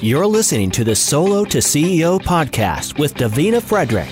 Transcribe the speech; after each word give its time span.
You're 0.00 0.28
listening 0.28 0.70
to 0.72 0.84
the 0.84 0.94
Solo 0.94 1.44
to 1.46 1.58
CEO 1.58 2.20
podcast 2.20 3.00
with 3.00 3.14
Davina 3.14 3.60
Frederick. 3.60 4.06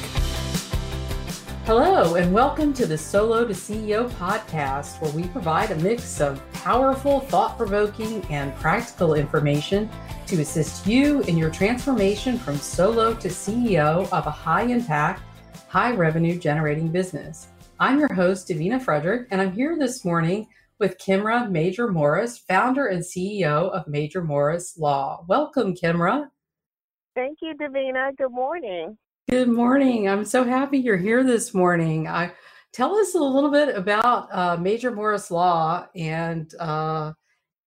Hello, 1.65 2.17
and 2.17 2.33
welcome 2.33 2.75
to 2.75 2.87
the 2.87 2.99
Solo 2.99 3.47
to 3.47 3.55
CEO 3.55 4.11
podcast, 4.15 5.01
where 5.01 5.13
we 5.13 5.29
provide 5.29 5.71
a 5.71 5.77
mix 5.77 6.21
of 6.21 6.43
powerful, 6.55 7.21
thought 7.21 7.57
provoking, 7.57 8.25
and 8.31 8.53
practical 8.57 9.15
information 9.15 9.89
to 10.27 10.41
assist 10.41 10.89
you 10.89 11.21
in 11.23 11.39
your 11.39 11.51
transformation 11.51 12.37
from 12.37 12.57
solo 12.57 13.15
to 13.15 13.29
CEO 13.29 14.11
of 14.11 14.27
a 14.27 14.31
high 14.31 14.63
impact, 14.63 15.23
high 15.69 15.93
revenue 15.93 16.37
generating 16.37 16.89
business. 16.89 17.47
I'm 17.79 18.01
your 18.01 18.13
host, 18.13 18.49
Davina 18.49 18.83
Frederick, 18.83 19.29
and 19.31 19.41
I'm 19.41 19.53
here 19.53 19.79
this 19.79 20.05
morning 20.05 20.49
with 20.79 20.99
Kimra 20.99 21.51
Major 21.51 21.89
Morris, 21.89 22.39
founder 22.39 22.87
and 22.87 23.03
CEO 23.03 23.71
of 23.71 23.87
Major 23.87 24.23
Morris 24.23 24.77
Law. 24.79 25.25
Welcome, 25.29 25.75
Kimra. 25.75 26.29
Thank 27.15 27.39
you, 27.41 27.55
Davina. 27.55 28.17
Good 28.17 28.33
morning. 28.33 28.99
Good 29.31 29.49
morning. 29.49 30.09
I'm 30.09 30.25
so 30.25 30.45
happy 30.45 30.79
you're 30.79 30.97
here 30.97 31.25
this 31.25 31.55
morning. 31.55 32.07
I 32.07 32.33
tell 32.73 32.95
us 32.97 33.15
a 33.15 33.19
little 33.19 33.51
bit 33.51 33.75
about 33.75 34.29
uh, 34.31 34.57
Major 34.59 34.91
Morris 34.91 35.31
Law 35.31 35.87
and 35.97 36.53
uh, 36.61 37.13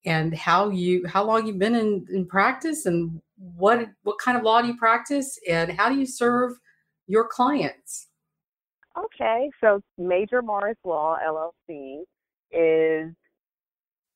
and 0.06 0.34
how 0.36 0.70
you 0.70 1.06
how 1.08 1.24
long 1.24 1.48
you've 1.48 1.60
been 1.60 1.76
in, 1.76 2.06
in 2.14 2.26
practice 2.28 2.86
and 2.86 3.20
what 3.38 3.90
what 4.04 4.20
kind 4.20 4.38
of 4.38 4.44
law 4.44 4.62
do 4.62 4.68
you 4.68 4.78
practice 4.78 5.40
and 5.50 5.72
how 5.72 5.90
do 5.90 5.96
you 5.96 6.06
serve 6.06 6.54
your 7.08 7.28
clients? 7.28 8.08
Okay, 8.98 9.50
so 9.62 9.82
Major 9.98 10.42
Morris 10.42 10.78
Law 10.84 11.18
LLC 11.28 12.04
is 12.52 13.14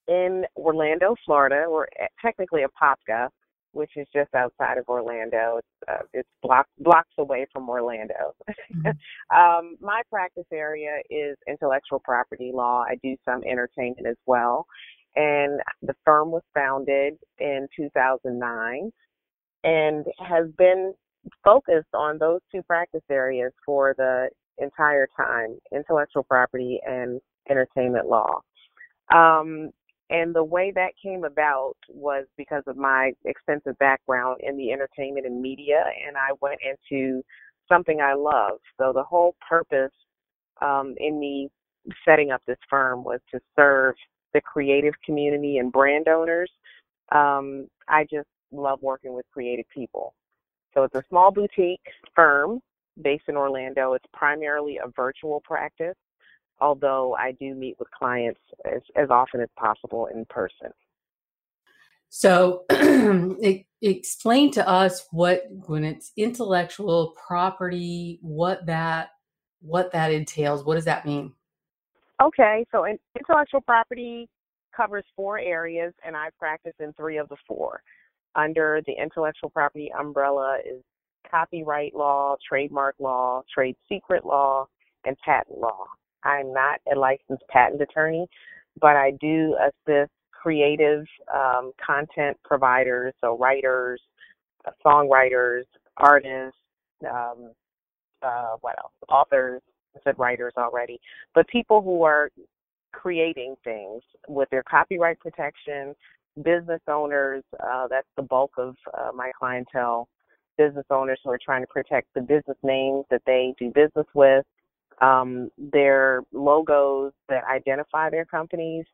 in 0.08 0.46
Orlando, 0.56 1.16
Florida. 1.26 1.66
We're 1.68 1.88
technically 2.22 2.64
a 2.64 2.68
Apopka, 2.68 3.30
which 3.72 3.92
is 3.96 4.08
just 4.14 4.34
outside 4.34 4.78
of 4.78 4.88
Orlando. 4.88 5.58
It's 5.58 5.90
uh, 5.90 6.04
it's 6.14 6.30
blocks 6.42 6.70
blocks 6.80 7.14
away 7.18 7.46
from 7.52 7.70
Orlando. 7.70 8.34
Mm-hmm. 8.50 8.88
um, 9.38 9.78
my 9.80 10.02
practice 10.10 10.46
area 10.52 11.00
is 11.10 11.38
intellectual 11.48 12.00
property 12.00 12.52
law. 12.54 12.84
I 12.88 12.96
do 13.04 13.16
some 13.26 13.44
entertainment 13.44 14.08
as 14.08 14.18
well, 14.26 14.66
and 15.16 15.60
the 15.82 15.96
firm 16.06 16.32
was 16.32 16.44
founded 16.54 17.16
in 17.40 17.68
2009 17.76 18.92
and 19.66 20.06
has 20.20 20.48
been 20.58 20.94
focused 21.44 21.94
on 21.94 22.18
those 22.18 22.42
two 22.52 22.62
practice 22.64 23.04
areas 23.10 23.54
for 23.66 23.96
the 23.98 24.30
entire 24.58 25.08
time: 25.18 25.58
intellectual 25.74 26.24
property 26.24 26.80
and 26.86 27.22
entertainment 27.50 28.08
law. 28.08 28.42
Um, 29.14 29.72
and 30.10 30.34
the 30.36 30.44
way 30.44 30.72
that 30.76 30.92
came 31.02 31.24
about 31.24 31.74
was 31.90 32.26
because 32.38 32.64
of 32.68 32.78
my 32.78 33.14
extensive 33.26 33.78
background 33.80 34.42
in 34.44 34.58
the 34.58 34.72
entertainment 34.72 35.26
and 35.26 35.42
media, 35.42 35.84
and 36.06 36.16
I 36.18 36.34
went 36.42 36.60
into 36.62 37.24
something 37.68 38.02
I 38.02 38.14
love. 38.14 38.60
So 38.78 38.92
the 38.94 39.04
whole 39.04 39.36
purpose 39.48 39.92
um, 40.62 40.94
in 40.98 41.20
me 41.20 41.50
setting 42.06 42.32
up 42.32 42.42
this 42.46 42.58
firm 42.70 43.04
was 43.04 43.20
to 43.32 43.40
serve 43.56 43.96
the 44.34 44.42
creative 44.42 44.94
community 45.06 45.58
and 45.58 45.72
brand 45.72 46.08
owners. 46.08 46.52
Um, 47.12 47.68
I 47.88 48.04
just 48.04 48.28
love 48.52 48.80
working 48.82 49.14
with 49.14 49.26
creative 49.34 49.66
people. 49.74 50.14
So 50.74 50.84
it's 50.84 50.96
a 50.96 51.04
small 51.10 51.32
boutique 51.32 51.82
firm 52.16 52.60
based 53.02 53.26
in 53.28 53.36
Orlando. 53.36 53.94
It's 53.94 54.06
primarily 54.14 54.78
a 54.84 54.90
virtual 54.96 55.42
practice 55.44 55.96
although 56.64 57.16
I 57.16 57.34
do 57.34 57.54
meet 57.54 57.76
with 57.78 57.92
clients 57.92 58.40
as, 58.66 58.82
as 58.96 59.10
often 59.10 59.42
as 59.42 59.50
possible 59.58 60.08
in 60.08 60.26
person. 60.30 60.72
So, 62.10 62.64
explain 63.82 64.52
to 64.52 64.68
us 64.68 65.06
what, 65.12 65.44
when 65.68 65.84
it's 65.84 66.12
intellectual 66.16 67.16
property, 67.28 68.20
what 68.22 68.66
that 68.68 69.10
what 69.64 69.92
that 69.94 70.12
entails. 70.12 70.64
What 70.64 70.76
does 70.76 70.86
that 70.86 71.06
mean? 71.06 71.32
Okay, 72.22 72.66
so 72.72 72.86
intellectual 73.18 73.62
property 73.62 74.30
covers 74.76 75.06
four 75.16 75.40
areas, 75.40 75.94
and 76.06 76.16
I 76.16 76.30
practice 76.38 76.74
in 76.80 76.94
three 76.94 77.18
of 77.18 77.30
the 77.30 77.38
four. 77.48 77.82
Under 78.36 78.82
the 78.86 78.94
intellectual 79.02 79.50
property 79.50 79.92
umbrella 79.98 80.58
is 80.66 80.82
copyright 81.30 81.96
law, 81.96 82.36
trademark 82.48 82.96
law, 83.00 83.42
trade 83.54 83.76
secret 83.90 84.26
law, 84.26 84.68
and 85.06 85.16
patent 85.26 85.60
law. 85.60 85.86
I'm 86.24 86.54
not 86.54 86.80
a 86.94 86.98
licensed 86.98 87.44
patent 87.50 87.82
attorney, 87.82 88.28
but 88.80 88.96
I 88.96 89.12
do 89.20 89.58
assist 89.60 90.12
creative 90.32 91.06
um, 91.34 91.72
content 91.84 92.38
providers, 92.44 93.14
so 93.22 93.38
writers, 93.38 94.02
songwriters, 94.86 95.64
artists, 95.98 96.58
um, 97.10 97.52
uh, 98.22 98.56
what 98.62 98.78
else? 98.80 98.94
Authors. 99.10 99.62
I 99.96 100.00
said 100.04 100.18
writers 100.18 100.54
already, 100.58 101.00
but 101.36 101.48
people 101.50 101.82
who 101.82 102.02
are 102.02 102.32
creating 102.94 103.56
things 103.64 104.02
with 104.28 104.50
their 104.50 104.64
copyright 104.64 105.20
protection, 105.20 105.94
business 106.42 106.82
owners. 106.88 107.44
Uh, 107.60 107.88
that's 107.88 108.08
the 108.16 108.24
bulk 108.24 108.52
of 108.58 108.76
uh, 108.98 109.12
my 109.14 109.32
clientele. 109.38 110.08
Business 110.58 110.86
owners 110.90 111.20
who 111.24 111.32
are 111.32 111.40
trying 111.44 111.62
to 111.62 111.68
protect 111.68 112.08
the 112.14 112.22
business 112.22 112.58
names 112.64 113.06
that 113.10 113.22
they 113.26 113.54
do 113.60 113.72
business 113.72 114.06
with, 114.14 114.46
um, 115.02 115.50
their 115.58 116.22
logos 116.32 117.14
that 117.30 117.44
identify 117.46 118.10
their 118.10 118.26
companies, 118.26 118.86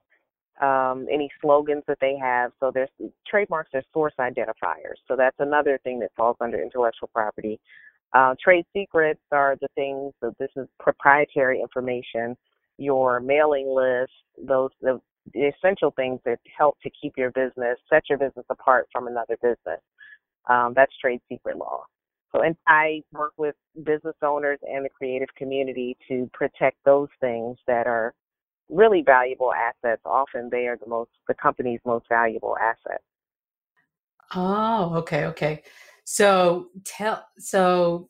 um, 0.62 1.08
any 1.12 1.30
slogans 1.42 1.84
that 1.88 1.98
they 2.02 2.18
have. 2.18 2.52
So 2.60 2.72
there's 2.74 2.90
trademarks 3.28 3.72
are 3.74 3.84
source 3.94 4.14
identifiers. 4.20 4.98
So 5.08 5.16
that's 5.16 5.38
another 5.40 5.80
thing 5.84 6.00
that 6.00 6.12
falls 6.16 6.38
under 6.42 6.62
intellectual 6.62 7.10
property. 7.14 7.60
Uh, 8.14 8.36
trade 8.44 8.66
secrets 8.74 9.22
are 9.32 9.56
the 9.62 9.68
things 9.76 10.14
that 10.22 10.34
this 10.40 10.50
is 10.56 10.68
proprietary 10.80 11.62
information, 11.62 12.36
your 12.78 13.20
mailing 13.20 13.68
list, 13.68 14.12
those 14.48 14.72
the, 14.82 15.00
the 15.34 15.52
essential 15.56 15.92
things 15.96 16.20
that 16.26 16.40
help 16.58 16.78
to 16.82 16.90
keep 17.00 17.14
your 17.18 17.32
business, 17.32 17.78
set 17.90 18.04
your 18.10 18.18
business 18.18 18.46
apart 18.50 18.88
from 18.92 19.08
another 19.08 19.38
business. 19.42 19.80
Um, 20.50 20.74
that's 20.76 20.92
trade 20.98 21.22
secret 21.30 21.58
law. 21.58 21.84
So, 22.32 22.42
and 22.42 22.56
I 22.68 23.02
work 23.12 23.34
with 23.38 23.56
business 23.84 24.16
owners 24.22 24.60
and 24.64 24.86
the 24.86 24.90
creative 24.90 25.30
community 25.36 25.98
to 26.08 26.30
protect 26.34 26.78
those 26.86 27.08
things 27.20 27.58
that 27.66 27.88
are 27.88 28.14
really 28.70 29.02
valuable 29.02 29.52
assets. 29.54 30.02
Often 30.06 30.50
they 30.52 30.68
are 30.68 30.78
the 30.78 30.88
most, 30.88 31.10
the 31.28 31.34
company's 31.34 31.80
most 31.86 32.06
valuable 32.08 32.56
asset. 32.62 33.02
Oh, 34.36 34.94
okay, 34.98 35.26
okay. 35.26 35.64
So 36.04 36.68
tell, 36.86 37.26
so 37.40 38.10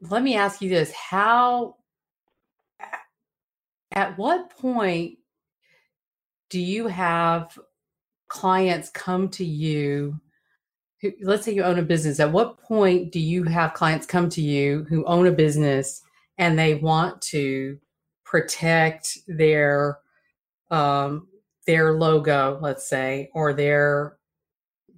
let 0.00 0.22
me 0.22 0.36
ask 0.36 0.62
you 0.62 0.70
this: 0.70 0.92
How, 0.92 1.76
at 3.92 4.16
what 4.16 4.50
point 4.56 5.18
do 6.48 6.60
you 6.60 6.86
have 6.86 7.58
clients 8.28 8.90
come 8.90 9.28
to 9.28 9.44
you 9.44 10.20
who, 11.00 11.12
let's 11.22 11.44
say 11.44 11.52
you 11.52 11.62
own 11.62 11.78
a 11.78 11.82
business, 11.82 12.20
at 12.20 12.32
what 12.32 12.58
point 12.58 13.12
do 13.12 13.20
you 13.20 13.44
have 13.44 13.74
clients 13.74 14.06
come 14.06 14.28
to 14.30 14.42
you 14.42 14.86
who 14.88 15.04
own 15.06 15.26
a 15.26 15.32
business 15.32 16.02
and 16.38 16.58
they 16.58 16.74
want 16.74 17.20
to 17.22 17.78
protect 18.24 19.18
their 19.26 19.98
um, 20.70 21.26
their 21.66 21.92
logo, 21.92 22.58
let's 22.60 22.88
say, 22.88 23.28
or 23.34 23.52
their 23.52 24.16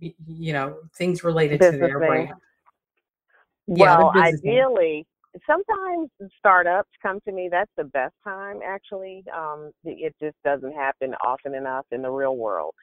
you 0.01 0.53
know 0.53 0.77
things 0.97 1.25
related 1.25 1.61
business 1.61 1.81
to 1.81 1.87
their 1.87 1.99
brand? 1.99 2.33
Well, 3.67 4.13
ideally, 4.17 5.07
sometimes 5.47 6.11
startups 6.39 6.91
come 7.01 7.21
to 7.27 7.33
me. 7.33 7.49
That's 7.51 7.71
the 7.77 7.85
best 7.85 8.15
time, 8.25 8.61
actually. 8.65 9.25
Um, 9.35 9.71
it 9.85 10.15
just 10.21 10.37
doesn't 10.45 10.73
happen 10.73 11.15
often 11.25 11.55
enough 11.55 11.87
in 11.91 12.03
the 12.03 12.11
real 12.11 12.37
world. 12.37 12.75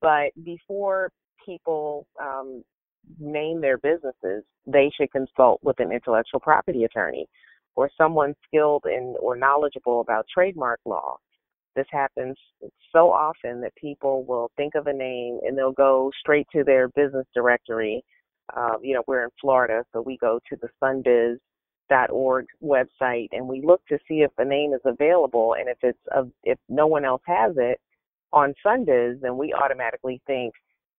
But 0.00 0.30
before 0.44 1.10
people 1.44 2.06
um, 2.20 2.62
name 3.18 3.60
their 3.60 3.78
businesses, 3.78 4.44
they 4.66 4.90
should 4.96 5.10
consult 5.12 5.60
with 5.62 5.78
an 5.80 5.92
intellectual 5.92 6.40
property 6.40 6.84
attorney 6.84 7.26
or 7.76 7.90
someone 7.96 8.34
skilled 8.46 8.84
in 8.86 9.14
or 9.20 9.36
knowledgeable 9.36 10.00
about 10.00 10.26
trademark 10.32 10.80
law. 10.84 11.16
This 11.76 11.86
happens 11.90 12.36
so 12.92 13.10
often 13.10 13.60
that 13.60 13.74
people 13.76 14.24
will 14.24 14.50
think 14.56 14.74
of 14.74 14.86
a 14.86 14.92
name 14.92 15.38
and 15.42 15.56
they'll 15.56 15.72
go 15.72 16.10
straight 16.18 16.46
to 16.52 16.64
their 16.64 16.88
business 16.88 17.26
directory. 17.34 18.04
Um, 18.56 18.78
you 18.82 18.94
know, 18.94 19.04
we're 19.06 19.24
in 19.24 19.30
Florida, 19.40 19.84
so 19.92 20.02
we 20.02 20.18
go 20.18 20.40
to 20.50 20.56
the 20.60 20.68
sunbiz.org 20.82 22.46
website 22.62 23.28
and 23.30 23.48
we 23.48 23.62
look 23.64 23.86
to 23.86 23.98
see 24.08 24.22
if 24.22 24.32
the 24.36 24.44
name 24.44 24.74
is 24.74 24.80
available. 24.84 25.54
And 25.58 25.68
if 25.68 25.78
it's 25.82 26.32
if 26.42 26.58
no 26.68 26.88
one 26.88 27.04
else 27.04 27.22
has 27.26 27.54
it 27.56 27.80
on 28.32 28.52
Sunbiz, 28.66 29.20
then 29.20 29.38
we 29.38 29.52
automatically 29.52 30.20
think 30.26 30.52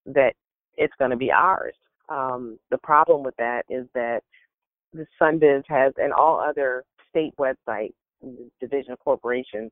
that 0.05 0.33
it's 0.75 0.93
going 0.99 1.11
to 1.11 1.17
be 1.17 1.31
ours. 1.31 1.75
Um, 2.09 2.59
the 2.69 2.77
problem 2.77 3.23
with 3.23 3.35
that 3.37 3.63
is 3.69 3.85
that 3.93 4.21
the 4.93 5.05
Sunbiz 5.21 5.63
has, 5.67 5.93
and 5.97 6.11
all 6.11 6.39
other 6.39 6.83
state 7.09 7.33
websites, 7.37 7.93
division 8.59 8.91
of 8.91 8.99
corporations, 8.99 9.71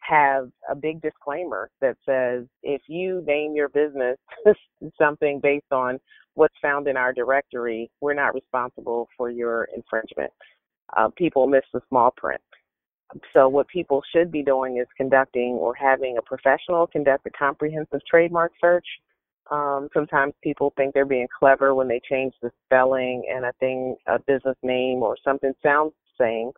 have 0.00 0.50
a 0.70 0.74
big 0.74 1.02
disclaimer 1.02 1.70
that 1.80 1.96
says 2.06 2.46
if 2.62 2.82
you 2.86 3.22
name 3.26 3.54
your 3.54 3.68
business 3.68 4.16
something 4.98 5.40
based 5.42 5.72
on 5.72 5.98
what's 6.34 6.54
found 6.62 6.86
in 6.86 6.96
our 6.96 7.12
directory, 7.12 7.90
we're 8.00 8.14
not 8.14 8.34
responsible 8.34 9.08
for 9.16 9.30
your 9.30 9.68
infringement. 9.74 10.30
Uh, 10.96 11.08
people 11.16 11.46
miss 11.46 11.64
the 11.74 11.80
small 11.88 12.12
print. 12.16 12.40
So 13.32 13.48
what 13.48 13.68
people 13.68 14.02
should 14.14 14.30
be 14.30 14.42
doing 14.42 14.78
is 14.78 14.86
conducting 14.96 15.52
or 15.52 15.74
having 15.74 16.18
a 16.18 16.22
professional 16.22 16.86
conduct 16.86 17.26
a 17.26 17.30
comprehensive 17.30 18.00
trademark 18.08 18.52
search. 18.60 18.86
Um, 19.50 19.88
sometimes 19.94 20.34
people 20.42 20.72
think 20.76 20.92
they're 20.92 21.06
being 21.06 21.28
clever 21.38 21.74
when 21.74 21.88
they 21.88 22.00
change 22.08 22.34
the 22.42 22.50
spelling 22.66 23.24
and 23.34 23.44
a 23.44 23.52
thing, 23.60 23.96
a 24.06 24.18
business 24.18 24.56
name 24.62 25.02
or 25.02 25.16
something 25.24 25.52
sounds 25.62 25.92
the 26.18 26.24
same. 26.24 26.50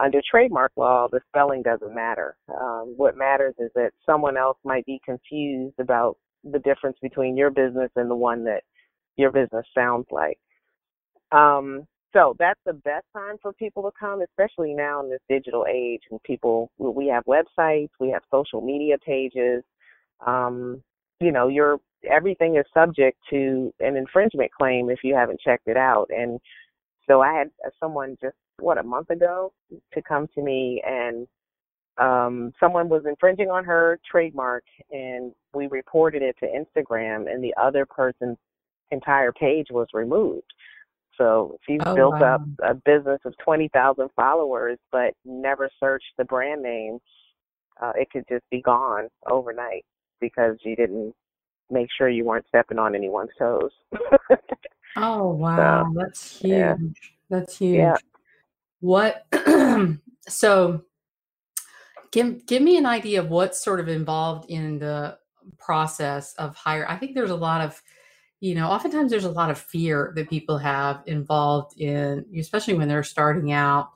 Under 0.00 0.20
trademark 0.28 0.72
law, 0.76 1.06
the 1.10 1.20
spelling 1.28 1.62
doesn't 1.62 1.94
matter. 1.94 2.36
Um, 2.48 2.94
what 2.96 3.16
matters 3.16 3.54
is 3.60 3.70
that 3.76 3.92
someone 4.04 4.36
else 4.36 4.58
might 4.64 4.84
be 4.86 5.00
confused 5.04 5.78
about 5.78 6.18
the 6.42 6.58
difference 6.58 6.96
between 7.00 7.36
your 7.36 7.50
business 7.50 7.90
and 7.94 8.10
the 8.10 8.16
one 8.16 8.44
that 8.44 8.62
your 9.16 9.30
business 9.30 9.64
sounds 9.72 10.06
like. 10.10 10.38
Um, 11.30 11.86
so 12.12 12.36
that's 12.38 12.60
the 12.64 12.72
best 12.72 13.06
time 13.12 13.36
for 13.42 13.52
people 13.52 13.82
to 13.82 13.90
come, 13.98 14.22
especially 14.22 14.72
now 14.74 15.02
in 15.02 15.10
this 15.10 15.20
digital 15.28 15.66
age. 15.68 16.02
And 16.10 16.22
people, 16.22 16.70
we 16.78 17.06
have 17.08 17.24
websites, 17.24 17.90
we 17.98 18.10
have 18.10 18.22
social 18.30 18.60
media 18.60 18.96
pages. 19.04 19.62
Um, 20.24 20.82
you 21.20 21.32
know, 21.32 21.48
your 21.48 21.78
everything 22.10 22.56
is 22.56 22.64
subject 22.72 23.18
to 23.30 23.72
an 23.80 23.96
infringement 23.96 24.50
claim 24.52 24.90
if 24.90 25.00
you 25.02 25.14
haven't 25.14 25.40
checked 25.40 25.68
it 25.68 25.76
out. 25.76 26.08
And 26.10 26.40
so 27.08 27.20
I 27.20 27.32
had 27.32 27.50
someone 27.80 28.16
just 28.22 28.36
what 28.60 28.78
a 28.78 28.82
month 28.82 29.10
ago 29.10 29.52
to 29.92 30.02
come 30.02 30.28
to 30.34 30.42
me 30.42 30.82
and 30.86 31.26
um 31.98 32.52
someone 32.58 32.88
was 32.88 33.02
infringing 33.06 33.50
on 33.50 33.64
her 33.64 33.98
trademark 34.10 34.64
and 34.90 35.32
we 35.54 35.66
reported 35.68 36.22
it 36.22 36.36
to 36.40 36.46
Instagram 36.46 37.30
and 37.30 37.42
the 37.42 37.54
other 37.60 37.86
person's 37.86 38.38
entire 38.90 39.32
page 39.32 39.66
was 39.70 39.88
removed. 39.92 40.52
So 41.16 41.58
she's 41.66 41.80
Oh, 41.86 41.94
built 41.94 42.20
wow. 42.20 42.34
up 42.34 42.42
a 42.62 42.74
business 42.74 43.20
of 43.24 43.34
20,000 43.44 44.08
followers, 44.16 44.78
but 44.90 45.14
never 45.24 45.68
searched 45.78 46.12
the 46.18 46.24
brand 46.24 46.62
name. 46.62 46.98
Uh, 47.80 47.92
it 47.96 48.10
could 48.10 48.24
just 48.28 48.44
be 48.50 48.62
gone 48.62 49.08
overnight 49.28 49.84
because 50.20 50.56
you 50.64 50.76
didn't 50.76 51.14
make 51.70 51.88
sure 51.96 52.08
you 52.08 52.24
weren't 52.24 52.46
stepping 52.48 52.78
on 52.78 52.94
anyone's 52.94 53.30
toes. 53.38 53.72
Oh, 54.96 55.30
wow. 55.32 55.92
That's 55.94 56.38
huge. 56.38 56.50
yeah. 56.52 56.76
That's 57.30 57.58
huge. 57.58 57.76
yeah. 57.76 57.96
What, 58.80 59.26
so 60.28 60.82
give, 62.12 62.46
give 62.46 62.62
me 62.62 62.76
an 62.76 62.86
idea 62.86 63.20
of 63.20 63.30
what's 63.30 63.62
sort 63.62 63.80
of 63.80 63.88
involved 63.88 64.50
in 64.50 64.78
the 64.78 65.18
process 65.58 66.34
of 66.34 66.54
hire. 66.54 66.86
I 66.88 66.96
think 66.96 67.14
there's 67.14 67.30
a 67.30 67.36
lot 67.36 67.60
of, 67.60 67.82
you 68.40 68.54
know, 68.54 68.68
oftentimes 68.68 69.10
there's 69.10 69.24
a 69.24 69.30
lot 69.30 69.50
of 69.50 69.58
fear 69.58 70.12
that 70.16 70.28
people 70.28 70.58
have 70.58 71.02
involved 71.06 71.80
in, 71.80 72.26
especially 72.38 72.74
when 72.74 72.88
they're 72.88 73.02
starting 73.02 73.52
out. 73.52 73.90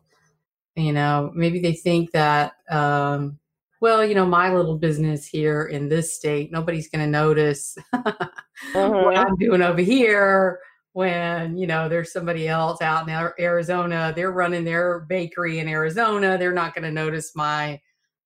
You 0.74 0.92
know, 0.92 1.32
maybe 1.34 1.60
they 1.60 1.74
think 1.74 2.12
that, 2.12 2.52
um, 2.70 3.38
well, 3.80 4.04
you 4.04 4.14
know, 4.14 4.26
my 4.26 4.52
little 4.54 4.76
business 4.76 5.26
here 5.26 5.66
in 5.66 5.88
this 5.88 6.14
state, 6.14 6.50
nobody's 6.50 6.88
going 6.88 7.04
to 7.04 7.10
notice 7.10 7.76
what 7.92 8.34
Mhm. 8.74 9.18
I'm 9.18 9.36
doing 9.36 9.62
over 9.62 9.80
here. 9.80 10.60
When 10.92 11.56
you 11.56 11.66
know 11.68 11.88
there's 11.88 12.12
somebody 12.12 12.48
else 12.48 12.82
out 12.82 13.08
in 13.08 13.14
Arizona, 13.38 14.12
they're 14.16 14.32
running 14.32 14.64
their 14.64 15.00
bakery 15.00 15.60
in 15.60 15.68
Arizona. 15.68 16.36
They're 16.36 16.52
not 16.52 16.74
going 16.74 16.82
to 16.84 16.90
notice 16.90 17.36
my 17.36 17.80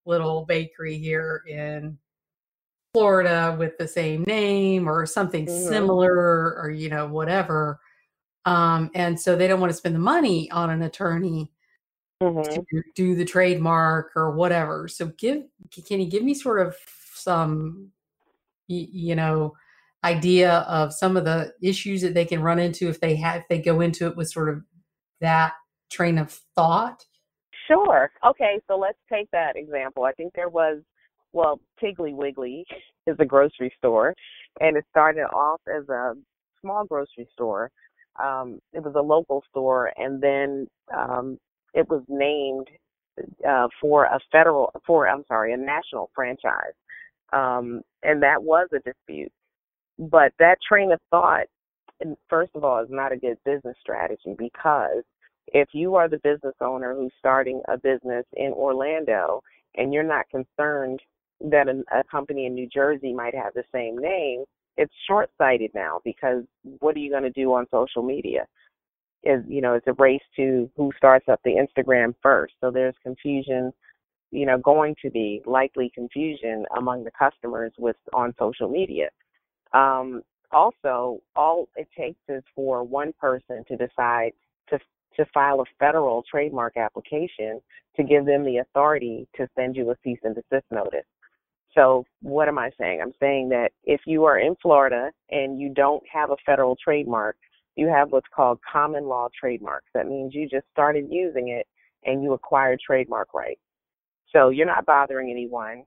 little 0.06 0.46
bakery 0.46 0.96
here 0.96 1.42
in 1.46 1.98
Florida 2.94 3.54
with 3.58 3.76
the 3.78 3.86
same 3.88 4.22
name 4.24 4.88
or 4.88 5.04
something 5.04 5.46
Mhm. 5.46 5.68
similar, 5.68 6.56
or 6.58 6.70
you 6.70 6.88
know 6.88 7.06
whatever. 7.06 7.78
Um, 8.46 8.90
and 8.94 9.20
so 9.20 9.36
they 9.36 9.48
don't 9.48 9.60
want 9.60 9.70
to 9.70 9.76
spend 9.76 9.94
the 9.94 10.00
money 10.00 10.50
on 10.50 10.70
an 10.70 10.82
attorney 10.82 11.51
Mhm. 12.22 12.66
to 12.70 12.82
do 12.94 13.14
the 13.14 13.24
trademark 13.24 14.12
or 14.16 14.32
whatever. 14.32 14.88
So 14.88 15.06
give 15.06 15.44
can 15.86 16.00
you 16.00 16.06
give 16.08 16.22
me 16.22 16.34
sort 16.34 16.64
of 16.64 16.76
some 17.14 17.90
you 18.68 19.14
know 19.14 19.54
idea 20.04 20.58
of 20.60 20.92
some 20.92 21.16
of 21.16 21.24
the 21.24 21.52
issues 21.62 22.02
that 22.02 22.14
they 22.14 22.24
can 22.24 22.42
run 22.42 22.58
into 22.58 22.88
if 22.88 23.00
they 23.00 23.16
have 23.16 23.42
if 23.42 23.48
they 23.48 23.58
go 23.60 23.80
into 23.80 24.06
it 24.06 24.16
with 24.16 24.30
sort 24.30 24.48
of 24.48 24.62
that 25.20 25.54
train 25.90 26.18
of 26.18 26.30
thought? 26.54 27.04
Sure. 27.68 28.10
Okay, 28.24 28.60
so 28.68 28.76
let's 28.76 28.98
take 29.10 29.30
that 29.30 29.56
example. 29.56 30.04
I 30.04 30.12
think 30.12 30.32
there 30.34 30.48
was, 30.48 30.82
well, 31.32 31.60
Piggly 31.82 32.14
Wiggly 32.14 32.64
is 33.06 33.16
a 33.18 33.24
grocery 33.24 33.72
store, 33.78 34.14
and 34.60 34.76
it 34.76 34.84
started 34.90 35.24
off 35.24 35.60
as 35.68 35.88
a 35.88 36.14
small 36.60 36.84
grocery 36.84 37.28
store. 37.32 37.70
Um, 38.22 38.58
it 38.72 38.82
was 38.82 38.94
a 38.96 39.00
local 39.00 39.42
store, 39.48 39.92
and 39.96 40.20
then 40.20 40.66
um, 40.96 41.38
it 41.74 41.88
was 41.88 42.02
named 42.08 42.68
uh, 43.48 43.68
for 43.80 44.04
a 44.04 44.18
federal, 44.30 44.72
for 44.86 45.08
I'm 45.08 45.24
sorry, 45.28 45.52
a 45.52 45.56
national 45.56 46.10
franchise, 46.14 46.74
um, 47.32 47.82
and 48.02 48.22
that 48.22 48.42
was 48.42 48.68
a 48.72 48.78
dispute. 48.80 49.32
But 49.98 50.32
that 50.38 50.56
train 50.66 50.92
of 50.92 51.00
thought, 51.10 51.46
first 52.28 52.52
of 52.54 52.64
all, 52.64 52.82
is 52.82 52.88
not 52.90 53.12
a 53.12 53.16
good 53.16 53.38
business 53.44 53.76
strategy 53.80 54.34
because 54.38 55.04
if 55.48 55.68
you 55.72 55.94
are 55.94 56.08
the 56.08 56.18
business 56.18 56.54
owner 56.60 56.94
who's 56.94 57.12
starting 57.18 57.60
a 57.68 57.76
business 57.76 58.24
in 58.34 58.52
Orlando 58.52 59.42
and 59.76 59.92
you're 59.92 60.02
not 60.02 60.28
concerned 60.30 61.00
that 61.40 61.68
a, 61.68 61.82
a 61.98 62.04
company 62.04 62.46
in 62.46 62.54
New 62.54 62.68
Jersey 62.68 63.12
might 63.12 63.34
have 63.34 63.52
the 63.54 63.64
same 63.72 63.98
name, 63.98 64.44
it's 64.76 64.92
short 65.06 65.30
sighted 65.36 65.70
now 65.74 66.00
because 66.04 66.44
what 66.78 66.96
are 66.96 67.00
you 67.00 67.10
going 67.10 67.24
to 67.24 67.30
do 67.30 67.52
on 67.52 67.66
social 67.70 68.02
media? 68.02 68.46
Is 69.24 69.44
you 69.48 69.60
know, 69.60 69.74
it's 69.74 69.86
a 69.86 69.92
race 69.94 70.22
to 70.36 70.70
who 70.76 70.90
starts 70.96 71.28
up 71.28 71.40
the 71.44 71.52
Instagram 71.52 72.14
first. 72.22 72.54
So 72.60 72.70
there's 72.70 72.94
confusion, 73.02 73.72
you 74.30 74.46
know, 74.46 74.58
going 74.58 74.96
to 75.02 75.10
be 75.10 75.42
likely 75.46 75.90
confusion 75.94 76.64
among 76.76 77.04
the 77.04 77.12
customers 77.16 77.72
with 77.78 77.96
on 78.12 78.34
social 78.38 78.68
media. 78.68 79.10
Um, 79.72 80.22
also, 80.50 81.20
all 81.34 81.68
it 81.76 81.88
takes 81.96 82.20
is 82.28 82.42
for 82.54 82.82
one 82.82 83.12
person 83.20 83.64
to 83.68 83.76
decide 83.76 84.32
to 84.68 84.78
to 85.16 85.24
file 85.32 85.60
a 85.60 85.64
federal 85.78 86.22
trademark 86.30 86.76
application 86.76 87.60
to 87.96 88.02
give 88.02 88.24
them 88.24 88.44
the 88.44 88.58
authority 88.58 89.28
to 89.36 89.48
send 89.54 89.76
you 89.76 89.90
a 89.90 89.94
cease 90.02 90.18
and 90.24 90.34
desist 90.34 90.66
notice. 90.70 91.06
So, 91.74 92.04
what 92.20 92.48
am 92.48 92.58
I 92.58 92.70
saying? 92.78 93.00
I'm 93.00 93.14
saying 93.18 93.48
that 93.50 93.70
if 93.84 94.02
you 94.06 94.24
are 94.24 94.38
in 94.38 94.56
Florida 94.60 95.10
and 95.30 95.58
you 95.58 95.70
don't 95.70 96.02
have 96.12 96.30
a 96.30 96.36
federal 96.44 96.76
trademark, 96.76 97.36
you 97.76 97.88
have 97.88 98.12
what's 98.12 98.28
called 98.34 98.58
common 98.70 99.06
law 99.06 99.28
trademarks. 99.38 99.88
That 99.94 100.06
means 100.06 100.34
you 100.34 100.48
just 100.48 100.66
started 100.70 101.06
using 101.10 101.48
it 101.48 101.66
and 102.04 102.22
you 102.22 102.32
acquired 102.32 102.80
trademark 102.84 103.32
rights. 103.34 103.60
So, 104.32 104.48
you're 104.48 104.66
not 104.66 104.86
bothering 104.86 105.30
anyone 105.30 105.84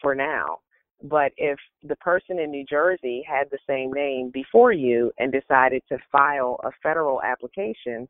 for 0.00 0.14
now. 0.14 0.58
But 1.02 1.32
if 1.36 1.58
the 1.82 1.96
person 1.96 2.38
in 2.38 2.50
New 2.50 2.64
Jersey 2.68 3.24
had 3.26 3.48
the 3.50 3.58
same 3.66 3.92
name 3.92 4.30
before 4.32 4.72
you 4.72 5.10
and 5.18 5.32
decided 5.32 5.82
to 5.88 5.98
file 6.12 6.60
a 6.62 6.70
federal 6.82 7.22
application, 7.22 8.06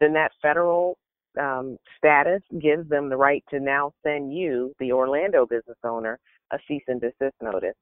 then 0.00 0.12
that 0.12 0.32
federal 0.42 0.98
um, 1.40 1.78
status 1.96 2.42
gives 2.60 2.88
them 2.88 3.08
the 3.08 3.16
right 3.16 3.44
to 3.50 3.60
now 3.60 3.92
send 4.02 4.34
you, 4.34 4.74
the 4.78 4.92
Orlando 4.92 5.46
business 5.46 5.78
owner, 5.84 6.18
a 6.52 6.58
cease 6.68 6.82
and 6.88 7.00
desist 7.00 7.34
notice. 7.42 7.76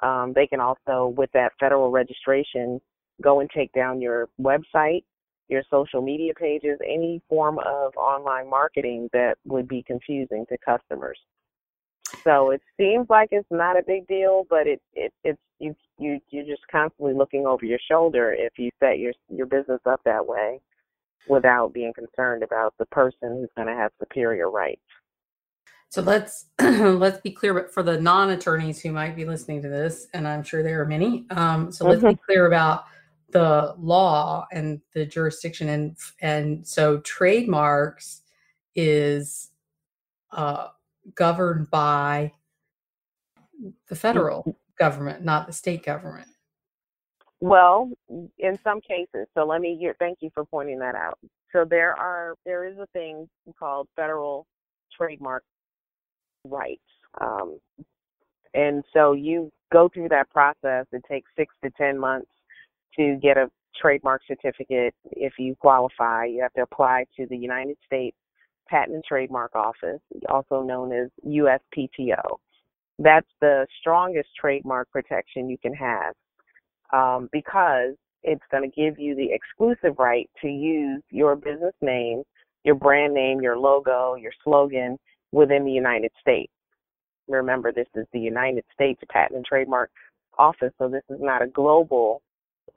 Um, 0.00 0.32
they 0.34 0.46
can 0.46 0.60
also, 0.60 1.14
with 1.16 1.30
that 1.32 1.52
federal 1.58 1.90
registration, 1.90 2.80
go 3.22 3.40
and 3.40 3.50
take 3.50 3.72
down 3.72 4.00
your 4.00 4.28
website, 4.40 5.04
your 5.48 5.62
social 5.70 6.02
media 6.02 6.32
pages, 6.34 6.78
any 6.84 7.22
form 7.28 7.58
of 7.58 7.94
online 7.96 8.48
marketing 8.48 9.08
that 9.12 9.36
would 9.44 9.68
be 9.68 9.82
confusing 9.82 10.46
to 10.48 10.56
customers. 10.64 11.18
So 12.22 12.50
it 12.50 12.62
seems 12.78 13.06
like 13.10 13.28
it's 13.32 13.50
not 13.50 13.78
a 13.78 13.82
big 13.86 14.06
deal, 14.06 14.46
but 14.48 14.66
it, 14.66 14.80
it 14.94 15.12
it's 15.24 15.40
you 15.58 15.74
you 15.98 16.20
you're 16.30 16.44
just 16.44 16.62
constantly 16.70 17.14
looking 17.14 17.46
over 17.46 17.64
your 17.64 17.78
shoulder 17.90 18.32
if 18.32 18.52
you 18.56 18.70
set 18.80 18.98
your 18.98 19.12
your 19.28 19.46
business 19.46 19.80
up 19.86 20.00
that 20.04 20.26
way 20.26 20.60
without 21.28 21.72
being 21.72 21.92
concerned 21.92 22.42
about 22.42 22.74
the 22.78 22.86
person 22.86 23.38
who's 23.38 23.48
going 23.56 23.68
to 23.68 23.74
have 23.74 23.90
superior 23.98 24.50
rights. 24.50 24.82
So 25.88 26.02
let's 26.02 26.46
let's 26.60 27.20
be 27.20 27.30
clear, 27.30 27.54
but 27.54 27.72
for 27.72 27.82
the 27.82 28.00
non-attorneys 28.00 28.80
who 28.80 28.92
might 28.92 29.14
be 29.14 29.24
listening 29.24 29.62
to 29.62 29.68
this, 29.68 30.08
and 30.12 30.26
I'm 30.26 30.42
sure 30.42 30.62
there 30.62 30.80
are 30.82 30.86
many. 30.86 31.26
Um, 31.30 31.70
so 31.70 31.86
let's 31.86 32.02
be 32.02 32.16
clear 32.26 32.46
about 32.46 32.84
the 33.34 33.74
law 33.78 34.46
and 34.52 34.80
the 34.94 35.04
jurisdiction, 35.04 35.68
and 35.68 35.96
and 36.20 36.66
so 36.66 36.98
trademarks 37.00 38.22
is 38.76 39.50
uh, 40.30 40.68
governed 41.14 41.68
by 41.70 42.32
the 43.88 43.96
federal 43.96 44.56
government, 44.78 45.24
not 45.24 45.48
the 45.48 45.52
state 45.52 45.84
government. 45.84 46.28
Well, 47.40 47.90
in 48.38 48.58
some 48.62 48.80
cases. 48.80 49.26
So 49.34 49.44
let 49.44 49.60
me 49.60 49.76
hear. 49.78 49.96
Thank 49.98 50.18
you 50.20 50.30
for 50.32 50.44
pointing 50.44 50.78
that 50.78 50.94
out. 50.94 51.18
So 51.52 51.64
there 51.68 51.92
are 51.98 52.36
there 52.46 52.64
is 52.64 52.78
a 52.78 52.86
thing 52.92 53.28
called 53.58 53.88
federal 53.96 54.46
trademark 54.96 55.42
rights, 56.44 56.80
um, 57.20 57.58
and 58.54 58.84
so 58.92 59.12
you 59.12 59.50
go 59.72 59.88
through 59.92 60.10
that 60.10 60.30
process. 60.30 60.86
It 60.92 61.02
takes 61.10 61.28
six 61.36 61.52
to 61.64 61.70
ten 61.70 61.98
months 61.98 62.30
to 62.96 63.16
get 63.22 63.36
a 63.36 63.50
trademark 63.80 64.22
certificate 64.26 64.94
if 65.12 65.34
you 65.38 65.54
qualify. 65.56 66.26
You 66.26 66.42
have 66.42 66.52
to 66.54 66.62
apply 66.62 67.04
to 67.16 67.26
the 67.26 67.36
United 67.36 67.76
States 67.86 68.16
Patent 68.68 68.94
and 68.94 69.04
Trademark 69.04 69.54
Office, 69.54 70.00
also 70.28 70.62
known 70.62 70.92
as 70.92 71.08
USPTO. 71.26 72.38
That's 72.98 73.26
the 73.40 73.66
strongest 73.80 74.28
trademark 74.40 74.90
protection 74.90 75.48
you 75.48 75.58
can 75.58 75.74
have 75.74 76.14
um, 76.92 77.28
because 77.32 77.94
it's 78.22 78.44
going 78.50 78.68
to 78.68 78.74
give 78.74 78.98
you 78.98 79.14
the 79.14 79.28
exclusive 79.32 79.98
right 79.98 80.30
to 80.40 80.48
use 80.48 81.02
your 81.10 81.36
business 81.36 81.74
name, 81.82 82.22
your 82.64 82.74
brand 82.74 83.12
name, 83.12 83.40
your 83.42 83.58
logo, 83.58 84.14
your 84.14 84.32
slogan 84.42 84.96
within 85.32 85.64
the 85.64 85.72
United 85.72 86.10
States. 86.20 86.52
Remember, 87.28 87.72
this 87.72 87.88
is 87.94 88.06
the 88.12 88.20
United 88.20 88.64
States 88.72 89.00
Patent 89.10 89.36
and 89.36 89.44
Trademark 89.44 89.90
Office, 90.38 90.72
so 90.78 90.88
this 90.88 91.02
is 91.10 91.18
not 91.20 91.42
a 91.42 91.46
global 91.46 92.22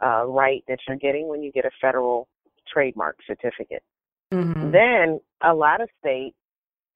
uh, 0.03 0.25
right 0.25 0.63
that 0.67 0.79
you're 0.87 0.97
getting 0.97 1.27
when 1.27 1.41
you 1.41 1.51
get 1.51 1.65
a 1.65 1.71
federal 1.81 2.27
trademark 2.71 3.17
certificate. 3.25 3.83
Mm-hmm. 4.33 4.71
Then 4.71 5.19
a 5.43 5.53
lot 5.53 5.81
of 5.81 5.89
states 5.99 6.35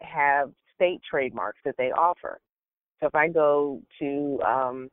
have 0.02 0.52
state 0.76 1.02
trademarks 1.10 1.60
that 1.66 1.76
they 1.78 1.92
offer. 1.92 2.40
So 3.00 3.08
if 3.08 3.16
I 3.16 3.28
go 3.30 3.82
to 4.00 4.40
um, 4.46 4.90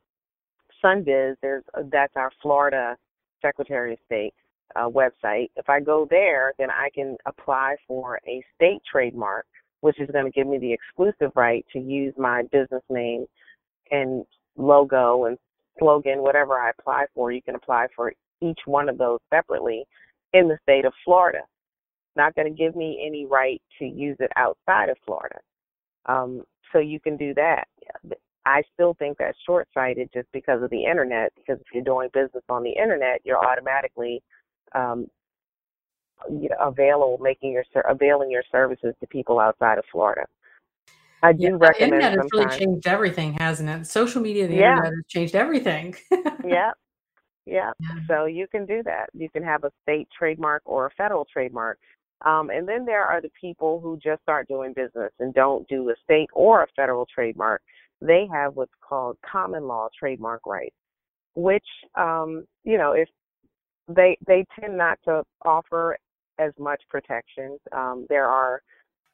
SunBiz, 0.83 1.35
there's 1.41 1.63
uh, 1.77 1.83
that's 1.91 2.13
our 2.15 2.31
Florida 2.41 2.95
Secretary 3.41 3.93
of 3.93 3.99
State 4.05 4.33
uh, 4.75 4.87
website. 4.87 5.49
If 5.55 5.69
I 5.69 5.79
go 5.79 6.07
there, 6.09 6.53
then 6.57 6.69
I 6.69 6.89
can 6.93 7.17
apply 7.25 7.75
for 7.87 8.19
a 8.27 8.43
state 8.55 8.81
trademark, 8.89 9.45
which 9.81 9.99
is 9.99 10.09
going 10.11 10.25
to 10.25 10.31
give 10.31 10.47
me 10.47 10.57
the 10.57 10.73
exclusive 10.73 11.31
right 11.35 11.65
to 11.73 11.79
use 11.79 12.13
my 12.17 12.43
business 12.51 12.83
name 12.89 13.25
and 13.91 14.25
logo 14.57 15.25
and 15.25 15.37
slogan, 15.79 16.21
whatever 16.21 16.59
I 16.59 16.71
apply 16.71 17.05
for. 17.13 17.31
You 17.31 17.41
can 17.41 17.55
apply 17.55 17.87
for 17.95 18.13
each 18.41 18.59
one 18.65 18.89
of 18.89 18.97
those 18.97 19.19
separately 19.33 19.85
in 20.33 20.47
the 20.47 20.57
state 20.63 20.85
of 20.85 20.93
Florida. 21.03 21.39
Not 22.15 22.35
going 22.35 22.47
to 22.47 22.57
give 22.57 22.75
me 22.75 23.03
any 23.05 23.25
right 23.25 23.61
to 23.79 23.85
use 23.85 24.17
it 24.19 24.31
outside 24.35 24.89
of 24.89 24.97
Florida. 25.05 25.39
Um, 26.05 26.43
so 26.71 26.79
you 26.79 26.99
can 26.99 27.17
do 27.17 27.33
that. 27.35 27.67
I 28.45 28.63
still 28.73 28.95
think 28.97 29.17
that's 29.17 29.37
short 29.45 29.67
sighted 29.73 30.09
just 30.13 30.27
because 30.33 30.63
of 30.63 30.69
the 30.69 30.83
internet. 30.83 31.31
Because 31.35 31.59
if 31.59 31.67
you're 31.73 31.83
doing 31.83 32.09
business 32.13 32.43
on 32.49 32.63
the 32.63 32.71
internet, 32.71 33.21
you're 33.23 33.43
automatically 33.43 34.21
um, 34.73 35.07
available, 36.59 37.17
making 37.21 37.51
your 37.51 37.63
availing 37.87 38.31
your 38.31 38.43
services 38.51 38.93
to 38.99 39.07
people 39.07 39.39
outside 39.39 39.77
of 39.77 39.85
Florida. 39.91 40.25
I 41.21 41.33
do 41.33 41.43
yeah, 41.43 41.49
recommend. 41.51 41.93
internet 41.93 42.11
has 42.17 42.29
really 42.31 42.57
changed 42.57 42.87
everything, 42.87 43.33
hasn't 43.33 43.69
it? 43.69 43.87
Social 43.87 44.21
media, 44.21 44.47
the 44.47 44.55
yeah. 44.55 44.71
internet 44.71 44.93
has 44.93 45.05
changed 45.07 45.35
everything. 45.35 45.95
yeah. 46.45 46.71
yeah, 47.45 47.71
yeah. 47.79 47.95
So 48.07 48.25
you 48.25 48.47
can 48.47 48.65
do 48.65 48.81
that. 48.83 49.07
You 49.13 49.29
can 49.29 49.43
have 49.43 49.63
a 49.63 49.71
state 49.83 50.07
trademark 50.17 50.61
or 50.65 50.87
a 50.87 50.91
federal 50.91 51.25
trademark. 51.31 51.79
Um, 52.25 52.49
and 52.49 52.67
then 52.67 52.85
there 52.85 53.05
are 53.05 53.21
the 53.21 53.31
people 53.39 53.79
who 53.79 53.97
just 53.97 54.21
start 54.21 54.47
doing 54.47 54.73
business 54.73 55.11
and 55.19 55.33
don't 55.33 55.67
do 55.67 55.89
a 55.89 55.93
state 56.03 56.29
or 56.33 56.63
a 56.63 56.67
federal 56.75 57.05
trademark. 57.13 57.61
They 58.01 58.27
have 58.31 58.55
what's 58.55 58.71
called 58.81 59.17
common 59.29 59.67
law 59.67 59.87
trademark 59.97 60.45
rights, 60.45 60.75
which, 61.35 61.65
um, 61.95 62.45
you 62.63 62.77
know, 62.77 62.91
if 62.93 63.09
they 63.89 64.17
they 64.27 64.45
tend 64.59 64.77
not 64.77 64.99
to 65.05 65.23
offer 65.43 65.97
as 66.39 66.53
much 66.57 66.81
protection. 66.89 67.57
Um, 67.71 68.05
there 68.09 68.25
are 68.25 68.61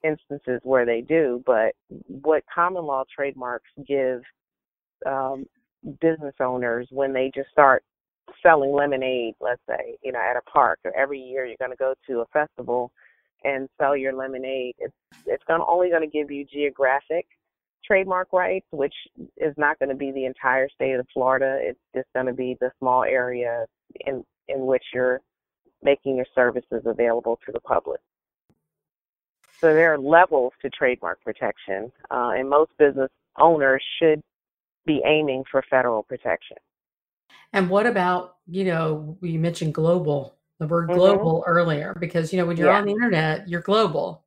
instances 0.04 0.60
where 0.64 0.86
they 0.86 1.02
do, 1.02 1.44
but 1.46 1.74
what 2.08 2.44
common 2.54 2.84
law 2.84 3.04
trademarks 3.14 3.70
give 3.88 4.22
um, 5.06 5.46
business 6.02 6.36
owners 6.40 6.88
when 6.92 7.14
they 7.14 7.32
just 7.34 7.50
start 7.50 7.84
selling 8.42 8.74
lemonade, 8.74 9.36
let's 9.40 9.62
say, 9.68 9.98
you 10.04 10.12
know, 10.12 10.20
at 10.20 10.38
a 10.38 10.42
park, 10.42 10.80
or 10.84 10.96
every 10.96 11.20
year 11.20 11.46
you're 11.46 11.58
going 11.60 11.72
to 11.72 11.78
go 11.78 11.94
to 12.08 12.22
a 12.22 12.26
festival 12.28 12.92
and 13.44 13.70
sell 13.80 13.96
your 13.96 14.14
lemonade. 14.14 14.76
It's 14.80 14.94
it's 15.26 15.44
going 15.48 15.62
only 15.68 15.90
going 15.90 16.02
to 16.02 16.08
give 16.08 16.32
you 16.32 16.46
geographic 16.46 17.28
trademark 17.86 18.34
rights, 18.34 18.66
which 18.72 18.94
is 19.38 19.54
not 19.58 19.78
going 19.80 19.90
to 19.90 19.96
be 19.96 20.12
the 20.12 20.26
entire 20.26 20.68
state 20.70 20.94
of 20.94 21.06
Florida. 21.14 21.60
It's 21.62 21.80
just 21.96 22.08
going 22.14 22.26
to 22.26 22.34
be 22.34 22.58
the 22.60 22.72
small 22.80 23.04
area 23.04 23.66
in 24.06 24.24
in 24.48 24.66
which 24.66 24.84
you're 24.94 25.22
making 25.84 26.16
your 26.16 26.26
services 26.34 26.84
available 26.86 27.40
to 27.46 27.52
the 27.52 27.60
public. 27.60 28.02
So 29.60 29.74
there 29.74 29.94
are 29.94 29.98
levels 29.98 30.54
to 30.62 30.70
trademark 30.70 31.22
protection, 31.24 31.92
uh, 32.12 32.32
and 32.36 32.50
most 32.50 32.72
business 32.78 33.10
owners 33.38 33.84
should 34.00 34.22
be 34.86 35.02
aiming 35.06 35.44
for 35.50 35.64
federal 35.70 36.04
protection. 36.04 36.58
And 37.54 37.70
what 37.70 37.88
about, 37.88 38.36
you 38.48 38.66
know, 38.66 39.18
you 39.22 39.40
mentioned 39.40 39.74
global, 39.74 40.36
the 40.60 40.68
word 40.68 40.90
mm-hmm. 40.90 41.00
global 41.00 41.44
earlier, 41.48 41.96
because, 42.00 42.32
you 42.32 42.40
know, 42.40 42.46
when 42.46 42.58
you're 42.58 42.68
yeah. 42.68 42.78
on 42.78 42.86
the 42.86 42.92
internet, 42.92 43.48
you're 43.48 43.62
global. 43.62 44.24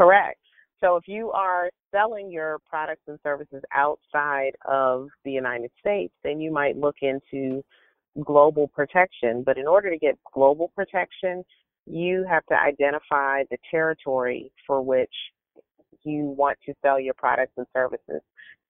Correct. 0.00 0.38
So 0.80 0.96
if 0.96 1.06
you 1.06 1.30
are 1.32 1.68
selling 1.92 2.30
your 2.30 2.58
products 2.68 3.02
and 3.06 3.18
services 3.22 3.62
outside 3.72 4.52
of 4.64 5.08
the 5.24 5.30
United 5.30 5.70
States, 5.78 6.12
then 6.24 6.40
you 6.40 6.50
might 6.52 6.76
look 6.76 6.96
into 7.02 7.62
global 8.24 8.68
protection. 8.68 9.42
But 9.44 9.58
in 9.58 9.66
order 9.66 9.90
to 9.90 9.98
get 9.98 10.18
global 10.32 10.72
protection, 10.74 11.44
you 11.86 12.24
have 12.28 12.44
to 12.46 12.54
identify 12.54 13.42
the 13.50 13.58
territory 13.70 14.52
for 14.66 14.82
which 14.82 15.12
you 16.04 16.34
want 16.36 16.58
to 16.66 16.74
sell 16.82 16.98
your 16.98 17.14
products 17.14 17.52
and 17.56 17.66
services. 17.72 18.22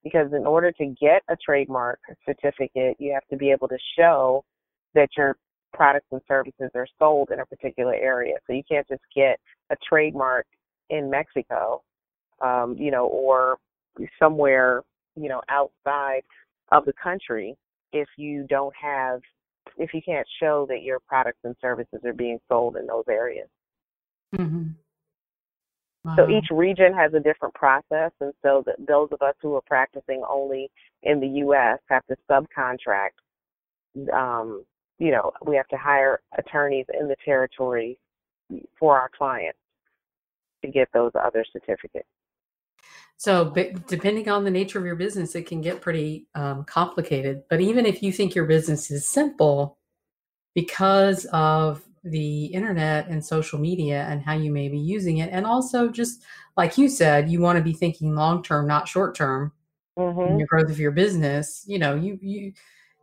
Because 0.03 0.33
in 0.33 0.47
order 0.47 0.73
to 0.73 0.87
get 1.01 1.23
a 1.29 1.37
trademark 1.45 2.01
certificate, 2.27 2.97
you 2.99 3.13
have 3.13 3.27
to 3.31 3.37
be 3.37 3.51
able 3.51 3.69
to 3.69 3.79
show 3.97 4.45
that 4.95 5.09
your 5.17 5.37
products 5.73 6.07
and 6.11 6.21
services 6.27 6.71
are 6.75 6.87
sold 6.99 7.31
in 7.31 7.41
a 7.41 7.47
particular 7.47 7.95
area. 7.95 8.35
So 8.47 8.53
you 8.53 8.63
can't 8.69 8.87
just 8.89 9.03
get 9.15 9.39
a 9.71 9.77
trademark 9.89 10.47
in 10.91 11.09
Mexico, 11.09 11.83
um, 12.41 12.77
you 12.79 12.91
know, 12.91 13.07
or 13.07 13.57
somewhere, 14.19 14.83
you 15.17 15.29
know, 15.29 15.41
outside 15.49 16.23
of 16.73 16.85
the 16.85 16.93
country 17.03 17.57
if 17.93 18.09
you 18.17 18.47
don't 18.49 18.75
have 18.75 19.21
if 19.79 19.95
you 19.95 20.01
can't 20.03 20.27
show 20.41 20.67
that 20.69 20.83
your 20.83 21.01
products 21.01 21.39
and 21.45 21.55
services 21.61 22.01
are 22.05 22.13
being 22.13 22.39
sold 22.49 22.77
in 22.77 22.87
those 22.87 23.05
areas. 23.09 23.49
Mm-hmm. 24.35 24.69
Wow. 26.05 26.17
So 26.17 26.29
each 26.29 26.47
region 26.51 26.93
has 26.95 27.15
a 27.15 27.21
different 27.21 27.55
process, 27.55 28.11
and 28.21 28.33
so 28.43 28.65
that 28.67 28.75
those 28.87 29.09
of 29.13 29.23
us 29.23 29.35
who 29.41 29.55
are 29.55 29.63
practicing 29.67 30.23
only 30.29 30.69
in 31.05 31.21
the 31.21 31.29
U.S. 31.29 31.79
have 31.89 32.03
to 32.07 32.17
subcontract. 32.29 33.19
Um, 34.13 34.65
you 34.99 35.11
know, 35.11 35.33
we 35.47 35.57
have 35.57 35.69
to 35.69 35.77
hire 35.77 36.21
attorneys 36.37 36.87
in 36.99 37.09
the 37.09 37.17
territory 37.25 37.99
for 38.79 38.99
our 38.99 39.11
clients 39.17 39.59
to 40.65 40.71
get 40.71 40.89
those 40.93 41.13
other 41.15 41.45
certificates. 41.53 42.09
So, 43.23 43.55
depending 43.87 44.29
on 44.29 44.43
the 44.43 44.51
nature 44.51 44.81
of 44.81 44.85
your 44.85 44.97
business, 44.97 45.37
it 45.37 45.47
can 45.47 45.61
get 45.61 45.81
pretty 45.81 46.27
um, 46.35 46.65
complicated. 46.65 47.45
But 47.49 47.61
even 47.61 47.87
if 47.87 48.03
you 48.03 48.11
think 48.11 48.35
your 48.35 48.47
business 48.47 48.91
is 48.91 49.07
simple, 49.07 49.79
because 50.57 51.25
of 51.27 51.85
the 52.03 52.47
internet 52.47 53.07
and 53.07 53.25
social 53.25 53.61
media 53.61 54.07
and 54.09 54.21
how 54.23 54.33
you 54.33 54.51
may 54.51 54.69
be 54.69 54.81
using 54.81 55.19
it, 55.19 55.31
and 55.31 55.47
also 55.47 55.89
just 55.89 56.25
like 56.57 56.77
you 56.77 56.89
said, 56.89 57.31
you 57.31 57.41
want 57.41 57.59
to 57.59 57.63
be 57.63 57.73
thinking 57.73 58.17
long 58.17 58.43
term, 58.43 58.67
not 58.67 58.89
short 58.89 59.15
term, 59.15 59.53
mm-hmm. 59.97 60.33
in 60.33 60.39
the 60.39 60.47
growth 60.47 60.69
of 60.69 60.81
your 60.81 60.91
business. 60.91 61.63
You 61.65 61.79
know, 61.79 61.95
you 61.95 62.19
you 62.21 62.53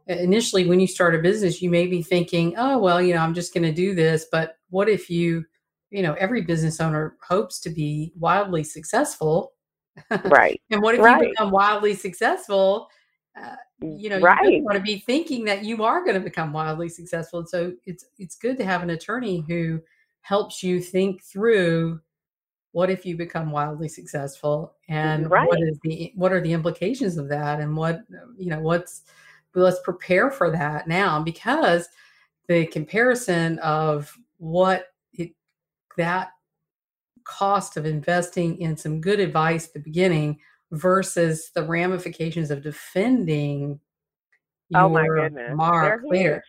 initially 0.07 0.67
when 0.67 0.81
you 0.81 0.87
start 0.87 1.15
a 1.15 1.19
business, 1.19 1.61
you 1.61 1.69
may 1.69 1.87
be 1.87 2.03
thinking, 2.03 2.55
oh 2.57 2.77
well, 2.77 3.01
you 3.01 3.13
know, 3.13 3.21
I'm 3.21 3.33
just 3.33 3.53
going 3.53 3.63
to 3.63 3.71
do 3.71 3.95
this. 3.95 4.25
But 4.29 4.57
what 4.69 4.89
if 4.89 5.09
you, 5.09 5.45
you 5.91 6.03
know, 6.03 6.15
every 6.15 6.41
business 6.41 6.81
owner 6.81 7.15
hopes 7.25 7.57
to 7.61 7.69
be 7.69 8.11
wildly 8.17 8.65
successful 8.65 9.53
Right. 10.25 10.61
and 10.69 10.81
what 10.81 10.95
if 10.95 11.01
right. 11.01 11.21
you 11.21 11.29
become 11.29 11.51
wildly 11.51 11.95
successful? 11.95 12.89
Uh, 13.39 13.55
you 13.81 14.09
know, 14.09 14.19
right. 14.19 14.51
you 14.51 14.63
want 14.63 14.77
to 14.77 14.83
be 14.83 14.97
thinking 14.97 15.45
that 15.45 15.63
you 15.63 15.83
are 15.83 16.03
going 16.03 16.15
to 16.15 16.19
become 16.19 16.51
wildly 16.51 16.89
successful. 16.89 17.39
And 17.39 17.49
so 17.49 17.73
it's 17.85 18.05
it's 18.17 18.35
good 18.35 18.57
to 18.57 18.65
have 18.65 18.83
an 18.83 18.89
attorney 18.89 19.45
who 19.47 19.81
helps 20.21 20.61
you 20.61 20.81
think 20.81 21.23
through 21.23 21.99
what 22.71 22.89
if 22.89 23.05
you 23.05 23.17
become 23.17 23.51
wildly 23.51 23.87
successful 23.87 24.75
and 24.89 25.29
right. 25.29 25.47
what 25.47 25.59
is 25.61 25.79
the 25.83 26.11
what 26.15 26.31
are 26.31 26.41
the 26.41 26.53
implications 26.53 27.17
of 27.17 27.27
that 27.29 27.59
and 27.59 27.75
what 27.75 28.01
you 28.37 28.49
know 28.49 28.59
what's 28.59 29.03
let's 29.55 29.79
prepare 29.81 30.29
for 30.29 30.51
that 30.51 30.87
now 30.87 31.21
because 31.21 31.89
the 32.47 32.67
comparison 32.67 33.57
of 33.59 34.15
what 34.37 34.87
it 35.13 35.31
that 35.97 36.29
cost 37.23 37.77
of 37.77 37.85
investing 37.85 38.59
in 38.59 38.75
some 38.75 39.01
good 39.01 39.19
advice 39.19 39.67
at 39.67 39.73
the 39.73 39.79
beginning 39.79 40.39
versus 40.71 41.51
the 41.55 41.63
ramifications 41.63 42.51
of 42.51 42.61
defending 42.61 43.79
oh 44.75 44.87
my 44.87 45.07
goodness 45.07 45.51
mark 45.55 46.01
They're. 46.11 46.43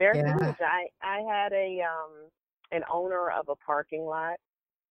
They're 0.00 0.16
yeah. 0.16 0.36
huge. 0.36 0.56
I 0.60 0.86
I 1.02 1.20
had 1.20 1.52
a 1.52 1.80
um 1.82 2.30
an 2.72 2.82
owner 2.92 3.30
of 3.30 3.48
a 3.48 3.56
parking 3.56 4.04
lot. 4.04 4.36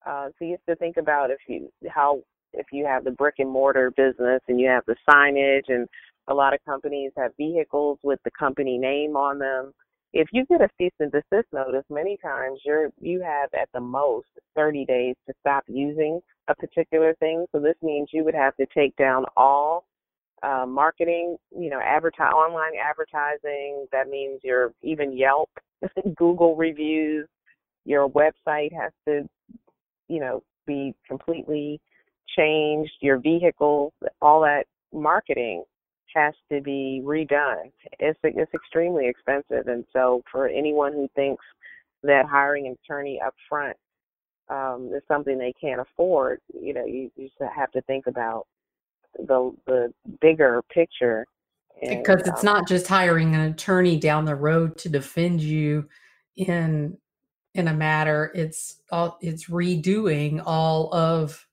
Uh, 0.05 0.29
so 0.37 0.45
you 0.45 0.51
have 0.51 0.75
to 0.75 0.75
think 0.75 0.97
about 0.97 1.31
if 1.31 1.39
you 1.47 1.69
how 1.89 2.21
if 2.53 2.67
you 2.71 2.85
have 2.85 3.03
the 3.03 3.11
brick 3.11 3.35
and 3.39 3.49
mortar 3.49 3.91
business 3.91 4.41
and 4.47 4.59
you 4.59 4.67
have 4.67 4.83
the 4.85 4.95
signage 5.09 5.67
and 5.67 5.87
a 6.27 6.33
lot 6.33 6.53
of 6.53 6.59
companies 6.65 7.11
have 7.17 7.31
vehicles 7.37 7.99
with 8.03 8.19
the 8.23 8.31
company 8.37 8.77
name 8.77 9.15
on 9.15 9.39
them. 9.39 9.73
If 10.13 10.27
you 10.31 10.45
get 10.45 10.61
a 10.61 10.69
cease 10.77 10.93
and 10.99 11.11
desist 11.11 11.47
notice, 11.51 11.83
many 11.89 12.17
times 12.17 12.59
you're 12.63 12.89
you 13.01 13.21
have 13.21 13.49
at 13.59 13.69
the 13.73 13.79
most 13.79 14.27
30 14.55 14.85
days 14.85 15.15
to 15.27 15.33
stop 15.41 15.63
using 15.67 16.19
a 16.47 16.55
particular 16.55 17.15
thing. 17.15 17.45
So 17.51 17.59
this 17.59 17.75
means 17.81 18.09
you 18.13 18.23
would 18.23 18.35
have 18.35 18.55
to 18.57 18.67
take 18.75 18.95
down 18.95 19.25
all 19.35 19.85
uh, 20.43 20.65
marketing, 20.67 21.37
you 21.57 21.69
know, 21.69 21.79
advertise 21.83 22.31
online 22.31 22.73
advertising. 22.81 23.87
That 23.91 24.07
means 24.07 24.41
your 24.43 24.73
even 24.83 25.17
Yelp, 25.17 25.49
Google 26.15 26.55
reviews. 26.55 27.27
Your 27.85 28.07
website 28.09 28.71
has 28.73 28.91
to, 29.07 29.27
you 30.07 30.19
know, 30.19 30.43
be 30.67 30.93
completely 31.07 31.81
changed. 32.37 32.93
Your 33.01 33.19
vehicle, 33.19 33.93
all 34.21 34.41
that 34.41 34.65
marketing 34.93 35.63
has 36.13 36.33
to 36.51 36.61
be 36.61 37.01
redone. 37.03 37.71
It's 37.99 38.19
it's 38.23 38.53
extremely 38.53 39.07
expensive, 39.07 39.67
and 39.67 39.85
so 39.93 40.21
for 40.31 40.47
anyone 40.47 40.93
who 40.93 41.07
thinks 41.15 41.43
that 42.03 42.25
hiring 42.25 42.67
an 42.67 42.75
attorney 42.83 43.19
up 43.25 43.33
front 43.47 43.77
um, 44.49 44.91
is 44.93 45.01
something 45.07 45.37
they 45.37 45.53
can't 45.59 45.79
afford, 45.79 46.39
you 46.53 46.73
know, 46.73 46.85
you, 46.85 47.09
you 47.15 47.29
just 47.29 47.51
have 47.55 47.71
to 47.71 47.81
think 47.83 48.07
about 48.07 48.45
the 49.17 49.55
the 49.65 49.93
bigger 50.21 50.61
picture. 50.73 51.25
And, 51.81 52.03
because 52.03 52.21
it's 52.27 52.43
um, 52.43 52.45
not 52.45 52.67
just 52.67 52.87
hiring 52.87 53.35
an 53.35 53.41
attorney 53.41 53.97
down 53.97 54.25
the 54.25 54.35
road 54.35 54.77
to 54.79 54.89
defend 54.89 55.41
you 55.41 55.87
in 56.35 56.97
in 57.55 57.67
a 57.67 57.73
matter. 57.73 58.31
It's 58.35 58.77
all 58.91 59.17
it's 59.21 59.45
redoing 59.45 60.41
all 60.45 60.93
of 60.93 61.47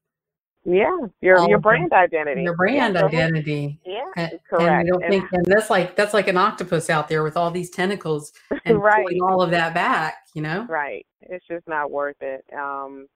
yeah, 0.64 0.96
your 1.20 1.48
your 1.48 1.58
brand 1.58 1.92
identity. 1.92 2.42
Your 2.42 2.56
brand 2.56 2.94
yeah, 2.94 3.04
identity. 3.04 3.80
Yeah, 3.84 4.04
and, 4.16 4.30
correct. 4.48 4.70
And 4.70 4.88
don't 4.88 5.08
think, 5.08 5.24
and 5.32 5.44
that's 5.46 5.70
like 5.70 5.96
that's 5.96 6.12
like 6.12 6.28
an 6.28 6.36
octopus 6.36 6.90
out 6.90 7.08
there 7.08 7.22
with 7.22 7.36
all 7.36 7.50
these 7.50 7.70
tentacles 7.70 8.32
and 8.66 8.80
right. 8.82 9.06
pulling 9.06 9.22
all 9.22 9.40
of 9.40 9.50
that 9.50 9.72
back. 9.72 10.16
You 10.34 10.42
know, 10.42 10.66
right? 10.68 11.06
It's 11.22 11.46
just 11.46 11.66
not 11.66 11.90
worth 11.90 12.20
it. 12.20 12.44
Um, 12.54 13.06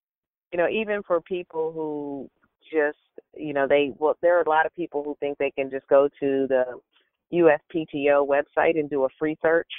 you 0.52 0.58
know, 0.58 0.68
even 0.68 1.02
for 1.02 1.20
people 1.20 1.72
who 1.72 2.30
just, 2.72 2.96
you 3.36 3.52
know, 3.52 3.66
they 3.68 3.92
well, 3.98 4.16
there 4.22 4.38
are 4.38 4.42
a 4.42 4.48
lot 4.48 4.64
of 4.64 4.74
people 4.74 5.04
who 5.04 5.16
think 5.20 5.36
they 5.36 5.50
can 5.50 5.70
just 5.70 5.86
go 5.88 6.08
to 6.20 6.46
the 6.48 6.64
USPTO 7.32 8.26
website 8.26 8.78
and 8.78 8.88
do 8.88 9.04
a 9.04 9.08
free 9.18 9.36
search. 9.42 9.70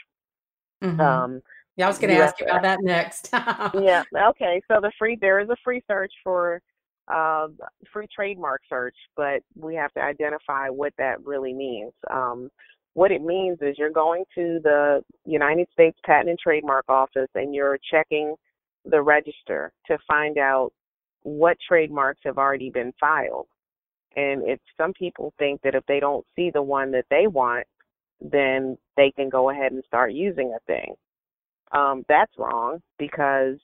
Mm-hmm. 0.83 0.99
Um, 0.99 1.41
yeah, 1.77 1.85
I 1.85 1.87
was 1.89 1.97
going 1.97 2.13
to 2.13 2.21
ask 2.21 2.39
you 2.39 2.45
about 2.45 2.61
that 2.61 2.79
next. 2.81 3.29
yeah. 3.33 4.03
Okay. 4.29 4.61
So 4.67 4.79
the 4.81 4.91
free 4.97 5.17
there 5.19 5.39
is 5.39 5.49
a 5.49 5.57
free 5.63 5.81
search 5.87 6.13
for 6.23 6.61
uh, 7.07 7.47
free 7.91 8.07
trademark 8.13 8.61
search, 8.67 8.95
but 9.15 9.41
we 9.55 9.75
have 9.75 9.93
to 9.93 10.01
identify 10.01 10.69
what 10.69 10.93
that 10.97 11.23
really 11.23 11.53
means. 11.53 11.93
Um, 12.09 12.49
what 12.93 13.11
it 13.11 13.21
means 13.21 13.57
is 13.61 13.75
you're 13.77 13.91
going 13.91 14.23
to 14.35 14.59
the 14.63 15.01
United 15.25 15.67
States 15.73 15.97
Patent 16.05 16.29
and 16.29 16.39
Trademark 16.39 16.85
Office 16.87 17.29
and 17.35 17.53
you're 17.53 17.77
checking 17.91 18.35
the 18.85 19.01
register 19.01 19.71
to 19.87 19.97
find 20.07 20.37
out 20.37 20.71
what 21.23 21.57
trademarks 21.67 22.21
have 22.23 22.37
already 22.37 22.69
been 22.69 22.93
filed. 22.99 23.47
And 24.15 24.43
if 24.47 24.59
some 24.77 24.93
people 24.93 25.33
think 25.37 25.61
that 25.63 25.75
if 25.75 25.83
they 25.87 25.99
don't 25.99 26.25
see 26.35 26.51
the 26.53 26.61
one 26.61 26.91
that 26.91 27.05
they 27.09 27.27
want, 27.27 27.67
then 28.21 28.77
they 28.95 29.11
can 29.11 29.29
go 29.29 29.49
ahead 29.49 29.73
and 29.73 29.83
start 29.85 30.13
using 30.13 30.55
a 30.55 30.59
thing. 30.65 30.95
Um, 31.73 32.05
that's 32.07 32.31
wrong 32.37 32.79
because, 32.97 33.57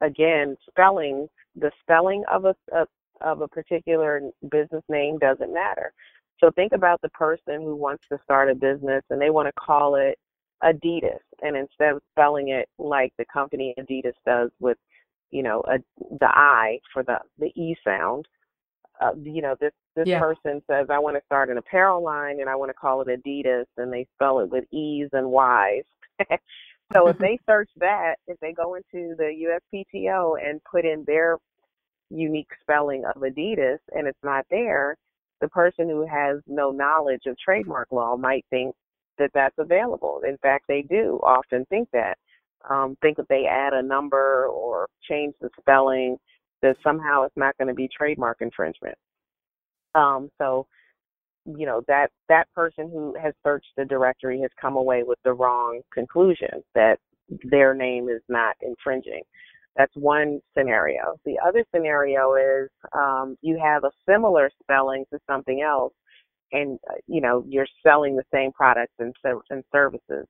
again, 0.00 0.56
spelling 0.68 1.28
the 1.56 1.70
spelling 1.82 2.24
of 2.30 2.44
a, 2.44 2.54
a 2.72 2.86
of 3.20 3.42
a 3.42 3.48
particular 3.48 4.22
business 4.50 4.82
name 4.88 5.18
doesn't 5.18 5.52
matter. 5.52 5.92
So 6.38 6.50
think 6.50 6.72
about 6.72 7.00
the 7.02 7.10
person 7.10 7.60
who 7.60 7.76
wants 7.76 8.02
to 8.10 8.18
start 8.24 8.50
a 8.50 8.54
business 8.54 9.02
and 9.10 9.20
they 9.20 9.30
want 9.30 9.46
to 9.46 9.52
call 9.60 9.96
it 9.96 10.18
Adidas, 10.62 11.20
and 11.42 11.56
instead 11.56 11.92
of 11.92 12.02
spelling 12.12 12.48
it 12.48 12.68
like 12.78 13.12
the 13.18 13.24
company 13.32 13.74
Adidas 13.78 14.14
does 14.26 14.50
with, 14.58 14.78
you 15.30 15.42
know, 15.42 15.62
a, 15.66 15.78
the 16.18 16.26
I 16.26 16.80
for 16.92 17.02
the 17.02 17.18
the 17.38 17.48
E 17.60 17.76
sound, 17.84 18.26
uh, 19.00 19.12
you 19.22 19.40
know, 19.42 19.54
this 19.60 19.72
this 19.96 20.06
yeah. 20.06 20.20
person 20.20 20.62
says 20.70 20.86
I 20.90 20.98
want 20.98 21.16
to 21.16 21.22
start 21.24 21.50
an 21.50 21.58
apparel 21.58 22.02
line 22.02 22.40
and 22.40 22.48
I 22.48 22.56
want 22.56 22.70
to 22.70 22.74
call 22.74 23.02
it 23.02 23.08
Adidas, 23.08 23.66
and 23.76 23.92
they 23.92 24.06
spell 24.14 24.40
it 24.40 24.50
with 24.50 24.64
E's 24.72 25.08
and 25.12 25.30
Y's. 25.30 25.84
so 26.92 27.08
if 27.08 27.18
they 27.18 27.38
search 27.46 27.70
that, 27.76 28.16
if 28.26 28.38
they 28.40 28.52
go 28.52 28.74
into 28.74 29.14
the 29.16 29.58
USPTO 29.74 30.36
and 30.42 30.60
put 30.70 30.84
in 30.84 31.04
their 31.06 31.38
unique 32.10 32.50
spelling 32.60 33.04
of 33.04 33.22
Adidas 33.22 33.78
and 33.92 34.06
it's 34.06 34.18
not 34.22 34.44
there, 34.50 34.96
the 35.40 35.48
person 35.48 35.88
who 35.88 36.06
has 36.06 36.38
no 36.46 36.70
knowledge 36.70 37.22
of 37.26 37.36
trademark 37.38 37.88
law 37.90 38.16
might 38.16 38.44
think 38.50 38.74
that 39.18 39.30
that's 39.34 39.54
available. 39.58 40.22
In 40.26 40.36
fact, 40.38 40.64
they 40.68 40.82
do 40.82 41.20
often 41.22 41.64
think 41.66 41.88
that. 41.92 42.18
Um, 42.68 42.96
think 43.00 43.18
if 43.18 43.26
they 43.28 43.46
add 43.46 43.72
a 43.72 43.82
number 43.82 44.46
or 44.46 44.86
change 45.08 45.34
the 45.40 45.48
spelling, 45.58 46.18
that 46.60 46.76
somehow 46.82 47.22
it's 47.22 47.36
not 47.36 47.56
going 47.56 47.68
to 47.68 47.74
be 47.74 47.88
trademark 47.88 48.38
infringement. 48.40 48.96
Um, 49.94 50.30
so, 50.36 50.66
you 51.46 51.66
know 51.66 51.82
that 51.88 52.10
that 52.28 52.46
person 52.54 52.90
who 52.90 53.14
has 53.20 53.34
searched 53.44 53.68
the 53.76 53.84
directory 53.84 54.40
has 54.40 54.50
come 54.60 54.76
away 54.76 55.02
with 55.02 55.18
the 55.24 55.32
wrong 55.32 55.80
conclusion 55.92 56.62
that 56.74 56.98
their 57.50 57.74
name 57.74 58.08
is 58.08 58.22
not 58.28 58.56
infringing. 58.62 59.22
That's 59.76 59.94
one 59.94 60.40
scenario. 60.56 61.16
The 61.24 61.38
other 61.46 61.64
scenario 61.74 62.34
is 62.34 62.68
um, 62.92 63.36
you 63.40 63.58
have 63.62 63.84
a 63.84 63.90
similar 64.08 64.50
spelling 64.62 65.04
to 65.12 65.18
something 65.28 65.62
else, 65.62 65.94
and 66.52 66.78
uh, 66.90 66.94
you 67.06 67.20
know 67.20 67.44
you're 67.48 67.66
selling 67.86 68.16
the 68.16 68.24
same 68.32 68.52
products 68.52 68.94
and, 68.98 69.14
and 69.50 69.64
services. 69.72 70.26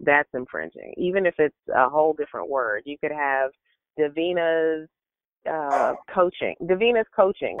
That's 0.00 0.28
infringing, 0.34 0.94
even 0.98 1.26
if 1.26 1.34
it's 1.38 1.56
a 1.74 1.88
whole 1.88 2.14
different 2.14 2.50
word. 2.50 2.82
You 2.84 2.96
could 2.98 3.12
have 3.12 3.50
Davina's 3.98 4.88
uh, 5.50 5.94
coaching, 6.14 6.54
Davina's 6.62 7.06
coaching, 7.14 7.58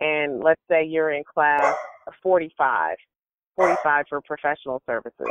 and 0.00 0.42
let's 0.42 0.60
say 0.70 0.84
you're 0.84 1.12
in 1.12 1.22
class 1.24 1.74
45, 2.22 2.96
45 3.56 4.04
for 4.08 4.20
professional 4.22 4.82
services. 4.86 5.26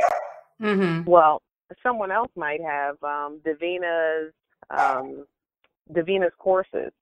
Mm-hmm. 0.60 1.08
Well, 1.08 1.42
someone 1.82 2.10
else 2.10 2.30
might 2.36 2.60
have 2.62 2.96
um, 3.02 3.40
Davina's 3.46 4.32
um, 4.70 5.24
Davina's 5.92 6.32
courses, 6.38 6.92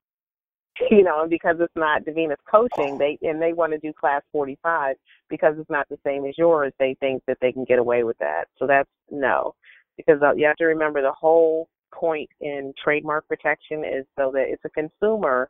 you 0.91 1.03
know, 1.03 1.21
and 1.21 1.29
because 1.29 1.57
it's 1.59 1.75
not 1.75 2.05
Davina's 2.05 2.39
coaching, 2.49 2.97
they 2.97 3.17
and 3.21 3.41
they 3.41 3.53
want 3.53 3.73
to 3.73 3.79
do 3.79 3.93
class 3.93 4.21
45 4.31 4.95
because 5.29 5.55
it's 5.57 5.69
not 5.69 5.87
the 5.89 5.97
same 6.05 6.25
as 6.25 6.37
yours. 6.37 6.73
They 6.79 6.95
think 6.99 7.23
that 7.27 7.37
they 7.41 7.51
can 7.51 7.65
get 7.65 7.79
away 7.79 8.03
with 8.03 8.17
that. 8.19 8.45
So 8.57 8.67
that's 8.67 8.89
no, 9.09 9.55
because 9.95 10.21
uh, 10.21 10.33
you 10.35 10.45
have 10.45 10.57
to 10.57 10.65
remember 10.65 11.01
the 11.01 11.11
whole 11.11 11.67
point 11.93 12.29
in 12.41 12.73
trademark 12.81 13.27
protection 13.27 13.83
is 13.83 14.05
so 14.17 14.31
that 14.33 14.45
it's 14.47 14.63
a 14.65 14.69
consumer 14.69 15.49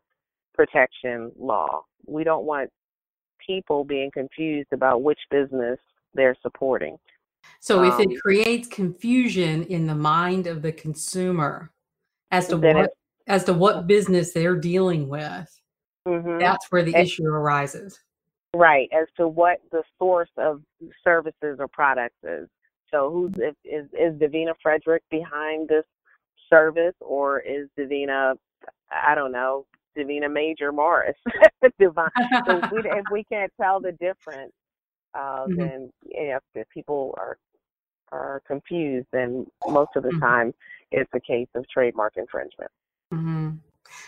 protection 0.53 1.31
law. 1.37 1.83
We 2.05 2.23
don't 2.23 2.45
want 2.45 2.69
people 3.45 3.83
being 3.83 4.11
confused 4.11 4.69
about 4.71 5.01
which 5.01 5.19
business 5.29 5.79
they're 6.13 6.37
supporting. 6.41 6.97
So 7.59 7.83
if 7.83 7.93
um, 7.93 8.01
it 8.01 8.21
creates 8.21 8.67
confusion 8.67 9.63
in 9.63 9.87
the 9.87 9.95
mind 9.95 10.47
of 10.47 10.61
the 10.61 10.71
consumer 10.71 11.71
as 12.31 12.47
to 12.49 12.57
what 12.57 12.91
as 13.27 13.43
to 13.45 13.53
what 13.53 13.87
business 13.87 14.31
they're 14.31 14.55
dealing 14.55 15.07
with, 15.07 15.59
mm-hmm. 16.07 16.39
that's 16.39 16.65
where 16.69 16.83
the 16.83 16.95
issue 16.95 17.25
arises. 17.25 17.99
Right, 18.55 18.89
as 18.93 19.07
to 19.17 19.27
what 19.27 19.59
the 19.71 19.83
source 19.99 20.29
of 20.37 20.61
services 21.03 21.57
or 21.59 21.67
products 21.67 22.17
is. 22.23 22.47
So, 22.91 23.11
who's 23.11 23.33
is 23.65 23.87
is 23.93 24.13
Davina 24.19 24.53
Frederick 24.61 25.03
behind 25.09 25.67
this 25.67 25.83
service, 26.49 26.95
or 27.01 27.39
is 27.39 27.67
Davina, 27.77 28.35
I 28.89 29.15
don't 29.15 29.33
know, 29.33 29.65
Davina 29.97 30.31
Major 30.31 30.71
Morris? 30.71 31.15
Divine. 31.79 32.09
so 32.45 32.59
if 32.63 32.71
we, 32.71 32.79
if 32.79 33.05
we 33.11 33.23
can't 33.25 33.51
tell 33.59 33.79
the 33.79 33.93
difference, 33.93 34.53
uh, 35.13 35.45
mm-hmm. 35.45 35.55
then 35.55 35.91
if, 36.05 36.43
if 36.55 36.69
people 36.69 37.15
are 37.17 37.37
are 38.11 38.41
confused, 38.47 39.07
then 39.11 39.45
most 39.67 39.89
of 39.95 40.03
the 40.03 40.09
mm-hmm. 40.09 40.19
time 40.19 40.53
it's 40.91 41.09
a 41.13 41.19
case 41.19 41.47
of 41.55 41.67
trademark 41.69 42.13
infringement. 42.15 42.71
Mm-hmm. 43.13 43.49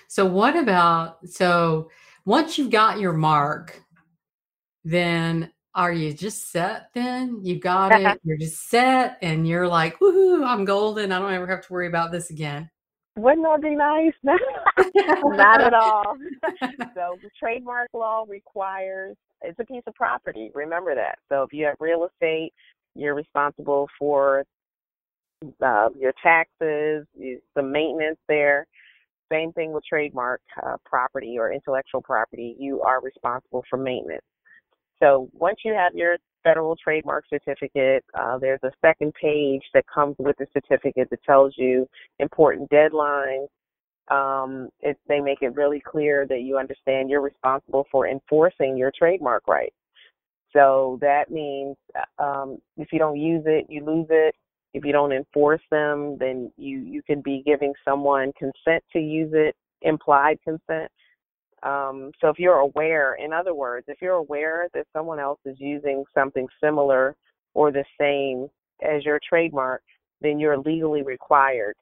So 0.08 0.26
what 0.26 0.56
about 0.56 1.28
so 1.28 1.90
once 2.26 2.58
you've 2.58 2.70
got 2.70 3.00
your 3.00 3.14
mark, 3.14 3.82
then 4.84 5.52
are 5.76 5.94
you 5.94 6.14
just 6.14 6.52
set 6.52 6.90
then? 6.94 7.40
You 7.44 7.60
got 7.60 7.92
it, 8.00 8.20
you're 8.24 8.38
just 8.38 8.70
set 8.70 9.18
and 9.22 9.48
you're 9.48 9.68
like, 9.68 10.00
woohoo, 10.00 10.46
I'm 10.46 10.66
golden. 10.66 11.12
I 11.12 11.20
don't 11.20 11.34
ever 11.34 11.48
have 11.48 11.66
to 11.66 11.74
worry 11.74 11.88
about 11.88 12.12
this 12.12 12.30
again. 12.30 12.70
Wouldn't 13.22 13.46
that 13.46 13.62
be 13.62 13.76
nice? 13.76 14.14
Not 14.24 15.62
at 15.62 15.74
all. 15.74 16.18
so 16.94 17.18
the 17.22 17.30
trademark 17.40 17.90
law 17.94 18.26
requires 18.28 19.16
it's 19.42 19.60
a 19.60 19.66
piece 19.66 19.84
of 19.88 19.96
property. 19.96 20.52
Remember 20.54 20.96
that. 20.96 21.20
So 21.30 21.44
if 21.44 21.54
you 21.54 21.66
have 21.66 21.76
real 21.80 22.06
estate, 22.06 22.52
you're 22.96 23.16
responsible 23.16 23.88
for 23.98 24.44
uh, 25.64 25.90
your 25.98 26.14
taxes, 26.22 27.06
the 27.16 27.64
maintenance 27.64 28.20
there. 28.28 28.68
Same 29.32 29.54
thing 29.54 29.72
with 29.72 29.84
trademark 29.88 30.42
uh, 30.64 30.78
property 30.86 31.38
or 31.38 31.54
intellectual 31.54 32.02
property. 32.02 32.56
You 32.60 32.82
are 32.82 33.02
responsible 33.02 33.64
for 33.70 33.78
maintenance. 33.78 34.26
So 35.02 35.30
once 35.34 35.60
you 35.64 35.74
have 35.74 35.94
your 35.94 36.18
federal 36.44 36.76
trademark 36.76 37.26
certificate. 37.30 38.04
Uh, 38.14 38.38
there's 38.38 38.64
a 38.64 38.72
second 38.82 39.14
page 39.20 39.64
that 39.74 39.86
comes 39.94 40.16
with 40.20 40.38
the 40.38 40.48
certificate 40.54 41.10
that 41.10 41.24
tells 41.24 41.54
you 41.58 41.88
important 42.20 42.70
deadlines. 42.70 43.48
Um, 44.10 44.70
it, 44.80 44.98
they 45.08 45.20
make 45.20 45.42
it 45.42 45.56
really 45.56 45.82
clear 45.86 46.26
that 46.28 46.42
you 46.42 46.58
understand 46.58 47.10
you're 47.10 47.22
responsible 47.22 47.86
for 47.92 48.08
enforcing 48.08 48.76
your 48.76 48.92
trademark 48.98 49.48
rights. 49.48 49.76
So 50.52 50.98
that 51.02 51.30
means 51.30 51.76
um, 52.18 52.58
if 52.78 52.92
you 52.92 53.00
don't 53.00 53.20
use 53.20 53.44
it, 53.46 53.68
you 53.70 53.86
lose 53.86 54.08
it. 54.10 54.34
If 54.74 54.86
you 54.86 54.92
don't 54.92 55.12
enforce 55.12 55.62
them, 55.72 56.18
then 56.20 56.52
you 56.58 56.80
you 56.80 57.02
can 57.02 57.22
be 57.22 57.42
giving 57.46 57.74
someone 57.84 58.32
consent 58.38 58.84
to 58.94 59.00
use 59.00 59.32
it, 59.34 59.56
implied 59.82 60.40
consent. 60.44 60.92
Um, 61.64 62.12
so 62.22 62.30
if 62.30 62.40
you're 62.40 62.60
aware, 62.60 63.16
in 63.16 63.34
other 63.34 63.54
words, 63.54 63.86
if 63.88 64.02
you're 64.02 64.14
aware 64.14 64.68
that 64.74 64.88
someone 64.94 65.20
else 65.20 65.40
is 65.46 65.58
using 65.60 66.04
something 66.14 66.48
similar 66.64 67.16
or 67.54 67.72
the 67.72 67.84
same 68.00 68.48
as 68.82 69.04
your 69.04 69.20
trademark, 69.28 69.82
then 70.22 70.40
you're 70.40 70.58
legally 70.58 71.02
required 71.02 71.76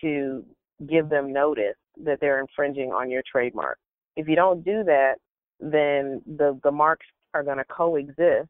to 0.00 0.44
give 0.88 1.08
them 1.08 1.32
notice 1.32 1.76
that 2.04 2.20
they're 2.20 2.40
infringing 2.40 2.92
on 2.92 3.10
your 3.10 3.22
trademark. 3.30 3.78
If 4.16 4.28
you 4.28 4.36
don't 4.36 4.64
do 4.64 4.84
that, 4.84 5.14
then 5.60 6.20
the, 6.26 6.58
the 6.62 6.70
marks 6.70 7.06
are 7.32 7.42
going 7.42 7.58
to 7.58 7.64
coexist 7.64 8.48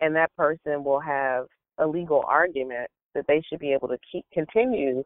and 0.00 0.16
that 0.16 0.34
person 0.36 0.82
will 0.82 1.00
have 1.00 1.46
a 1.78 1.86
legal 1.86 2.24
argument 2.26 2.90
that 3.14 3.26
they 3.26 3.42
should 3.48 3.58
be 3.58 3.72
able 3.72 3.88
to 3.88 3.98
keep 4.10 4.24
continue 4.32 5.04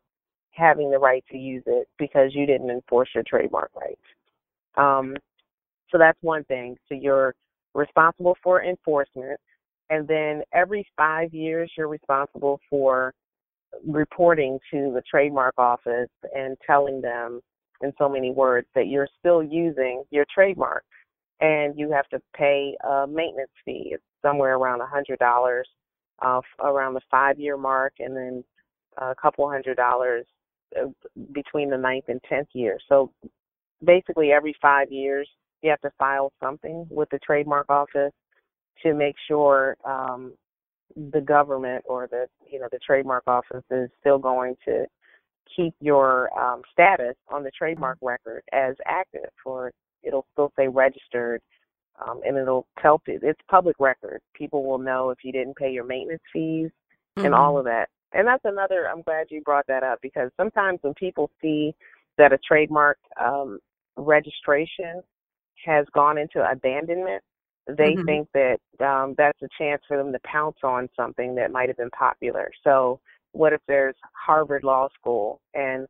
having 0.52 0.90
the 0.90 0.98
right 0.98 1.24
to 1.30 1.36
use 1.36 1.62
it 1.66 1.88
because 1.98 2.30
you 2.32 2.46
didn't 2.46 2.70
enforce 2.70 3.08
your 3.14 3.24
trademark 3.26 3.70
rights. 3.74 4.00
Um, 4.76 5.16
so 5.90 5.98
that's 5.98 6.18
one 6.22 6.44
thing. 6.44 6.76
So 6.88 6.94
you're 6.94 7.34
responsible 7.74 8.36
for 8.42 8.62
enforcement, 8.64 9.38
and 9.90 10.06
then 10.08 10.42
every 10.52 10.86
five 10.96 11.32
years 11.32 11.70
you're 11.76 11.88
responsible 11.88 12.60
for 12.70 13.12
reporting 13.86 14.58
to 14.70 14.92
the 14.94 15.02
trademark 15.08 15.54
office 15.58 16.10
and 16.34 16.56
telling 16.66 17.00
them 17.00 17.40
in 17.82 17.92
so 17.98 18.08
many 18.08 18.30
words 18.30 18.66
that 18.74 18.86
you're 18.86 19.08
still 19.18 19.42
using 19.42 20.04
your 20.10 20.24
trademark 20.32 20.84
and 21.40 21.78
you 21.78 21.90
have 21.90 22.08
to 22.08 22.20
pay 22.36 22.76
a 22.88 23.06
maintenance 23.06 23.50
fee. 23.64 23.90
It's 23.92 24.02
somewhere 24.22 24.54
around 24.56 24.80
a 24.80 24.86
hundred 24.86 25.18
dollars 25.18 25.68
uh, 26.24 26.40
around 26.60 26.94
the 26.94 27.00
five 27.10 27.38
year 27.38 27.56
mark 27.56 27.94
and 27.98 28.16
then 28.16 28.44
a 28.98 29.14
couple 29.20 29.48
hundred 29.50 29.76
dollars 29.76 30.24
uh, 30.80 30.86
between 31.32 31.70
the 31.70 31.76
ninth 31.76 32.04
and 32.08 32.20
tenth 32.28 32.48
year. 32.52 32.78
So 32.88 33.12
basically 33.82 34.32
every 34.32 34.54
five 34.60 34.90
years 34.90 35.28
you 35.62 35.70
have 35.70 35.80
to 35.80 35.90
file 35.98 36.30
something 36.40 36.86
with 36.90 37.08
the 37.10 37.18
trademark 37.24 37.68
office 37.70 38.12
to 38.82 38.92
make 38.92 39.14
sure 39.26 39.76
um, 39.84 40.34
the 41.12 41.20
government 41.20 41.84
or 41.86 42.06
the 42.06 42.26
you 42.50 42.60
know 42.60 42.68
the 42.70 42.78
trademark 42.86 43.24
office 43.26 43.64
is 43.70 43.88
still 44.00 44.18
going 44.18 44.54
to 44.64 44.84
keep 45.56 45.74
your 45.80 46.30
um, 46.38 46.62
status 46.72 47.16
on 47.32 47.42
the 47.42 47.50
trademark 47.56 47.98
record 48.00 48.42
as 48.52 48.74
active 48.86 49.30
or 49.44 49.72
it'll 50.02 50.26
still 50.32 50.52
say 50.56 50.68
registered 50.68 51.40
um, 52.06 52.20
and 52.24 52.36
it'll 52.36 52.66
tell 52.80 53.00
it's 53.06 53.40
public 53.50 53.76
record 53.78 54.20
people 54.34 54.64
will 54.64 54.78
know 54.78 55.10
if 55.10 55.18
you 55.22 55.32
didn't 55.32 55.56
pay 55.56 55.70
your 55.70 55.84
maintenance 55.84 56.22
fees 56.32 56.70
mm-hmm. 57.16 57.26
and 57.26 57.34
all 57.34 57.58
of 57.58 57.64
that 57.64 57.88
and 58.12 58.26
that's 58.26 58.44
another 58.44 58.88
i'm 58.88 59.02
glad 59.02 59.26
you 59.30 59.40
brought 59.42 59.66
that 59.66 59.82
up 59.82 59.98
because 60.02 60.30
sometimes 60.36 60.78
when 60.82 60.94
people 60.94 61.30
see 61.40 61.74
that 62.18 62.32
a 62.32 62.38
trademark 62.38 62.98
um, 63.22 63.58
registration 63.96 65.02
has 65.64 65.86
gone 65.94 66.18
into 66.18 66.42
abandonment 66.48 67.22
they 67.66 67.94
mm-hmm. 67.94 68.04
think 68.04 68.28
that 68.34 68.58
um, 68.84 69.14
that's 69.16 69.40
a 69.42 69.48
chance 69.58 69.82
for 69.88 69.96
them 69.96 70.12
to 70.12 70.18
pounce 70.24 70.58
on 70.62 70.88
something 70.96 71.34
that 71.36 71.50
might 71.50 71.68
have 71.68 71.78
been 71.78 71.90
popular. 71.90 72.50
So, 72.62 73.00
what 73.32 73.52
if 73.52 73.60
there's 73.66 73.96
Harvard 74.12 74.64
Law 74.64 74.88
School 74.98 75.40
and 75.54 75.86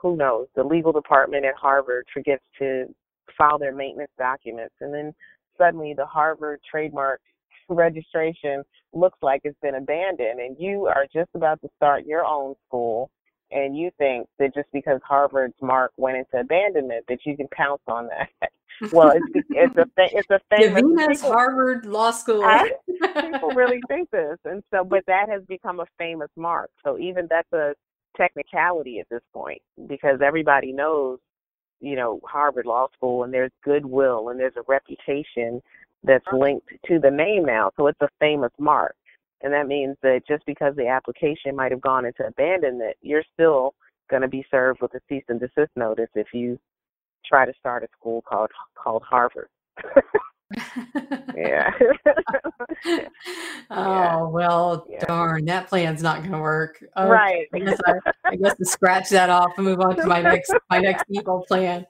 who 0.00 0.16
knows, 0.16 0.46
the 0.54 0.62
legal 0.62 0.92
department 0.92 1.44
at 1.44 1.54
Harvard 1.54 2.06
forgets 2.12 2.44
to 2.58 2.86
file 3.36 3.58
their 3.58 3.74
maintenance 3.74 4.10
documents, 4.18 4.74
and 4.80 4.92
then 4.92 5.12
suddenly 5.56 5.94
the 5.96 6.06
Harvard 6.06 6.60
trademark 6.68 7.20
registration 7.68 8.62
looks 8.92 9.18
like 9.22 9.40
it's 9.44 9.58
been 9.62 9.76
abandoned, 9.76 10.40
and 10.40 10.56
you 10.58 10.86
are 10.86 11.06
just 11.12 11.30
about 11.34 11.60
to 11.62 11.68
start 11.76 12.04
your 12.04 12.24
own 12.24 12.54
school, 12.66 13.10
and 13.50 13.76
you 13.76 13.90
think 13.98 14.28
that 14.38 14.54
just 14.54 14.68
because 14.72 15.00
Harvard's 15.06 15.54
mark 15.60 15.92
went 15.96 16.16
into 16.16 16.38
abandonment 16.38 17.04
that 17.08 17.20
you 17.24 17.36
can 17.36 17.48
pounce 17.48 17.82
on 17.86 18.08
that. 18.08 18.50
well, 18.92 19.12
it's 19.14 19.46
it's 19.50 19.76
a 19.76 19.86
it's 19.96 20.30
a 20.30 20.40
famous. 20.50 20.82
Davina's 20.82 21.20
Harvard 21.20 21.86
Law 21.86 22.10
School. 22.10 22.42
I, 22.42 22.72
people 22.86 23.50
really 23.54 23.80
think 23.88 24.10
this, 24.10 24.38
and 24.44 24.62
so 24.72 24.84
but 24.84 25.04
that 25.06 25.28
has 25.28 25.42
become 25.44 25.80
a 25.80 25.86
famous 25.98 26.30
mark. 26.36 26.70
So 26.84 26.98
even 26.98 27.28
that's 27.30 27.52
a 27.52 27.74
technicality 28.16 28.98
at 28.98 29.08
this 29.08 29.22
point 29.32 29.62
because 29.86 30.20
everybody 30.24 30.72
knows, 30.72 31.18
you 31.80 31.96
know, 31.96 32.20
Harvard 32.24 32.66
Law 32.66 32.88
School, 32.94 33.24
and 33.24 33.32
there's 33.32 33.52
goodwill 33.64 34.30
and 34.30 34.40
there's 34.40 34.56
a 34.56 34.64
reputation 34.66 35.62
that's 36.02 36.26
uh-huh. 36.26 36.38
linked 36.38 36.68
to 36.86 36.98
the 36.98 37.10
name 37.10 37.44
now. 37.44 37.70
So 37.76 37.86
it's 37.86 38.00
a 38.00 38.08
famous 38.20 38.52
mark. 38.58 38.96
And 39.44 39.52
that 39.52 39.68
means 39.68 39.96
that 40.02 40.22
just 40.26 40.44
because 40.46 40.74
the 40.74 40.88
application 40.88 41.54
might 41.54 41.70
have 41.70 41.82
gone 41.82 42.06
into 42.06 42.26
abandonment, 42.26 42.96
you're 43.02 43.22
still 43.34 43.74
going 44.10 44.22
to 44.22 44.28
be 44.28 44.44
served 44.50 44.80
with 44.80 44.94
a 44.94 45.00
cease 45.08 45.24
and 45.28 45.38
desist 45.38 45.70
notice 45.76 46.08
if 46.14 46.28
you 46.32 46.58
try 47.26 47.44
to 47.44 47.52
start 47.58 47.84
a 47.84 47.88
school 47.96 48.22
called 48.22 48.50
called 48.74 49.02
Harvard. 49.08 49.48
yeah. 51.36 51.70
oh 53.70 54.28
well, 54.28 54.86
yeah. 54.88 55.04
darn, 55.06 55.44
that 55.46 55.68
plan's 55.68 56.02
not 56.02 56.20
going 56.20 56.32
to 56.32 56.38
work. 56.38 56.82
Okay. 56.96 57.08
Right. 57.08 57.46
I 57.52 57.58
guess 57.58 57.80
I, 57.86 57.92
I 58.24 58.36
guess 58.36 58.56
to 58.56 58.64
scratch 58.64 59.08
that 59.10 59.30
off 59.30 59.52
and 59.56 59.66
move 59.66 59.80
on 59.80 59.96
to 59.96 60.06
my 60.06 60.22
next 60.22 60.52
my 60.70 60.78
next 60.78 61.04
evil 61.10 61.44
plan. 61.48 61.84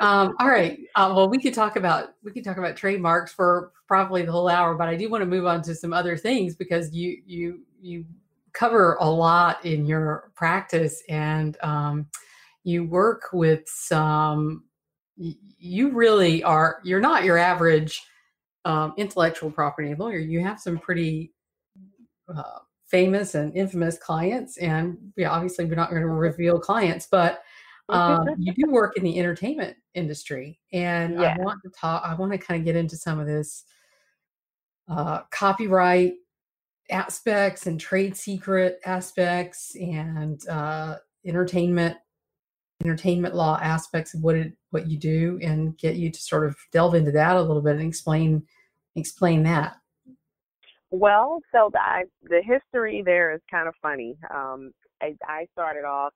Um, 0.00 0.34
all 0.40 0.48
right. 0.48 0.78
Uh, 0.94 1.12
well, 1.14 1.28
we 1.28 1.38
could 1.38 1.54
talk 1.54 1.76
about 1.76 2.10
we 2.22 2.32
could 2.32 2.44
talk 2.44 2.58
about 2.58 2.76
trademarks 2.76 3.32
for 3.32 3.72
probably 3.86 4.22
the 4.22 4.32
whole 4.32 4.48
hour, 4.48 4.74
but 4.74 4.88
I 4.88 4.96
do 4.96 5.08
want 5.08 5.22
to 5.22 5.26
move 5.26 5.46
on 5.46 5.62
to 5.62 5.74
some 5.74 5.92
other 5.92 6.16
things 6.16 6.56
because 6.56 6.92
you 6.92 7.22
you 7.24 7.60
you 7.80 8.04
cover 8.56 8.96
a 9.00 9.08
lot 9.08 9.64
in 9.64 9.86
your 9.86 10.32
practice 10.34 11.02
and 11.08 11.56
um, 11.62 12.06
you 12.64 12.84
work 12.84 13.28
with 13.32 13.62
some 13.66 14.64
you 15.16 15.90
really 15.90 16.42
are 16.42 16.80
you're 16.82 17.00
not 17.00 17.24
your 17.24 17.38
average 17.38 18.02
um, 18.64 18.94
intellectual 18.96 19.50
property 19.50 19.94
lawyer 19.94 20.18
you 20.18 20.40
have 20.40 20.58
some 20.58 20.78
pretty 20.78 21.32
uh, 22.34 22.58
famous 22.86 23.34
and 23.34 23.54
infamous 23.56 23.98
clients 23.98 24.56
and 24.56 24.96
yeah, 25.16 25.30
obviously 25.30 25.64
we're 25.64 25.74
not 25.74 25.90
going 25.90 26.02
to 26.02 26.08
reveal 26.08 26.58
clients 26.58 27.06
but 27.10 27.42
um, 27.88 28.28
you 28.38 28.52
do 28.52 28.70
work 28.70 28.96
in 28.96 29.04
the 29.04 29.18
entertainment 29.18 29.76
industry 29.94 30.58
and 30.72 31.20
yeah. 31.20 31.36
i 31.38 31.42
want 31.42 31.60
to 31.62 31.70
talk 31.70 32.02
i 32.04 32.14
want 32.14 32.32
to 32.32 32.38
kind 32.38 32.60
of 32.60 32.64
get 32.64 32.76
into 32.76 32.96
some 32.96 33.18
of 33.18 33.26
this 33.26 33.64
uh, 34.88 35.20
copyright 35.30 36.14
aspects 36.90 37.66
and 37.66 37.80
trade 37.80 38.16
secret 38.16 38.78
aspects 38.84 39.74
and 39.76 40.46
uh, 40.48 40.96
entertainment 41.24 41.96
entertainment 42.84 43.34
law 43.34 43.58
aspects 43.62 44.14
of 44.14 44.22
what 44.22 44.36
it 44.36 44.52
what 44.70 44.86
you 44.86 44.98
do 44.98 45.38
and 45.42 45.76
get 45.78 45.96
you 45.96 46.10
to 46.10 46.20
sort 46.20 46.46
of 46.46 46.56
delve 46.72 46.94
into 46.94 47.10
that 47.10 47.36
a 47.36 47.42
little 47.42 47.62
bit 47.62 47.76
and 47.76 47.88
explain 47.88 48.42
explain 48.96 49.42
that. 49.42 49.76
Well 50.90 51.40
so 51.52 51.70
the 51.72 52.04
the 52.28 52.42
history 52.42 53.02
there 53.04 53.34
is 53.34 53.40
kind 53.50 53.66
of 53.66 53.74
funny. 53.82 54.16
Um 54.32 54.72
I, 55.02 55.14
I 55.26 55.46
started 55.52 55.84
off 55.84 56.12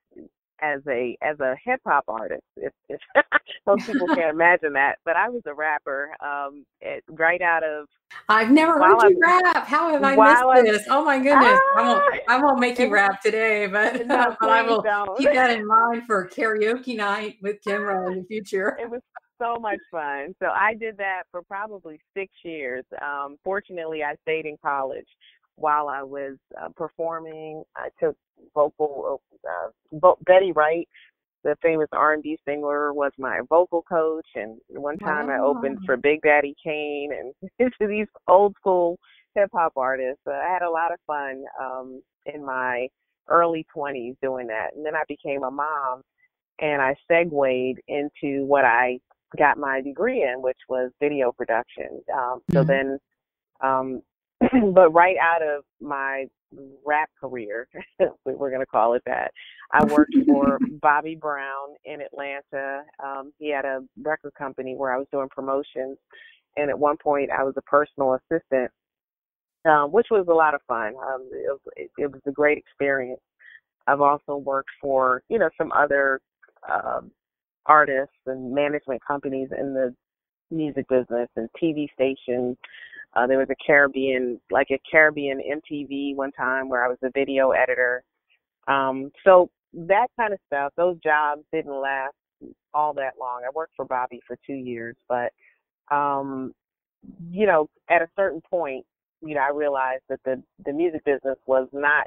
as 0.61 0.81
a 0.89 1.17
as 1.23 1.39
a 1.41 1.57
hip 1.65 1.81
hop 1.87 2.05
artist. 2.09 2.43
If, 2.57 2.73
if 2.89 3.01
most 3.67 3.87
people 3.87 4.07
can't 4.15 4.35
imagine 4.35 4.73
that, 4.75 4.99
but 5.05 5.17
I 5.17 5.29
was 5.29 5.43
a 5.47 5.55
rapper 5.55 6.11
um, 6.21 6.65
it, 6.81 7.05
right 7.09 7.41
out 7.41 7.65
of. 7.65 7.87
I've 8.29 8.51
never 8.51 8.73
heard 8.73 9.09
you 9.09 9.21
I, 9.25 9.41
rap. 9.43 9.67
How 9.67 9.91
have 9.93 10.03
I 10.03 10.17
missed 10.17 10.45
I, 10.45 10.63
this? 10.63 10.87
Oh 10.89 11.05
my 11.05 11.19
goodness! 11.19 11.59
Ah, 11.75 11.77
I 11.77 11.83
won't 11.83 12.21
I 12.29 12.43
won't 12.43 12.61
make 12.61 12.79
you 12.79 12.91
rap 12.91 13.21
today, 13.23 13.67
but, 13.67 14.07
no, 14.07 14.37
but 14.41 14.51
I 14.51 14.63
will 14.63 14.83
don't. 14.83 15.17
keep 15.19 15.33
that 15.33 15.51
in 15.51 15.67
mind 15.67 16.05
for 16.07 16.29
karaoke 16.29 16.97
night 16.97 17.37
with 17.43 17.59
Kimra 17.67 18.11
in 18.11 18.19
the 18.19 18.25
future. 18.25 18.77
It 18.81 18.91
was 18.91 19.01
so 19.41 19.57
much 19.59 19.79
fun. 19.91 20.35
So 20.41 20.49
I 20.49 20.75
did 20.75 20.97
that 20.99 21.23
for 21.31 21.43
probably 21.43 21.99
six 22.15 22.33
years. 22.45 22.85
Um, 23.01 23.37
fortunately, 23.43 24.03
I 24.03 24.15
stayed 24.23 24.47
in 24.47 24.57
college 24.63 25.07
while 25.61 25.89
I 25.89 26.03
was 26.03 26.37
uh, 26.61 26.69
performing. 26.77 27.63
I 27.77 27.89
took 28.01 28.17
vocal. 28.55 29.21
Uh, 29.47 30.13
Betty 30.27 30.53
Wright, 30.53 30.89
the 31.45 31.57
famous 31.63 31.89
R&B 31.93 32.39
singer, 32.47 32.93
was 32.93 33.13
my 33.19 33.41
vocal 33.49 33.83
coach, 33.83 34.27
and 34.35 34.59
one 34.69 34.99
time 34.99 35.29
wow. 35.29 35.35
I 35.35 35.39
opened 35.39 35.79
for 35.87 35.97
Big 35.97 36.23
Daddy 36.23 36.55
Kane 36.63 37.11
and 37.19 37.51
into 37.59 37.87
these 37.87 38.07
old 38.27 38.55
school 38.57 38.99
hip 39.35 39.51
hop 39.53 39.75
artists. 39.77 40.23
Uh, 40.27 40.33
I 40.33 40.51
had 40.53 40.63
a 40.63 40.71
lot 40.71 40.93
of 40.93 40.99
fun 41.07 41.45
um, 41.61 42.03
in 42.27 42.45
my 42.45 42.89
early 43.29 43.67
20s 43.77 44.17
doing 44.23 44.47
that, 44.49 44.75
and 44.75 44.85
then 44.85 44.97
I 44.97 45.03
became 45.09 45.45
a 45.45 45.51
mom, 45.51 46.03
and 46.59 46.83
I 46.83 46.97
segued 47.07 47.81
into 47.87 48.45
what 48.47 48.65
I 48.65 48.99
got 49.39 49.59
my 49.59 49.81
degree 49.81 50.23
in, 50.23 50.43
which 50.43 50.59
was 50.69 50.91
video 51.01 51.33
production. 51.33 52.03
Um, 52.13 52.41
so 52.51 52.61
mm-hmm. 52.61 52.67
then 52.67 52.99
um, 53.61 54.03
but 54.75 54.91
right 54.91 55.17
out 55.21 55.43
of 55.43 55.65
my 55.81 56.27
rap 56.85 57.11
career, 57.21 57.69
we're 58.25 58.51
going 58.51 58.61
to 58.61 58.67
call 58.67 58.95
it 58.95 59.03
that, 59.07 59.33
I 59.73 59.85
worked 59.85 60.15
for 60.27 60.59
Bobby 60.83 61.15
Brown 61.15 61.77
in 61.85 62.01
Atlanta. 62.01 62.83
Um, 63.03 63.33
he 63.39 63.51
had 63.53 63.65
a 63.65 63.81
record 64.03 64.35
company 64.35 64.75
where 64.77 64.93
I 64.93 64.99
was 64.99 65.07
doing 65.13 65.29
promotions. 65.31 65.99
And 66.57 66.71
at 66.71 66.79
one 66.79 66.97
point, 66.97 67.31
I 67.31 67.45
was 67.45 67.55
a 67.57 67.63
personal 67.63 68.15
assistant, 68.15 68.71
um, 69.65 69.93
which 69.93 70.09
was 70.11 70.27
a 70.29 70.35
lot 70.35 70.55
of 70.55 70.61
fun. 70.67 70.95
Um, 70.97 71.29
it, 71.33 71.51
was, 71.51 71.61
it, 71.77 71.91
it 71.99 72.13
was 72.13 72.21
a 72.27 72.33
great 72.33 72.59
experience. 72.59 73.21
I've 73.87 74.01
also 74.01 74.37
worked 74.37 74.71
for, 74.81 75.23
you 75.29 75.39
know, 75.39 75.51
some 75.57 75.71
other 75.73 76.21
um, 76.69 77.11
artists 77.67 78.15
and 78.27 78.53
management 78.53 79.01
companies 79.07 79.49
in 79.57 79.75
the 79.75 79.95
music 80.51 80.89
business 80.89 81.29
and 81.37 81.49
TV 81.63 81.87
stations. 81.95 82.57
Uh, 83.15 83.27
there 83.27 83.39
was 83.39 83.49
a 83.51 83.65
Caribbean, 83.65 84.41
like 84.51 84.69
a 84.71 84.81
Caribbean 84.91 85.41
MTV 85.41 86.15
one 86.15 86.33
time 86.33 86.69
where 86.69 86.85
I 86.85 86.89
was 86.89 86.99
a 87.03 87.11
video 87.11 87.51
editor. 87.51 88.05
Um, 88.69 89.11
so 89.25 89.51
that 89.73 90.07
kind 90.19 90.33
of 90.33 90.39
stuff, 90.47 90.73
those 90.77 90.97
jobs 91.03 91.43
didn't 91.53 91.81
last 91.81 92.15
all 92.73 92.95
that 92.95 93.15
long. 93.21 93.43
I 93.45 93.51
worked 93.55 93.75
for 93.77 93.85
Bobby 93.85 94.21
for 94.27 94.37
two 94.47 94.55
years, 94.55 94.97
but 95.09 95.33
um, 95.91 96.53
you 97.31 97.47
know, 97.47 97.69
at 97.89 98.03
a 98.03 98.09
certain 98.17 98.41
point, 98.49 98.85
you 99.23 99.35
know, 99.35 99.41
I 99.41 99.51
realized 99.51 100.03
that 100.09 100.21
the 100.25 100.43
the 100.65 100.73
music 100.73 101.05
business 101.05 101.37
was 101.47 101.69
not 101.73 102.07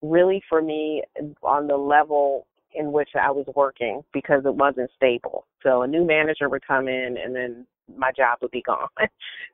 really 0.00 0.42
for 0.48 0.60
me 0.60 1.02
on 1.42 1.66
the 1.66 1.76
level 1.76 2.46
in 2.74 2.90
which 2.90 3.10
I 3.20 3.30
was 3.30 3.46
working 3.54 4.02
because 4.12 4.42
it 4.44 4.54
wasn't 4.54 4.90
stable. 4.96 5.46
So 5.62 5.82
a 5.82 5.86
new 5.86 6.06
manager 6.06 6.48
would 6.48 6.66
come 6.66 6.88
in 6.88 7.16
and 7.22 7.34
then 7.34 7.66
my 7.96 8.10
job 8.12 8.38
would 8.42 8.50
be 8.50 8.62
gone. 8.62 8.88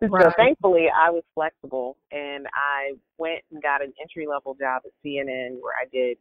right. 0.00 0.22
So 0.22 0.30
thankfully 0.36 0.86
I 0.94 1.10
was 1.10 1.22
flexible 1.34 1.96
and 2.12 2.46
I 2.54 2.92
went 3.18 3.40
and 3.52 3.62
got 3.62 3.82
an 3.82 3.92
entry 4.00 4.26
level 4.26 4.54
job 4.54 4.82
at 4.84 4.92
CNN 5.04 5.60
where 5.60 5.74
I 5.80 5.86
did 5.92 6.18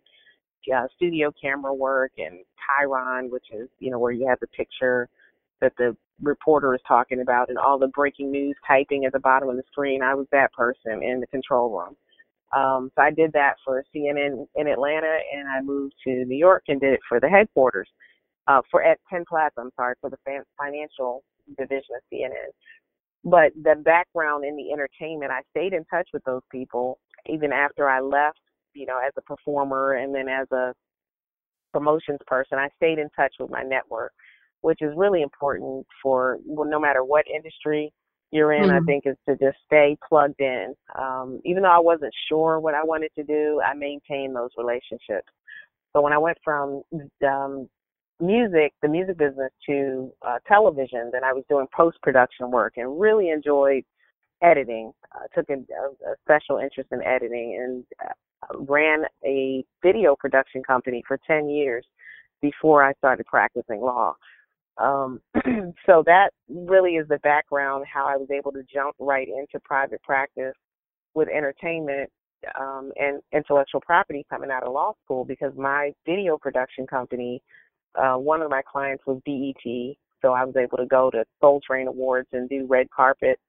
uh, 0.75 0.87
studio 0.95 1.31
camera 1.39 1.73
work 1.73 2.11
and 2.17 2.39
Chyron, 2.59 3.29
which 3.29 3.45
is, 3.53 3.69
you 3.79 3.91
know, 3.91 3.99
where 3.99 4.11
you 4.11 4.27
have 4.27 4.39
the 4.39 4.47
picture 4.47 5.07
that 5.61 5.73
the 5.77 5.95
reporter 6.21 6.73
is 6.73 6.81
talking 6.87 7.21
about 7.21 7.49
and 7.49 7.57
all 7.57 7.79
the 7.79 7.87
breaking 7.87 8.31
news 8.31 8.55
typing 8.67 9.05
at 9.05 9.13
the 9.13 9.19
bottom 9.19 9.49
of 9.49 9.55
the 9.55 9.63
screen. 9.71 10.01
I 10.01 10.13
was 10.13 10.27
that 10.31 10.51
person 10.53 11.03
in 11.03 11.19
the 11.19 11.27
control 11.27 11.69
room. 11.69 11.95
Um, 12.55 12.91
so 12.95 13.01
I 13.01 13.11
did 13.11 13.33
that 13.33 13.55
for 13.63 13.83
CNN 13.93 14.47
in 14.55 14.67
Atlanta, 14.67 15.19
and 15.33 15.49
I 15.49 15.61
moved 15.61 15.95
to 16.05 16.25
New 16.25 16.37
York 16.37 16.63
and 16.69 16.79
did 16.79 16.93
it 16.93 16.99
for 17.07 17.19
the 17.19 17.27
headquarters 17.27 17.89
uh, 18.47 18.61
for 18.71 18.81
at 18.81 18.99
Penn 19.09 19.25
Plaza. 19.27 19.53
I'm 19.59 19.71
sorry 19.75 19.95
for 19.99 20.09
the 20.09 20.17
financial 20.57 21.23
division 21.57 21.95
of 21.95 22.01
CNN. 22.11 22.51
But 23.23 23.51
the 23.61 23.75
background 23.83 24.45
in 24.45 24.55
the 24.55 24.71
entertainment, 24.71 25.31
I 25.31 25.41
stayed 25.51 25.73
in 25.73 25.83
touch 25.85 26.07
with 26.13 26.23
those 26.23 26.43
people 26.51 26.99
even 27.27 27.51
after 27.51 27.89
I 27.89 27.99
left. 27.99 28.39
You 28.73 28.85
know, 28.85 28.99
as 29.05 29.13
a 29.17 29.21
performer 29.21 29.93
and 29.93 30.13
then 30.13 30.27
as 30.27 30.47
a 30.51 30.73
promotions 31.73 32.19
person, 32.27 32.59
I 32.59 32.69
stayed 32.75 32.99
in 32.99 33.09
touch 33.15 33.33
with 33.39 33.49
my 33.49 33.63
network, 33.63 34.11
which 34.61 34.81
is 34.81 34.93
really 34.95 35.23
important 35.23 35.85
for 36.01 36.37
well, 36.45 36.69
no 36.69 36.79
matter 36.79 37.03
what 37.03 37.25
industry 37.27 37.91
you're 38.31 38.53
in, 38.53 38.63
mm-hmm. 38.63 38.83
I 38.83 38.85
think, 38.85 39.05
is 39.05 39.15
to 39.27 39.35
just 39.37 39.57
stay 39.65 39.97
plugged 40.07 40.39
in. 40.39 40.75
Um, 40.97 41.39
even 41.45 41.63
though 41.63 41.71
I 41.71 41.79
wasn't 41.79 42.13
sure 42.29 42.59
what 42.59 42.75
I 42.75 42.83
wanted 42.83 43.11
to 43.15 43.23
do, 43.23 43.61
I 43.65 43.73
maintained 43.73 44.35
those 44.35 44.51
relationships. 44.57 45.31
So 45.93 46.01
when 46.01 46.13
I 46.13 46.17
went 46.17 46.37
from 46.43 46.81
um, 47.25 47.69
music, 48.19 48.73
the 48.81 48.87
music 48.87 49.17
business, 49.17 49.51
to 49.67 50.11
uh, 50.27 50.37
television, 50.47 51.09
then 51.11 51.23
I 51.23 51.33
was 51.33 51.43
doing 51.49 51.67
post 51.75 51.97
production 52.01 52.51
work 52.51 52.73
and 52.77 52.99
really 52.99 53.29
enjoyed 53.29 53.83
editing. 54.41 54.91
I 55.13 55.25
took 55.35 55.49
a, 55.49 55.53
a 55.53 56.15
special 56.23 56.57
interest 56.57 56.89
in 56.91 57.01
editing 57.03 57.57
and 57.59 57.83
uh, 58.03 58.57
ran 58.59 59.03
a 59.25 59.63
video 59.83 60.15
production 60.15 60.63
company 60.63 61.03
for 61.07 61.19
10 61.27 61.49
years 61.49 61.85
before 62.41 62.83
I 62.83 62.93
started 62.93 63.25
practicing 63.25 63.81
law. 63.81 64.15
Um, 64.77 65.21
so 65.85 66.03
that 66.05 66.29
really 66.49 66.95
is 66.95 67.07
the 67.07 67.17
background 67.19 67.85
how 67.91 68.05
I 68.05 68.15
was 68.15 68.29
able 68.31 68.51
to 68.51 68.63
jump 68.71 68.95
right 68.99 69.27
into 69.27 69.59
private 69.63 70.01
practice 70.03 70.53
with 71.15 71.29
entertainment 71.29 72.11
um, 72.59 72.91
and 72.97 73.21
intellectual 73.33 73.81
property 73.81 74.25
coming 74.29 74.51
out 74.51 74.63
of 74.63 74.73
law 74.73 74.93
school 75.03 75.25
because 75.25 75.51
my 75.57 75.91
video 76.05 76.37
production 76.37 76.85
company, 76.85 77.41
uh, 77.95 78.15
one 78.15 78.41
of 78.41 78.49
my 78.49 78.61
clients 78.61 79.03
was 79.05 79.21
BET, 79.25 79.95
so 80.21 80.33
I 80.33 80.43
was 80.43 80.55
able 80.55 80.77
to 80.77 80.85
go 80.85 81.09
to 81.11 81.23
Soul 81.41 81.61
Train 81.65 81.87
Awards 81.87 82.27
and 82.33 82.49
do 82.49 82.65
red 82.67 82.89
carpet 82.89 83.39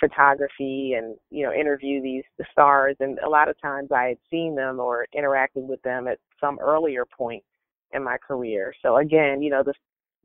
photography 0.00 0.94
and 0.98 1.14
you 1.30 1.44
know 1.46 1.52
interview 1.52 2.02
these 2.02 2.24
the 2.36 2.44
stars 2.50 2.96
and 2.98 3.16
a 3.20 3.28
lot 3.28 3.48
of 3.48 3.60
times 3.60 3.90
I 3.92 4.06
had 4.06 4.18
seen 4.28 4.56
them 4.56 4.80
or 4.80 5.06
interacted 5.16 5.68
with 5.68 5.80
them 5.82 6.08
at 6.08 6.18
some 6.40 6.58
earlier 6.58 7.04
point 7.04 7.44
in 7.92 8.02
my 8.02 8.18
career. 8.18 8.74
So 8.82 8.96
again, 8.96 9.40
you 9.40 9.50
know, 9.50 9.62
the 9.62 9.72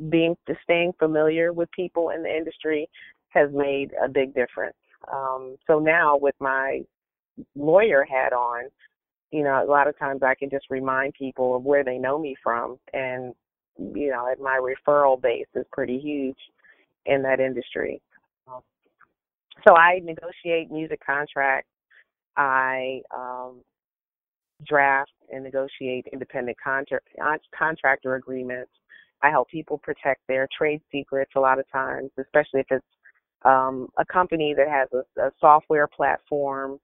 being 0.10 0.36
the 0.48 0.56
staying 0.64 0.94
familiar 0.98 1.54
with 1.54 1.70
people 1.72 2.10
in 2.10 2.24
the 2.24 2.36
industry 2.36 2.90
has 3.30 3.50
made 3.54 3.92
a 4.04 4.10
big 4.10 4.34
difference. 4.34 4.76
Um, 5.12 5.56
so 5.68 5.80
now 5.80 6.18
with 6.18 6.36
my 6.40 6.82
lawyer 7.56 8.06
hat 8.10 8.34
on, 8.34 8.66
you 9.32 9.44
know, 9.44 9.64
a 9.64 9.70
lot 9.70 9.88
of 9.88 9.98
times 9.98 10.22
I 10.24 10.36
can 10.36 10.50
just 10.50 10.66
remind 10.70 11.14
people 11.14 11.56
of 11.56 11.64
where 11.64 11.84
they 11.84 11.98
know 11.98 12.18
me 12.18 12.36
from, 12.44 12.78
and 12.94 13.34
you 13.78 14.10
know, 14.10 14.34
my 14.42 14.60
referral 14.60 15.22
base 15.22 15.48
is 15.56 15.66
pretty 15.72 16.00
huge 16.00 16.38
in 17.06 17.22
that 17.24 17.40
industry. 17.40 18.02
So 19.68 19.76
I 19.76 20.00
negotiate 20.04 20.72
music 20.72 21.02
contracts. 21.06 21.70
I 22.38 23.02
um, 23.16 23.62
draft 24.66 25.12
and 25.32 25.44
negotiate 25.44 26.06
independent 26.12 26.58
contract 26.64 27.08
contractor 27.58 28.16
agreements. 28.16 28.72
I 29.22 29.30
help 29.30 29.50
people 29.50 29.78
protect 29.78 30.22
their 30.28 30.48
trade 30.58 30.82
secrets 30.92 31.32
a 31.36 31.40
lot 31.40 31.60
of 31.60 31.70
times, 31.72 32.12
especially 32.18 32.62
if 32.62 32.68
it's 32.70 32.86
um, 33.44 33.90
a 33.98 34.06
company 34.06 34.54
that 34.56 34.70
has 34.70 34.88
a, 34.94 35.22
a 35.22 35.32
software 35.40 35.88
platform. 35.88 36.80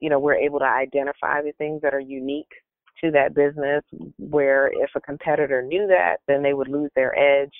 You 0.00 0.10
know, 0.10 0.18
we're 0.18 0.34
able 0.34 0.58
to 0.58 0.64
identify 0.64 1.42
the 1.42 1.52
things 1.58 1.82
that 1.82 1.94
are 1.94 2.00
unique 2.00 2.50
to 3.02 3.10
that 3.10 3.34
business 3.34 3.82
where 4.18 4.68
if 4.68 4.90
a 4.94 5.00
competitor 5.00 5.62
knew 5.62 5.86
that, 5.86 6.16
then 6.26 6.42
they 6.42 6.54
would 6.54 6.68
lose 6.68 6.90
their 6.94 7.18
edge. 7.18 7.52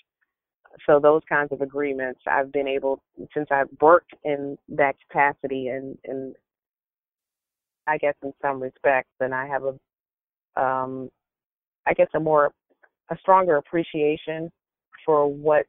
So 0.87 1.01
those 1.01 1.23
kinds 1.29 1.53
of 1.53 1.63
agreements, 1.63 2.21
I've 2.27 2.53
been 2.53 2.69
able, 2.69 3.03
since 3.35 3.49
I've 3.51 3.69
worked 3.81 4.13
in 4.25 4.57
that 4.69 4.95
capacity 5.09 5.69
and, 5.69 5.97
and 6.05 6.35
I 7.87 7.99
guess 7.99 8.15
in 8.23 8.33
some 8.43 8.63
respects, 8.63 9.11
then 9.19 9.33
I 9.33 9.47
have 9.47 9.63
a, 9.65 10.61
um, 10.61 11.11
I 11.87 11.95
guess 11.95 12.09
a 12.15 12.21
more 12.21 12.53
a 13.11 13.17
stronger 13.21 13.57
appreciation 13.57 14.51
for 15.05 15.33
what 15.33 15.67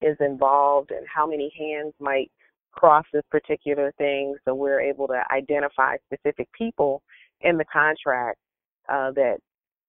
is 0.00 0.16
involved 0.20 0.90
and 0.90 1.06
how 1.12 1.26
many 1.26 1.52
hands 1.56 1.94
might 2.00 2.30
cross 2.72 3.04
this 3.12 3.22
particular 3.30 3.92
things, 3.98 4.38
so 4.44 4.54
we're 4.54 4.80
able 4.80 5.06
to 5.08 5.22
identify 5.30 5.96
specific 6.12 6.48
people 6.52 7.02
in 7.42 7.56
the 7.56 7.64
contract 7.72 8.38
uh, 8.88 9.10
that 9.12 9.36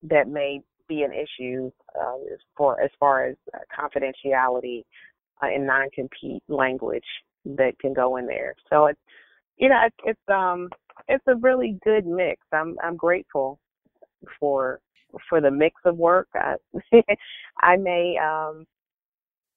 that 0.03 0.27
may 0.27 0.61
be 0.87 1.03
an 1.03 1.11
issue 1.13 1.71
uh, 1.99 2.17
for 2.57 2.81
as 2.81 2.89
far 2.99 3.25
as 3.25 3.35
uh, 3.53 3.59
confidentiality 3.75 4.83
uh, 5.41 5.47
and 5.47 5.65
non-compete 5.65 6.43
language 6.49 7.03
that 7.45 7.77
can 7.79 7.93
go 7.93 8.17
in 8.17 8.25
there. 8.25 8.53
So 8.69 8.87
it's 8.87 8.99
you 9.57 9.69
know 9.69 9.79
it's, 9.85 9.95
it's 10.05 10.29
um 10.29 10.69
it's 11.07 11.23
a 11.27 11.35
really 11.35 11.79
good 11.83 12.05
mix. 12.05 12.41
I'm 12.51 12.75
I'm 12.83 12.95
grateful 12.97 13.59
for 14.39 14.79
for 15.29 15.41
the 15.41 15.51
mix 15.51 15.75
of 15.85 15.97
work. 15.97 16.27
I, 16.33 16.55
I 17.61 17.77
may 17.77 18.17
um 18.17 18.65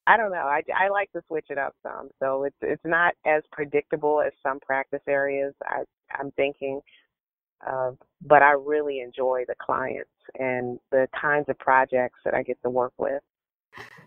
I 0.06 0.16
don't 0.16 0.30
know. 0.30 0.46
I, 0.46 0.62
I 0.76 0.88
like 0.88 1.10
to 1.12 1.22
switch 1.26 1.46
it 1.50 1.58
up 1.58 1.74
some. 1.82 2.10
So 2.20 2.44
it's 2.44 2.56
it's 2.62 2.84
not 2.84 3.14
as 3.26 3.42
predictable 3.52 4.22
as 4.24 4.32
some 4.42 4.60
practice 4.60 5.02
areas. 5.08 5.54
I 5.64 5.82
I'm 6.18 6.30
thinking 6.32 6.80
uh, 7.66 7.92
but 8.22 8.42
I 8.42 8.52
really 8.52 9.00
enjoy 9.00 9.44
the 9.48 9.54
clients 9.60 10.10
and 10.38 10.78
the 10.90 11.08
kinds 11.18 11.48
of 11.48 11.58
projects 11.58 12.20
that 12.24 12.34
I 12.34 12.42
get 12.42 12.60
to 12.62 12.70
work 12.70 12.92
with. 12.98 13.22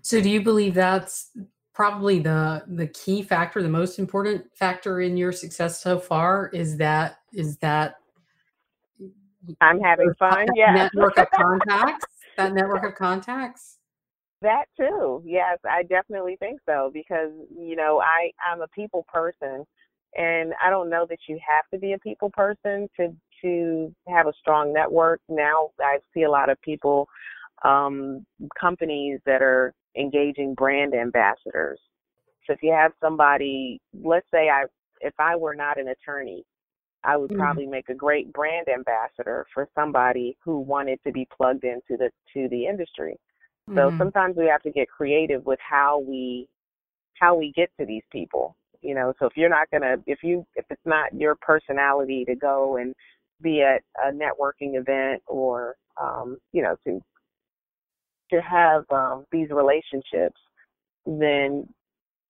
So 0.01 0.21
do 0.21 0.29
you 0.29 0.41
believe 0.41 0.73
that's 0.73 1.31
probably 1.73 2.19
the 2.19 2.63
the 2.67 2.87
key 2.87 3.21
factor, 3.21 3.61
the 3.61 3.69
most 3.69 3.99
important 3.99 4.45
factor 4.55 5.01
in 5.01 5.17
your 5.17 5.31
success 5.31 5.81
so 5.81 5.99
far 5.99 6.49
is 6.49 6.77
that 6.77 7.19
is 7.33 7.57
that 7.57 7.95
I'm 9.61 9.79
having 9.79 10.13
fun. 10.19 10.47
Yeah. 10.55 10.73
Network 10.73 11.17
of 11.17 11.31
contacts. 11.31 12.05
that 12.37 12.53
network 12.53 12.83
of 12.83 12.95
contacts. 12.95 13.78
That 14.41 14.65
too. 14.77 15.21
Yes, 15.25 15.59
I 15.69 15.83
definitely 15.83 16.37
think 16.37 16.61
so 16.65 16.91
because 16.93 17.31
you 17.57 17.75
know 17.75 18.01
I 18.01 18.31
I'm 18.49 18.61
a 18.61 18.67
people 18.69 19.05
person, 19.11 19.65
and 20.15 20.53
I 20.63 20.69
don't 20.69 20.89
know 20.89 21.05
that 21.09 21.19
you 21.27 21.39
have 21.47 21.65
to 21.73 21.79
be 21.79 21.93
a 21.93 21.99
people 21.99 22.31
person 22.31 22.89
to 22.97 23.15
to 23.43 23.95
have 24.07 24.27
a 24.27 24.33
strong 24.39 24.73
network. 24.73 25.21
Now 25.29 25.71
I 25.81 25.99
see 26.13 26.23
a 26.23 26.31
lot 26.31 26.49
of 26.49 26.61
people, 26.61 27.07
um, 27.65 28.25
companies 28.59 29.19
that 29.25 29.41
are 29.41 29.73
engaging 29.97 30.53
brand 30.55 30.93
ambassadors. 30.95 31.79
So 32.47 32.53
if 32.53 32.63
you 32.63 32.71
have 32.73 32.93
somebody, 33.01 33.81
let's 34.03 34.27
say 34.33 34.49
I 34.49 34.65
if 35.01 35.13
I 35.19 35.35
were 35.35 35.55
not 35.55 35.79
an 35.79 35.89
attorney 35.89 36.45
I 37.03 37.17
would 37.17 37.31
Mm. 37.31 37.37
probably 37.37 37.67
make 37.67 37.89
a 37.89 37.93
great 37.95 38.31
brand 38.33 38.67
ambassador 38.69 39.45
for 39.53 39.67
somebody 39.75 40.37
who 40.43 40.59
wanted 40.59 40.99
to 41.05 41.11
be 41.13 41.27
plugged 41.35 41.63
into 41.63 41.97
the 41.97 42.11
to 42.33 42.49
the 42.49 42.65
industry. 42.67 43.17
So 43.75 43.91
Mhm. 43.91 43.97
sometimes 43.97 44.35
we 44.37 44.45
have 44.47 44.61
to 44.63 44.71
get 44.71 44.89
creative 44.89 45.45
with 45.45 45.59
how 45.59 45.99
we 45.99 46.47
how 47.19 47.35
we 47.35 47.51
get 47.51 47.69
to 47.79 47.85
these 47.85 48.03
people. 48.11 48.55
You 48.81 48.95
know, 48.95 49.13
so 49.19 49.25
if 49.25 49.35
you're 49.35 49.49
not 49.49 49.69
gonna 49.71 49.97
if 50.05 50.23
you 50.23 50.45
if 50.55 50.65
it's 50.69 50.85
not 50.85 51.13
your 51.13 51.35
personality 51.35 52.25
to 52.25 52.35
go 52.35 52.77
and 52.77 52.95
be 53.41 53.61
at 53.61 53.83
a 54.03 54.11
networking 54.11 54.77
event 54.79 55.21
or 55.27 55.75
um, 55.97 56.37
you 56.53 56.61
know, 56.63 56.75
to 56.85 57.01
to 58.31 58.41
have 58.41 58.85
um 58.91 59.25
these 59.31 59.49
relationships, 59.49 60.39
then 61.05 61.67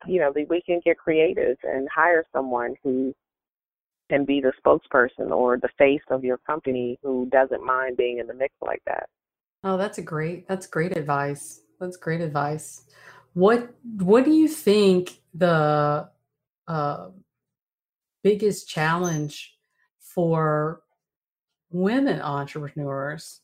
you 0.08 0.20
know, 0.20 0.32
we 0.50 0.62
can 0.62 0.80
get 0.86 0.98
creative 0.98 1.58
and 1.64 1.88
hire 1.94 2.24
someone 2.34 2.76
who 2.84 3.14
can 4.10 4.26
be 4.26 4.42
the 4.42 4.54
spokesperson 4.64 5.30
or 5.32 5.58
the 5.58 5.70
face 5.78 6.02
of 6.10 6.24
your 6.24 6.38
company 6.38 6.98
who 7.04 7.28
doesn't 7.32 7.66
mind 7.66 7.98
being 7.98 8.20
in 8.20 8.28
the 8.28 8.34
mix 8.34 8.54
like 8.62 8.82
that. 8.86 9.08
Oh, 9.64 9.78
that's 9.78 10.00
a 10.00 10.04
great 10.04 10.48
that's 10.48 10.68
great 10.68 10.98
advice. 10.98 11.62
That's 11.80 11.98
great 11.98 12.22
advice. 12.22 12.84
What 13.34 13.74
what 14.00 14.26
do 14.26 14.32
you 14.32 14.48
think 14.50 15.22
the 15.34 16.10
uh, 16.68 17.10
biggest 18.24 18.70
challenge 18.70 19.56
for 20.00 20.82
women 21.72 22.22
entrepreneurs 22.22 23.42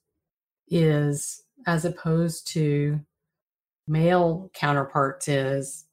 is 0.70 1.44
as 1.68 1.86
opposed 1.86 2.48
to 2.50 3.02
male 3.88 4.52
counterparts 4.54 5.28
is 5.28 5.86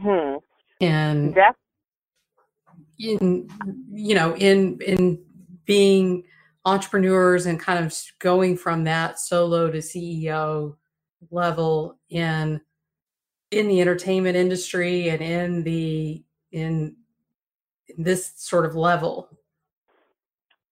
Hmm. 0.00 0.36
in 0.80 1.34
Def- 1.34 1.56
in 2.98 3.48
you 3.92 4.14
know 4.14 4.36
in 4.36 4.80
in 4.82 5.24
being 5.66 6.24
entrepreneurs 6.66 7.46
and 7.46 7.60
kind 7.60 7.82
of 7.82 7.96
going 8.18 8.56
from 8.56 8.84
that 8.84 9.18
solo 9.20 9.70
to 9.70 9.78
CEO 9.78 10.76
level 11.30 11.98
in 12.10 12.60
in 13.52 13.68
the 13.68 13.80
entertainment 13.80 14.36
industry 14.36 15.08
and 15.08 15.22
in 15.22 15.62
the 15.62 16.22
in, 16.50 16.96
in 17.96 18.02
this 18.02 18.32
sort 18.36 18.66
of 18.66 18.74
level. 18.74 19.28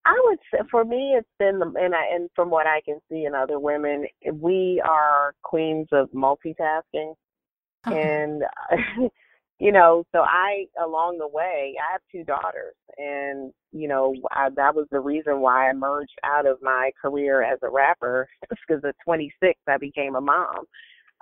I 0.05 0.21
would 0.25 0.39
say 0.53 0.59
for 0.71 0.85
me, 0.85 1.15
it's 1.17 1.29
been 1.39 1.61
the 1.61 1.73
and 1.81 1.95
I 1.95 2.07
and 2.13 2.29
from 2.35 2.51
what 2.51 2.67
I 2.67 2.83
can 2.85 2.99
see 3.11 3.25
in 3.25 3.35
other 3.35 3.61
women, 3.61 4.05
we 4.33 4.83
are 4.85 5.35
queens 5.43 5.87
of 5.93 6.11
multitasking, 6.11 7.15
and 7.87 8.43
you 9.59 9.71
know, 9.73 10.05
so 10.13 10.21
I 10.21 10.67
along 10.83 11.19
the 11.19 11.29
way, 11.29 11.75
I 11.79 11.93
have 11.93 12.01
two 12.11 12.25
daughters, 12.25 12.75
and 12.99 13.53
you 13.73 13.89
know, 13.89 14.15
I, 14.33 14.51
that 14.57 14.75
was 14.75 14.87
the 14.91 15.01
reason 15.01 15.41
why 15.41 15.69
I 15.69 15.73
merged 15.73 16.19
out 16.25 16.47
of 16.47 16.59
my 16.63 16.91
career 17.01 17.43
as 17.43 17.59
a 17.63 17.69
rapper 17.69 18.29
because 18.51 18.85
at 18.85 18.97
26 19.05 19.61
I 19.69 19.79
became 19.79 20.17
a 20.17 20.21
mom. 20.21 20.65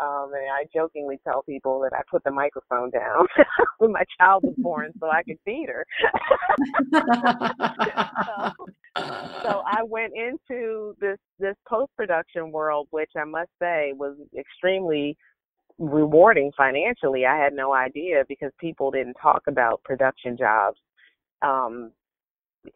Um, 0.00 0.32
and 0.34 0.50
I 0.50 0.64
jokingly 0.74 1.20
tell 1.22 1.42
people 1.42 1.80
that 1.80 1.92
I 1.96 2.00
put 2.10 2.24
the 2.24 2.30
microphone 2.32 2.90
down 2.90 3.26
when 3.78 3.92
my 3.92 4.02
child 4.18 4.42
was 4.42 4.54
born 4.58 4.90
so 4.98 5.08
I 5.08 5.22
could 5.22 5.36
feed 5.44 5.68
her. 5.68 5.86
so 9.42 9.62
I 9.64 9.82
went 9.86 10.14
into 10.16 10.96
this 11.00 11.18
this 11.38 11.54
post 11.68 11.92
production 11.96 12.50
world, 12.50 12.88
which 12.90 13.10
I 13.16 13.24
must 13.24 13.50
say 13.60 13.92
was 13.94 14.16
extremely 14.36 15.16
rewarding 15.78 16.52
financially. 16.56 17.26
I 17.26 17.36
had 17.36 17.52
no 17.52 17.74
idea 17.74 18.24
because 18.28 18.50
people 18.58 18.90
didn't 18.90 19.14
talk 19.14 19.42
about 19.46 19.82
production 19.84 20.36
jobs. 20.36 20.78
Um, 21.42 21.92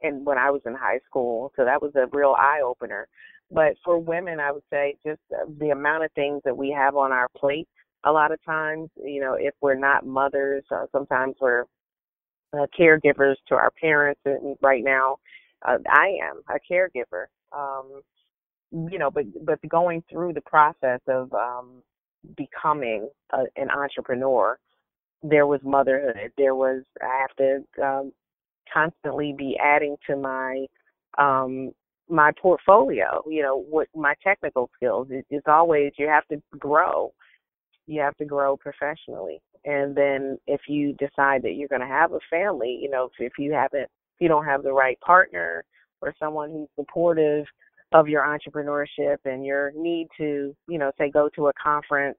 and 0.02 0.26
when 0.26 0.38
I 0.38 0.50
was 0.50 0.62
in 0.66 0.74
high 0.74 1.00
school, 1.06 1.52
so 1.56 1.64
that 1.64 1.80
was 1.80 1.92
a 1.94 2.06
real 2.12 2.34
eye 2.38 2.60
opener. 2.64 3.06
But 3.50 3.74
for 3.84 3.98
women, 3.98 4.40
I 4.40 4.50
would 4.50 4.64
say 4.70 4.96
just 5.06 5.20
the 5.58 5.70
amount 5.70 6.04
of 6.04 6.12
things 6.12 6.42
that 6.44 6.56
we 6.56 6.70
have 6.70 6.96
on 6.96 7.12
our 7.12 7.28
plate. 7.36 7.68
A 8.04 8.10
lot 8.10 8.32
of 8.32 8.44
times, 8.44 8.90
you 9.02 9.20
know, 9.20 9.36
if 9.38 9.54
we're 9.60 9.78
not 9.78 10.06
mothers, 10.06 10.64
uh, 10.70 10.86
sometimes 10.92 11.36
we're 11.40 11.64
uh, 12.52 12.66
caregivers 12.78 13.36
to 13.48 13.54
our 13.54 13.70
parents. 13.80 14.20
And 14.24 14.56
right 14.60 14.82
now, 14.82 15.18
uh, 15.64 15.78
I 15.88 16.16
am 16.22 16.42
a 16.48 16.58
caregiver. 16.72 17.26
Um, 17.56 18.02
you 18.72 18.98
know, 18.98 19.10
but 19.10 19.24
but 19.44 19.58
going 19.68 20.02
through 20.10 20.32
the 20.32 20.40
process 20.40 21.00
of 21.06 21.32
um, 21.32 21.82
becoming 22.36 23.08
a, 23.32 23.44
an 23.56 23.70
entrepreneur, 23.70 24.58
there 25.22 25.46
was 25.46 25.60
motherhood. 25.62 26.32
There 26.36 26.54
was 26.54 26.82
I 27.02 27.20
have 27.20 27.36
to 27.36 27.84
um, 27.84 28.12
constantly 28.72 29.34
be 29.36 29.56
adding 29.62 29.96
to 30.08 30.16
my 30.16 30.66
um, 31.18 31.72
my 32.08 32.32
portfolio. 32.40 33.22
You 33.28 33.42
know, 33.42 33.64
what 33.68 33.88
my 33.94 34.14
technical 34.22 34.70
skills. 34.76 35.08
It, 35.10 35.26
it's 35.30 35.46
always 35.48 35.92
you 35.98 36.08
have 36.08 36.26
to 36.28 36.40
grow. 36.58 37.12
You 37.86 38.00
have 38.00 38.16
to 38.16 38.24
grow 38.24 38.56
professionally, 38.56 39.40
and 39.64 39.96
then 39.96 40.38
if 40.46 40.62
you 40.68 40.92
decide 40.94 41.42
that 41.42 41.54
you're 41.54 41.68
going 41.68 41.80
to 41.80 41.86
have 41.86 42.12
a 42.12 42.20
family, 42.30 42.78
you 42.80 42.90
know, 42.90 43.10
if, 43.18 43.32
if 43.32 43.32
you 43.38 43.52
haven't, 43.52 43.82
if 43.82 44.20
you 44.20 44.28
don't 44.28 44.44
have 44.44 44.62
the 44.62 44.72
right 44.72 44.98
partner 45.00 45.64
or 46.00 46.14
someone 46.18 46.50
who's 46.50 46.68
supportive 46.76 47.46
of 47.92 48.08
your 48.08 48.22
entrepreneurship 48.22 49.18
and 49.24 49.44
your 49.44 49.72
need 49.76 50.08
to, 50.18 50.54
you 50.68 50.78
know, 50.78 50.90
say 50.98 51.10
go 51.10 51.28
to 51.34 51.48
a 51.48 51.52
conference 51.62 52.18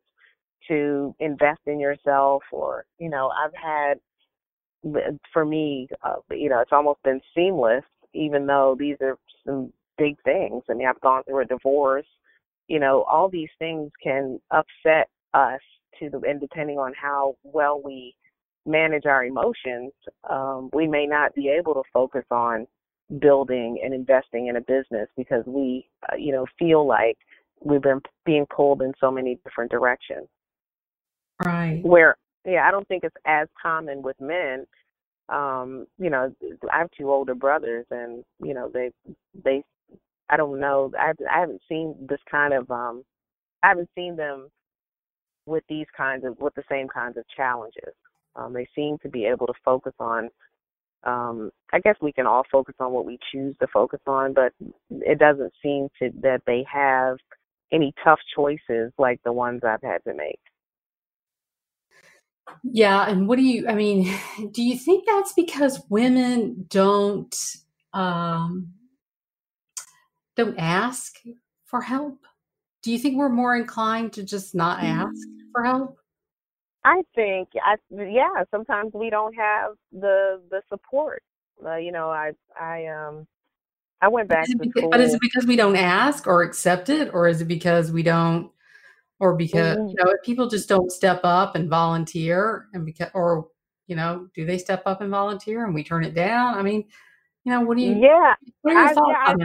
to 0.68 1.16
invest 1.20 1.62
in 1.66 1.80
yourself, 1.80 2.44
or 2.52 2.86
you 3.00 3.10
know, 3.10 3.30
I've 3.30 3.54
had 3.54 4.00
for 5.34 5.46
me, 5.46 5.88
uh, 6.04 6.16
you 6.32 6.50
know, 6.50 6.60
it's 6.60 6.72
almost 6.72 7.02
been 7.04 7.22
seamless, 7.36 7.84
even 8.14 8.46
though 8.46 8.76
these 8.80 8.98
are 9.02 9.18
some 9.46 9.72
big 9.98 10.16
things. 10.24 10.64
I 10.70 10.74
mean, 10.74 10.88
I've 10.88 11.02
gone 11.02 11.24
through 11.24 11.42
a 11.42 11.46
divorce. 11.46 12.06
You 12.68 12.80
know, 12.80 13.04
all 13.04 13.30
these 13.30 13.50
things 13.60 13.92
can 14.02 14.40
upset 14.52 15.10
us 15.34 15.62
to 16.00 16.10
the, 16.10 16.20
and 16.28 16.40
depending 16.40 16.78
on 16.78 16.94
how 17.00 17.36
well 17.44 17.82
we 17.84 18.16
manage 18.66 19.06
our 19.06 19.26
emotions, 19.26 19.94
um, 20.30 20.70
we 20.74 20.88
may 20.88 21.06
not 21.06 21.34
be 21.34 21.50
able 21.50 21.74
to 21.74 21.84
focus 21.94 22.26
on 22.30 22.68
building 23.20 23.80
and 23.84 23.94
investing 23.94 24.48
in 24.48 24.58
a 24.58 24.62
business 24.62 25.08
because 25.16 25.44
we, 25.46 25.88
uh, 26.12 26.16
you 26.16 26.32
know, 26.32 26.46
feel 26.60 26.86
like 26.86 27.18
we've 27.64 27.82
been 27.82 28.02
being 28.26 28.46
pulled 28.54 28.82
in 28.82 28.94
so 29.00 29.10
many 29.10 29.40
different 29.44 29.72
directions. 29.72 30.28
Right. 31.44 31.82
Where, 31.84 32.18
yeah, 32.46 32.68
I 32.68 32.72
don't 32.72 32.88
think 32.88 33.04
it's 33.04 33.16
as 33.26 33.48
common 33.62 34.02
with 34.02 34.20
men. 34.20 34.66
Um, 35.30 35.88
you 36.00 36.10
know, 36.10 36.34
I 36.72 36.80
have 36.80 36.90
two 36.98 37.12
older 37.12 37.36
brothers, 37.36 37.86
and 37.92 38.24
you 38.42 38.54
know, 38.54 38.70
they, 38.74 38.92
they, 39.44 39.64
I 40.30 40.38
don't 40.38 40.60
know, 40.60 40.92
I, 40.98 41.12
I 41.30 41.40
haven't 41.40 41.62
seen 41.68 41.96
this 42.08 42.20
kind 42.30 42.54
of, 42.54 42.70
um, 42.72 43.04
I 43.64 43.70
haven't 43.70 43.90
seen 43.96 44.16
them 44.16 44.50
with 45.46 45.64
these 45.70 45.88
kinds 45.96 46.26
of, 46.26 46.38
with 46.40 46.56
the 46.56 46.64
same 46.70 46.88
kinds 46.88 47.18
of 47.18 47.24
challenges. 47.36 47.94
Um, 48.36 48.54
they 48.54 48.68
seem 48.76 48.98
to 49.00 49.10
be 49.10 49.26
able 49.26 49.48
to 49.48 49.54
focus 49.66 49.94
on 50.00 50.30
um 51.04 51.52
I 51.74 51.80
guess 51.80 51.96
we 52.02 52.14
can 52.14 52.26
all 52.26 52.44
focus 52.52 52.76
on 52.80 52.92
what 52.92 53.06
we 53.06 53.20
choose 53.32 53.56
to 53.60 53.68
focus 53.68 54.00
on, 54.08 54.34
but 54.34 54.54
it 54.90 55.20
doesn't 55.20 55.54
seem 55.62 55.90
to 56.00 56.12
that 56.22 56.42
they 56.48 56.66
have 56.72 57.18
any 57.72 57.94
tough 58.04 58.20
choices 58.36 58.92
like 58.98 59.20
the 59.24 59.34
ones 59.34 59.62
I've 59.64 59.82
had 59.82 60.04
to 60.06 60.14
make. 60.14 60.40
Yeah, 62.64 63.08
and 63.10 63.28
what 63.28 63.38
do 63.38 63.44
you 63.44 63.68
I 63.68 63.76
mean, 63.76 64.14
do 64.52 64.62
you 64.62 64.78
think 64.78 65.06
that's 65.06 65.34
because 65.34 65.82
women 65.90 66.66
don't 66.70 67.36
um 67.94 68.74
don't 70.36 70.58
ask 70.58 71.16
for 71.66 71.82
help? 71.82 72.20
Do 72.84 72.92
you 72.92 73.00
think 73.00 73.18
we're 73.18 73.30
more 73.30 73.56
inclined 73.56 74.14
to 74.14 74.24
just 74.24 74.56
not 74.56 74.82
ask 74.84 75.28
for 75.52 75.64
help? 75.66 76.00
I 76.84 77.04
think 77.16 77.50
I 77.64 77.76
yeah, 77.92 78.44
sometimes 78.52 78.94
we 78.94 79.10
don't 79.10 79.34
have 79.36 79.74
the 79.92 80.42
the 80.50 80.62
support. 80.70 81.22
Uh, 81.66 81.76
you 81.76 81.92
know, 81.92 82.10
I 82.10 82.32
I 82.60 82.88
um 82.88 83.28
I 84.02 84.08
went 84.10 84.30
back 84.30 84.50
to 84.60 84.60
beca- 84.60 84.74
school. 84.78 84.92
but 84.92 85.02
is 85.02 85.14
it 85.14 85.22
because 85.22 85.46
we 85.46 85.56
don't 85.56 85.76
ask 85.76 86.28
or 86.28 86.44
accept 86.44 86.90
it, 86.90 87.14
or 87.14 87.28
is 87.28 87.42
it 87.42 87.48
because 87.48 87.92
we 87.92 88.04
don't, 88.04 88.52
or 89.20 89.36
because 89.36 89.78
Mhm. 89.78 89.90
you 89.92 90.04
know 90.06 90.12
if 90.12 90.24
people 90.26 90.48
just 90.48 90.70
don't 90.70 90.92
step 90.92 91.22
up 91.24 91.56
and 91.56 91.70
volunteer, 91.70 92.68
and 92.74 92.86
because, 92.86 93.10
or 93.14 93.48
you 93.88 93.96
know, 93.96 94.28
do 94.36 94.46
they 94.46 94.58
step 94.58 94.84
up 94.86 95.02
and 95.02 95.10
volunteer 95.12 95.66
and 95.66 95.74
we 95.76 95.84
turn 95.84 96.04
it 96.04 96.14
down? 96.14 96.56
I 96.56 96.62
mean, 96.62 96.86
you 97.46 97.52
know, 97.52 97.62
what 97.62 97.78
do 97.78 97.84
you, 97.84 98.02
Yeah, 98.02 98.36
what 98.62 98.76
I 98.76 98.94
yeah, 98.94 98.98
I? 99.26 99.36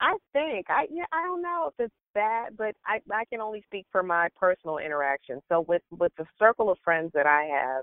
I 0.00 0.16
think 0.32 0.66
I 0.68 0.86
yeah 0.90 1.04
I 1.12 1.22
don't 1.22 1.42
know 1.42 1.70
if 1.72 1.84
it's 1.84 1.94
that, 2.14 2.50
but 2.56 2.74
I 2.86 3.00
I 3.12 3.24
can 3.26 3.40
only 3.40 3.62
speak 3.66 3.86
for 3.92 4.02
my 4.02 4.28
personal 4.38 4.78
interaction. 4.78 5.40
So 5.48 5.64
with 5.68 5.82
with 5.90 6.12
the 6.18 6.26
circle 6.38 6.70
of 6.70 6.78
friends 6.84 7.10
that 7.14 7.26
I 7.26 7.44
have, 7.44 7.82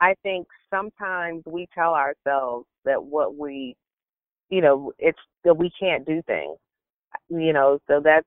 I 0.00 0.14
think 0.22 0.46
sometimes 0.70 1.42
we 1.46 1.68
tell 1.74 1.94
ourselves 1.94 2.66
that 2.84 3.02
what 3.02 3.36
we 3.36 3.76
you 4.50 4.60
know 4.60 4.92
it's 4.98 5.18
that 5.44 5.56
we 5.56 5.70
can't 5.78 6.06
do 6.06 6.22
things. 6.26 6.58
You 7.28 7.52
know, 7.52 7.78
so 7.88 8.00
that's 8.04 8.26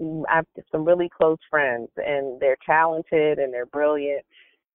mm, 0.00 0.22
I 0.28 0.36
have 0.36 0.46
some 0.72 0.84
really 0.84 1.10
close 1.16 1.38
friends, 1.50 1.88
and 1.96 2.40
they're 2.40 2.58
talented 2.64 3.38
and 3.38 3.52
they're 3.52 3.66
brilliant. 3.66 4.24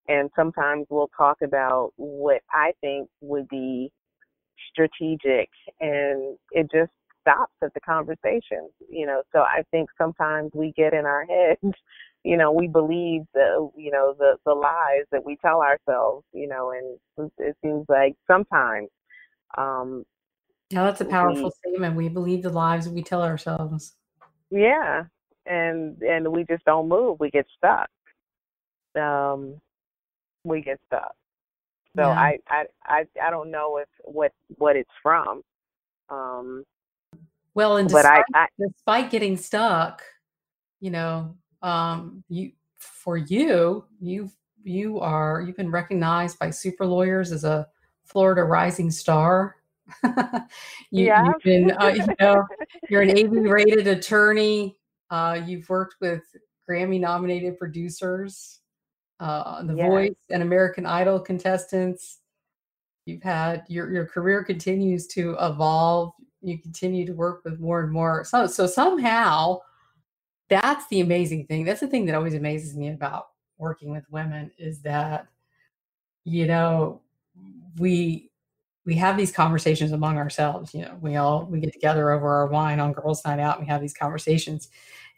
And 0.08 0.30
sometimes 0.36 0.88
we'll 0.90 1.12
talk 1.16 1.38
about 1.44 1.92
what 1.98 2.42
I 2.52 2.74
think 2.82 3.08
would 3.22 3.48
be 3.50 3.92
strategic 4.72 5.50
and 5.80 6.38
it 6.52 6.70
just 6.72 6.92
stops 7.22 7.54
at 7.64 7.74
the 7.74 7.80
conversation, 7.80 8.70
you 8.90 9.06
know. 9.06 9.24
So 9.32 9.40
I 9.40 9.64
think 9.72 9.90
sometimes 9.98 10.52
we 10.54 10.74
get 10.76 10.94
in 10.94 11.06
our 11.06 11.26
heads, 11.30 11.76
you 12.24 12.38
know, 12.38 12.52
we 12.52 12.68
believe 12.68 13.22
the, 13.34 13.70
you 13.76 13.92
know, 13.92 14.14
the 14.18 14.38
the 14.46 14.54
lies 14.54 15.06
that 15.12 15.26
we 15.26 15.38
tell 15.38 15.62
ourselves, 15.62 16.26
you 16.34 16.48
know, 16.48 16.72
and 16.72 17.32
it 17.38 17.56
seems 17.64 17.86
like 17.90 18.16
sometimes. 18.28 18.90
Um, 19.58 20.04
yeah, 20.70 20.84
that's 20.84 21.02
a 21.02 21.06
powerful 21.06 21.52
we, 21.66 21.72
statement. 21.72 21.96
We 21.96 22.10
believe 22.10 22.44
the 22.44 22.50
lies 22.50 22.88
we 22.88 23.04
tell 23.04 23.24
ourselves. 23.24 23.94
Yeah, 24.50 25.04
and 25.46 26.02
and 26.02 26.28
we 26.32 26.46
just 26.46 26.64
don't 26.66 26.88
move. 26.88 27.20
We 27.20 27.30
get 27.30 27.46
stuck. 27.58 27.90
Um, 29.02 29.60
we 30.44 30.62
get 30.62 30.80
stuck. 30.88 31.14
So 31.98 32.04
yeah. 32.04 32.12
I, 32.12 32.38
I 32.48 32.66
I 32.86 33.04
I 33.22 33.30
don't 33.32 33.52
know 33.52 33.78
if 33.78 33.88
what 34.04 34.32
what 34.58 34.76
it's 34.76 34.90
from. 35.04 35.42
Um, 36.10 36.64
well, 37.54 37.78
and 37.78 37.90
despite, 37.90 38.24
I, 38.34 38.44
I, 38.44 38.48
despite 38.60 39.12
getting 39.12 39.38
stuck, 39.38 40.04
you 40.80 40.92
know, 40.92 41.36
um, 41.62 42.24
you 42.30 42.52
for 42.78 43.18
you, 43.18 43.86
you 44.00 44.30
you 44.64 45.00
are 45.00 45.42
you've 45.42 45.58
been 45.58 45.72
recognized 45.72 46.40
by 46.40 46.50
super 46.50 46.86
lawyers 46.86 47.32
as 47.32 47.44
a 47.44 47.68
Florida 48.06 48.44
rising 48.44 48.92
star. 48.92 49.56
you, 50.04 50.12
yeah. 50.92 51.26
You've 51.26 51.44
been, 51.44 51.72
uh, 51.72 51.88
you 51.88 52.06
know, 52.20 52.46
you're 52.90 53.02
an 53.02 53.18
AV 53.18 53.32
rated 53.50 53.88
attorney. 53.88 54.78
Uh, 55.10 55.42
you've 55.46 55.70
worked 55.70 55.96
with 56.00 56.24
Grammy 56.70 57.00
nominated 57.00 57.58
producers, 57.58 58.60
uh, 59.20 59.64
The 59.64 59.76
yes. 59.76 59.88
Voice 59.88 60.16
and 60.30 60.44
American 60.44 60.86
Idol 60.86 61.20
contestants. 61.20 62.20
You've 63.06 63.24
had 63.24 63.64
your 63.68 63.92
your 63.92 64.06
career 64.06 64.44
continues 64.44 65.08
to 65.08 65.36
evolve 65.42 66.14
you 66.42 66.58
continue 66.58 67.06
to 67.06 67.14
work 67.14 67.44
with 67.44 67.60
more 67.60 67.82
and 67.82 67.92
more. 67.92 68.24
So, 68.24 68.48
so 68.48 68.68
somehow 68.68 69.60
that's 70.50 70.88
the 70.88 71.00
amazing 71.00 71.46
thing. 71.46 71.64
That's 71.64 71.80
the 71.80 71.88
thing 71.88 72.06
that 72.06 72.16
always 72.16 72.34
amazes 72.34 72.76
me 72.76 72.90
about 72.90 73.28
working 73.58 73.92
with 73.92 74.04
women 74.10 74.52
is 74.58 74.82
that, 74.82 75.28
you 76.26 76.46
know, 76.46 77.02
we 77.78 78.30
we 78.86 78.96
have 78.96 79.16
these 79.16 79.32
conversations 79.32 79.92
among 79.92 80.18
ourselves. 80.18 80.74
You 80.74 80.82
know, 80.82 80.98
we 81.00 81.16
all 81.16 81.46
we 81.46 81.60
get 81.60 81.72
together 81.72 82.12
over 82.12 82.28
our 82.28 82.48
wine 82.48 82.80
on 82.80 82.94
girls' 82.94 83.24
night 83.24 83.40
out. 83.40 83.58
And 83.58 83.68
we 83.68 83.72
have 83.72 83.82
these 83.82 83.94
conversations, 83.94 84.70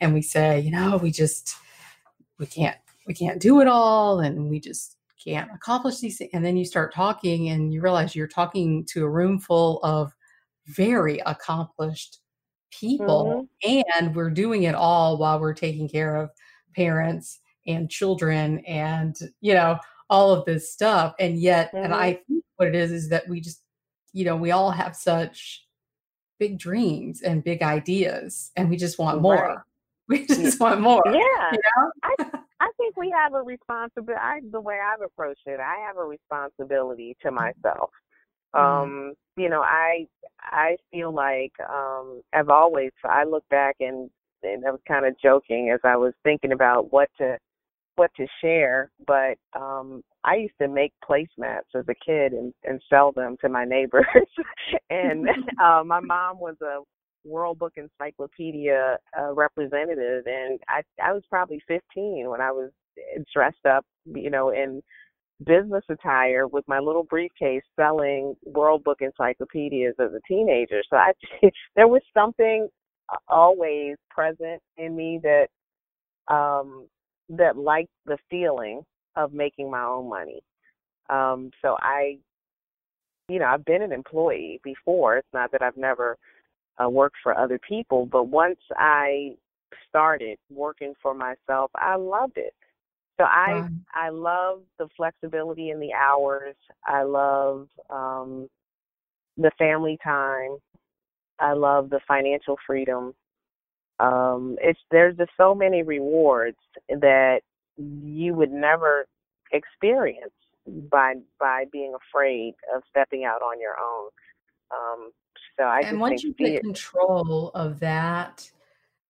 and 0.02 0.14
we 0.14 0.22
say, 0.22 0.60
you 0.60 0.72
know, 0.72 0.98
we 0.98 1.12
just 1.12 1.56
we 2.38 2.46
can't 2.46 2.78
we 3.08 3.14
can't 3.14 3.42
do 3.42 3.62
it 3.62 3.68
all, 3.68 4.20
and 4.20 4.50
we 4.50 4.60
just 4.60 4.98
can't 5.24 5.50
accomplish 5.54 6.00
these 6.00 6.18
things. 6.18 6.32
And 6.34 6.46
then 6.46 6.58
you 6.58 6.66
start 6.66 6.94
talking, 6.94 7.50
and 7.50 7.74
you 7.74 7.82
realize 7.82 8.16
you're 8.16 8.28
talking 8.28 8.86
to 8.88 9.06
a 9.06 9.10
room 9.10 9.40
full 9.40 9.80
of 9.84 10.14
very 10.68 11.20
accomplished 11.26 12.20
people 12.72 13.48
mm-hmm. 13.64 13.82
and 13.98 14.16
we're 14.16 14.30
doing 14.30 14.64
it 14.64 14.76
all 14.76 15.18
while 15.18 15.40
we're 15.40 15.54
taking 15.54 15.88
care 15.88 16.16
of 16.16 16.30
parents 16.76 17.40
and 17.68 17.90
children 17.90 18.60
and 18.60 19.16
you 19.42 19.54
know 19.54 19.78
all 20.10 20.32
of 20.32 20.44
this 20.46 20.72
stuff 20.72 21.14
and 21.20 21.40
yet 21.40 21.68
mm-hmm. 21.68 21.86
and 21.86 21.94
i 21.94 22.14
think 22.28 22.44
what 22.56 22.68
it 22.68 22.76
is 22.76 22.92
is 22.92 23.10
that 23.10 23.28
we 23.28 23.40
just 23.40 23.62
you 24.12 24.26
know 24.26 24.36
we 24.36 24.52
all 24.52 24.72
have 24.72 24.96
such 24.96 25.66
big 26.40 26.58
dreams 26.58 27.22
and 27.22 27.44
big 27.44 27.62
ideas 27.62 28.52
and 28.56 28.70
we 28.70 28.76
just 28.76 28.98
want 28.98 29.22
more 29.22 29.36
right. 29.36 29.58
we 30.08 30.26
just 30.26 30.60
want 30.60 30.82
more 30.82 31.04
yeah 31.06 31.12
you 31.52 31.60
know? 31.78 31.92
I, 32.04 32.16
I 32.60 32.70
think 32.78 32.98
we 32.98 33.12
have 33.12 33.34
a 33.34 33.42
responsibility 33.42 34.48
the 34.52 34.60
way 34.60 34.80
i've 34.84 35.02
approached 35.02 35.46
it 35.46 35.60
i 35.60 35.86
have 35.88 35.98
a 35.98 36.04
responsibility 36.04 37.16
to 37.22 37.32
myself 37.32 37.92
Mm-hmm. 37.94 38.03
Um, 38.54 39.14
you 39.38 39.50
know, 39.50 39.62
I 39.62 40.08
I 40.40 40.78
feel 40.92 41.14
like 41.14 41.54
um 41.70 42.22
I've 42.34 42.50
always 42.50 42.92
I 43.04 43.24
look 43.24 43.48
back 43.50 43.76
and 43.80 44.10
and 44.44 44.66
I 44.66 44.72
was 44.72 44.82
kind 44.88 45.06
of 45.06 45.16
joking 45.20 45.72
as 45.74 45.80
I 45.84 45.96
was 45.96 46.14
thinking 46.24 46.52
about 46.52 46.92
what 46.92 47.10
to 47.18 47.38
what 47.96 48.12
to 48.18 48.28
share, 48.42 48.92
but 49.08 49.38
um 49.60 50.04
I 50.24 50.36
used 50.36 50.58
to 50.62 50.68
make 50.68 50.94
placemats 51.08 51.74
as 51.76 51.86
a 51.90 51.96
kid 52.06 52.34
and 52.34 52.54
and 52.64 52.82
sell 52.90 53.12
them 53.12 53.38
to 53.42 53.50
my 53.50 53.66
neighbors. 53.66 54.06
and 54.90 55.28
uh, 55.62 55.84
my 55.86 56.00
mom 56.00 56.40
was 56.40 56.56
a 56.62 56.80
World 57.26 57.58
Book 57.60 57.74
Encyclopedia 57.78 58.98
uh, 59.18 59.34
representative, 59.34 60.26
and 60.28 60.60
I 60.70 60.82
I 61.04 61.14
was 61.14 61.24
probably 61.30 61.62
15 61.68 62.30
when 62.30 62.42
I 62.42 62.52
was 62.52 62.72
dressed 63.34 63.66
up, 63.66 63.86
you 64.06 64.30
know, 64.30 64.50
in 64.50 64.82
business 65.44 65.84
attire 65.90 66.48
with 66.48 66.68
my 66.68 66.80
little 66.80 67.04
briefcase 67.04 67.64
selling 67.76 68.36
World 68.46 68.84
Book 68.84 69.00
encyclopedias 69.02 69.96
as 70.00 70.12
a 70.14 70.22
teenager. 70.28 70.82
So 70.90 70.98
I 70.98 71.12
there 71.76 71.88
was 71.88 72.02
something 72.14 72.68
uh, 73.12 73.18
always 73.28 73.96
present 74.10 74.62
in 74.78 74.96
me 74.96 75.20
that 75.24 75.48
um 76.34 76.88
that 77.30 77.58
liked 77.58 77.92
the 78.06 78.18
feeling 78.30 78.82
of 79.16 79.34
making 79.34 79.70
my 79.70 79.84
own 79.84 80.10
money. 80.10 80.42
Um 81.10 81.52
so 81.62 81.76
I 81.80 82.18
you 83.30 83.40
know, 83.40 83.46
I've 83.46 83.66
been 83.66 83.82
an 83.82 83.92
employee 83.92 84.60
before. 84.64 85.18
It's 85.18 85.34
not 85.34 85.52
that 85.52 85.62
I've 85.62 85.78
never 85.78 86.18
uh, 86.84 86.90
worked 86.90 87.18
for 87.24 87.38
other 87.38 87.60
people, 87.68 88.06
but 88.06 88.26
once 88.26 88.60
I 88.78 89.36
started 89.90 90.38
working 90.50 90.94
for 91.02 91.14
myself, 91.14 91.72
I 91.76 91.96
loved 91.96 92.38
it. 92.38 92.54
So 93.20 93.26
I 93.26 93.52
wow. 93.52 93.70
I 93.94 94.10
love 94.10 94.62
the 94.80 94.88
flexibility 94.98 95.70
in 95.70 95.80
the 95.80 95.94
hours. 95.94 96.56
I 96.86 97.04
love 97.04 97.68
um, 97.90 98.50
the 99.38 99.52
family 99.58 99.98
time. 100.04 100.58
I 101.40 101.54
love 101.54 101.90
the 101.90 102.00
financial 102.08 102.58
freedom. 102.66 103.14
Um, 104.00 104.58
it's 104.62 104.80
there's 104.92 105.16
just 105.18 105.32
so 105.38 105.54
many 105.54 105.84
rewards 105.84 106.58
that 106.90 107.42
you 107.78 108.34
would 108.34 108.52
never 108.52 109.06
experience 109.52 110.34
by 110.90 111.16
by 111.40 111.66
being 111.72 111.94
afraid 111.94 112.56
of 112.76 112.82
stepping 112.90 113.26
out 113.26 113.42
on 113.42 113.60
your 113.60 113.76
own. 113.80 114.10
Um, 114.72 115.12
so 115.58 115.66
I 115.66 115.82
and 115.82 116.00
once 116.00 116.24
you 116.24 116.34
get 116.34 116.62
control 116.62 117.52
of 117.54 117.80
that, 117.82 118.50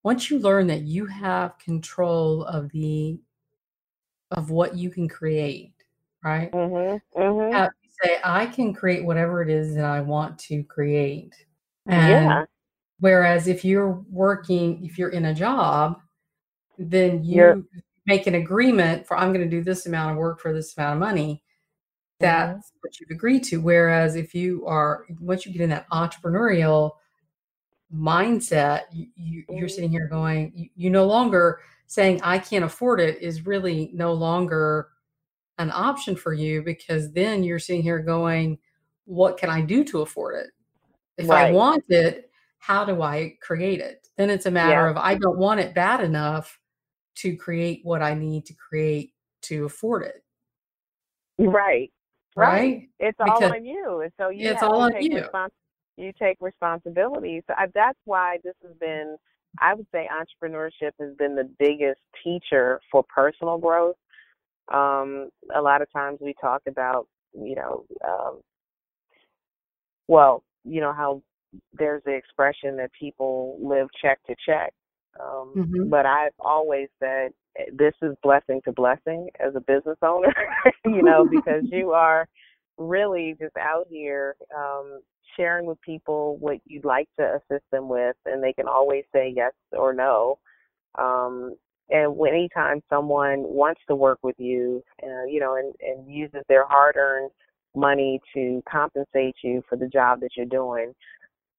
once 0.03 0.29
you 0.29 0.39
learn 0.39 0.67
that 0.67 0.81
you 0.81 1.05
have 1.05 1.57
control 1.57 2.43
of 2.43 2.69
the 2.71 3.19
of 4.33 4.49
what 4.49 4.75
you 4.75 4.89
can 4.89 5.07
create, 5.07 5.73
right? 6.23 6.51
Mm-hmm. 6.51 7.19
Mm-hmm. 7.19 7.55
Uh, 7.55 7.69
say, 8.03 8.17
I 8.23 8.45
can 8.45 8.73
create 8.73 9.05
whatever 9.05 9.41
it 9.41 9.49
is 9.49 9.75
that 9.75 9.85
I 9.85 10.01
want 10.01 10.37
to 10.39 10.63
create. 10.63 11.33
And 11.85 12.25
yeah. 12.25 12.45
Whereas 12.99 13.47
if 13.47 13.65
you're 13.65 14.01
working, 14.09 14.83
if 14.85 14.97
you're 14.97 15.09
in 15.09 15.25
a 15.25 15.33
job, 15.33 15.99
then 16.77 17.23
you 17.23 17.35
you're, 17.35 17.63
make 18.05 18.27
an 18.27 18.35
agreement 18.35 19.05
for 19.05 19.17
I'm 19.17 19.33
going 19.33 19.43
to 19.43 19.49
do 19.49 19.63
this 19.63 19.85
amount 19.85 20.11
of 20.11 20.17
work 20.17 20.39
for 20.39 20.53
this 20.53 20.77
amount 20.77 20.93
of 20.93 20.99
money. 20.99 21.43
Mm-hmm. 22.21 22.25
That's 22.25 22.69
mm-hmm. 22.69 22.77
what 22.81 22.99
you've 22.99 23.11
agreed 23.11 23.43
to. 23.45 23.61
Whereas 23.61 24.15
if 24.15 24.33
you 24.33 24.65
are, 24.65 25.05
once 25.19 25.45
you 25.45 25.51
get 25.51 25.61
in 25.61 25.69
that 25.71 25.89
entrepreneurial 25.89 26.91
mindset, 27.93 28.83
you, 28.91 29.07
you, 29.15 29.43
are 29.49 29.53
mm-hmm. 29.53 29.67
sitting 29.67 29.91
here 29.91 30.07
going, 30.07 30.51
you, 30.55 30.69
you 30.75 30.89
no 30.89 31.05
longer 31.05 31.59
saying 31.87 32.21
I 32.23 32.39
can't 32.39 32.65
afford 32.65 32.99
it 32.99 33.21
is 33.21 33.45
really 33.45 33.91
no 33.93 34.13
longer 34.13 34.89
an 35.57 35.71
option 35.71 36.15
for 36.15 36.33
you 36.33 36.63
because 36.63 37.11
then 37.11 37.43
you're 37.43 37.59
sitting 37.59 37.83
here 37.83 37.99
going, 37.99 38.57
what 39.05 39.37
can 39.37 39.49
I 39.49 39.61
do 39.61 39.83
to 39.85 40.01
afford 40.01 40.35
it? 40.35 40.47
If 41.17 41.29
right. 41.29 41.47
I 41.47 41.51
want 41.51 41.83
it, 41.89 42.29
how 42.57 42.85
do 42.85 43.01
I 43.01 43.37
create 43.41 43.79
it? 43.79 44.07
Then 44.17 44.29
it's 44.29 44.45
a 44.45 44.51
matter 44.51 44.85
yeah. 44.85 44.89
of 44.89 44.97
I 44.97 45.15
don't 45.15 45.37
want 45.37 45.59
it 45.59 45.75
bad 45.75 46.01
enough 46.01 46.59
to 47.15 47.35
create 47.35 47.81
what 47.83 48.01
I 48.01 48.13
need 48.13 48.45
to 48.47 48.53
create 48.53 49.13
to 49.43 49.65
afford 49.65 50.03
it. 50.03 50.23
Right. 51.37 51.91
Right. 52.35 52.47
right? 52.47 52.89
It's 52.99 53.17
because 53.17 53.43
all 53.43 53.53
on 53.53 53.65
you. 53.65 54.01
And 54.01 54.11
so 54.19 54.29
you 54.29 54.49
it's 54.49 54.63
all 54.63 54.81
on 54.81 54.99
you. 55.01 55.21
Respons- 55.21 55.49
you 55.97 56.11
take 56.17 56.37
responsibility. 56.39 57.43
So 57.47 57.53
I, 57.55 57.67
that's 57.73 57.99
why 58.05 58.37
this 58.43 58.55
has 58.63 58.75
been 58.79 59.17
I 59.59 59.73
would 59.73 59.87
say 59.91 60.07
entrepreneurship 60.07 60.91
has 60.99 61.15
been 61.17 61.35
the 61.35 61.49
biggest 61.59 61.99
teacher 62.23 62.79
for 62.91 63.03
personal 63.03 63.57
growth. 63.57 63.95
Um, 64.73 65.29
a 65.53 65.61
lot 65.61 65.81
of 65.81 65.91
times 65.91 66.19
we 66.21 66.33
talk 66.39 66.61
about, 66.67 67.07
you 67.33 67.55
know, 67.55 67.85
um, 68.07 68.41
well, 70.07 70.43
you 70.63 70.81
know 70.81 70.93
how 70.93 71.21
there's 71.73 72.01
the 72.05 72.13
expression 72.13 72.77
that 72.77 72.91
people 72.99 73.57
live 73.61 73.87
check 74.01 74.19
to 74.27 74.35
check. 74.45 74.73
Um, 75.19 75.53
mm-hmm. 75.55 75.89
But 75.89 76.05
I've 76.05 76.33
always 76.39 76.87
said 76.99 77.31
eh, 77.59 77.65
this 77.73 77.93
is 78.01 78.15
blessing 78.23 78.61
to 78.65 78.71
blessing 78.71 79.29
as 79.39 79.53
a 79.55 79.59
business 79.59 79.97
owner, 80.01 80.33
you 80.85 81.03
know, 81.03 81.27
because 81.29 81.63
you 81.71 81.91
are 81.91 82.27
really 82.87 83.35
just 83.39 83.55
out 83.57 83.85
here 83.89 84.35
um, 84.55 85.01
sharing 85.35 85.65
with 85.65 85.81
people 85.81 86.37
what 86.37 86.57
you'd 86.65 86.85
like 86.85 87.09
to 87.19 87.35
assist 87.35 87.63
them 87.71 87.89
with, 87.89 88.15
and 88.25 88.43
they 88.43 88.53
can 88.53 88.67
always 88.67 89.03
say 89.13 89.33
yes 89.35 89.53
or 89.71 89.93
no. 89.93 90.37
Um, 90.97 91.55
and 91.89 92.15
anytime 92.27 92.81
someone 92.89 93.43
wants 93.43 93.81
to 93.87 93.95
work 93.95 94.19
with 94.23 94.35
you, 94.39 94.83
uh, 95.03 95.25
you 95.25 95.39
know, 95.39 95.55
and, 95.55 95.73
and 95.81 96.11
uses 96.11 96.41
their 96.47 96.65
hard-earned 96.67 97.31
money 97.75 98.19
to 98.33 98.61
compensate 98.69 99.35
you 99.43 99.61
for 99.67 99.75
the 99.77 99.87
job 99.87 100.19
that 100.21 100.29
you're 100.37 100.45
doing, 100.45 100.93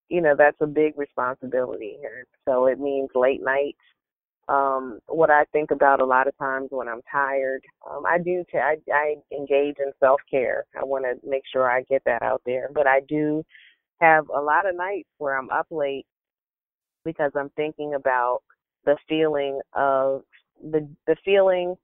you 0.09 0.21
know, 0.21 0.35
that's 0.37 0.57
a 0.61 0.67
big 0.67 0.97
responsibility. 0.97 1.97
Here. 2.01 2.27
So 2.47 2.67
it 2.67 2.79
means 2.79 3.11
late 3.15 3.43
nights. 3.43 3.79
Um, 4.49 5.01
what 5.09 5.31
I 5.31 5.45
think 5.53 5.71
about 5.71 6.01
a 6.01 6.05
lot 6.05 6.29
of 6.29 6.37
times 6.39 6.69
when 6.71 6.89
I'm 6.89 7.01
tired, 7.11 7.63
um, 7.91 8.05
I 8.07 8.19
do, 8.19 8.45
t- 8.51 8.59
I, 8.59 8.77
I 8.93 9.15
engage 9.33 9.77
in 9.79 9.93
self 10.01 10.21
care. 10.31 10.65
I 10.79 10.85
want 10.85 11.05
to 11.05 11.29
make 11.29 11.45
sure 11.51 11.71
I 11.71 11.83
get 11.83 12.03
that 12.05 12.23
out 12.23 12.43
there. 12.45 12.69
But 12.75 12.87
I 12.87 13.01
do 13.09 13.43
have 14.01 14.29
a 14.29 14.41
lot 14.41 14.69
of 14.69 14.77
nights 14.77 15.09
where 15.19 15.39
I'm 15.39 15.51
up 15.51 15.67
late 15.71 16.07
because 17.05 17.33
I'm 17.37 17.51
thinking 17.57 17.95
about 17.95 18.41
the 18.85 18.97
feeling 19.09 19.61
of 19.75 20.23
the 20.63 20.89
the 21.07 21.17
feeling 21.25 21.77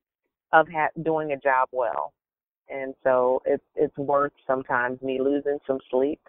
of 0.52 0.66
ha- 0.68 0.88
doing 1.02 1.32
a 1.32 1.36
job 1.38 1.68
well, 1.72 2.12
and 2.68 2.94
so 3.04 3.42
it's 3.46 3.64
it's 3.76 3.96
worth 3.96 4.32
sometimes 4.46 5.00
me 5.02 5.20
losing 5.20 5.58
some 5.66 5.78
sleep, 5.90 6.20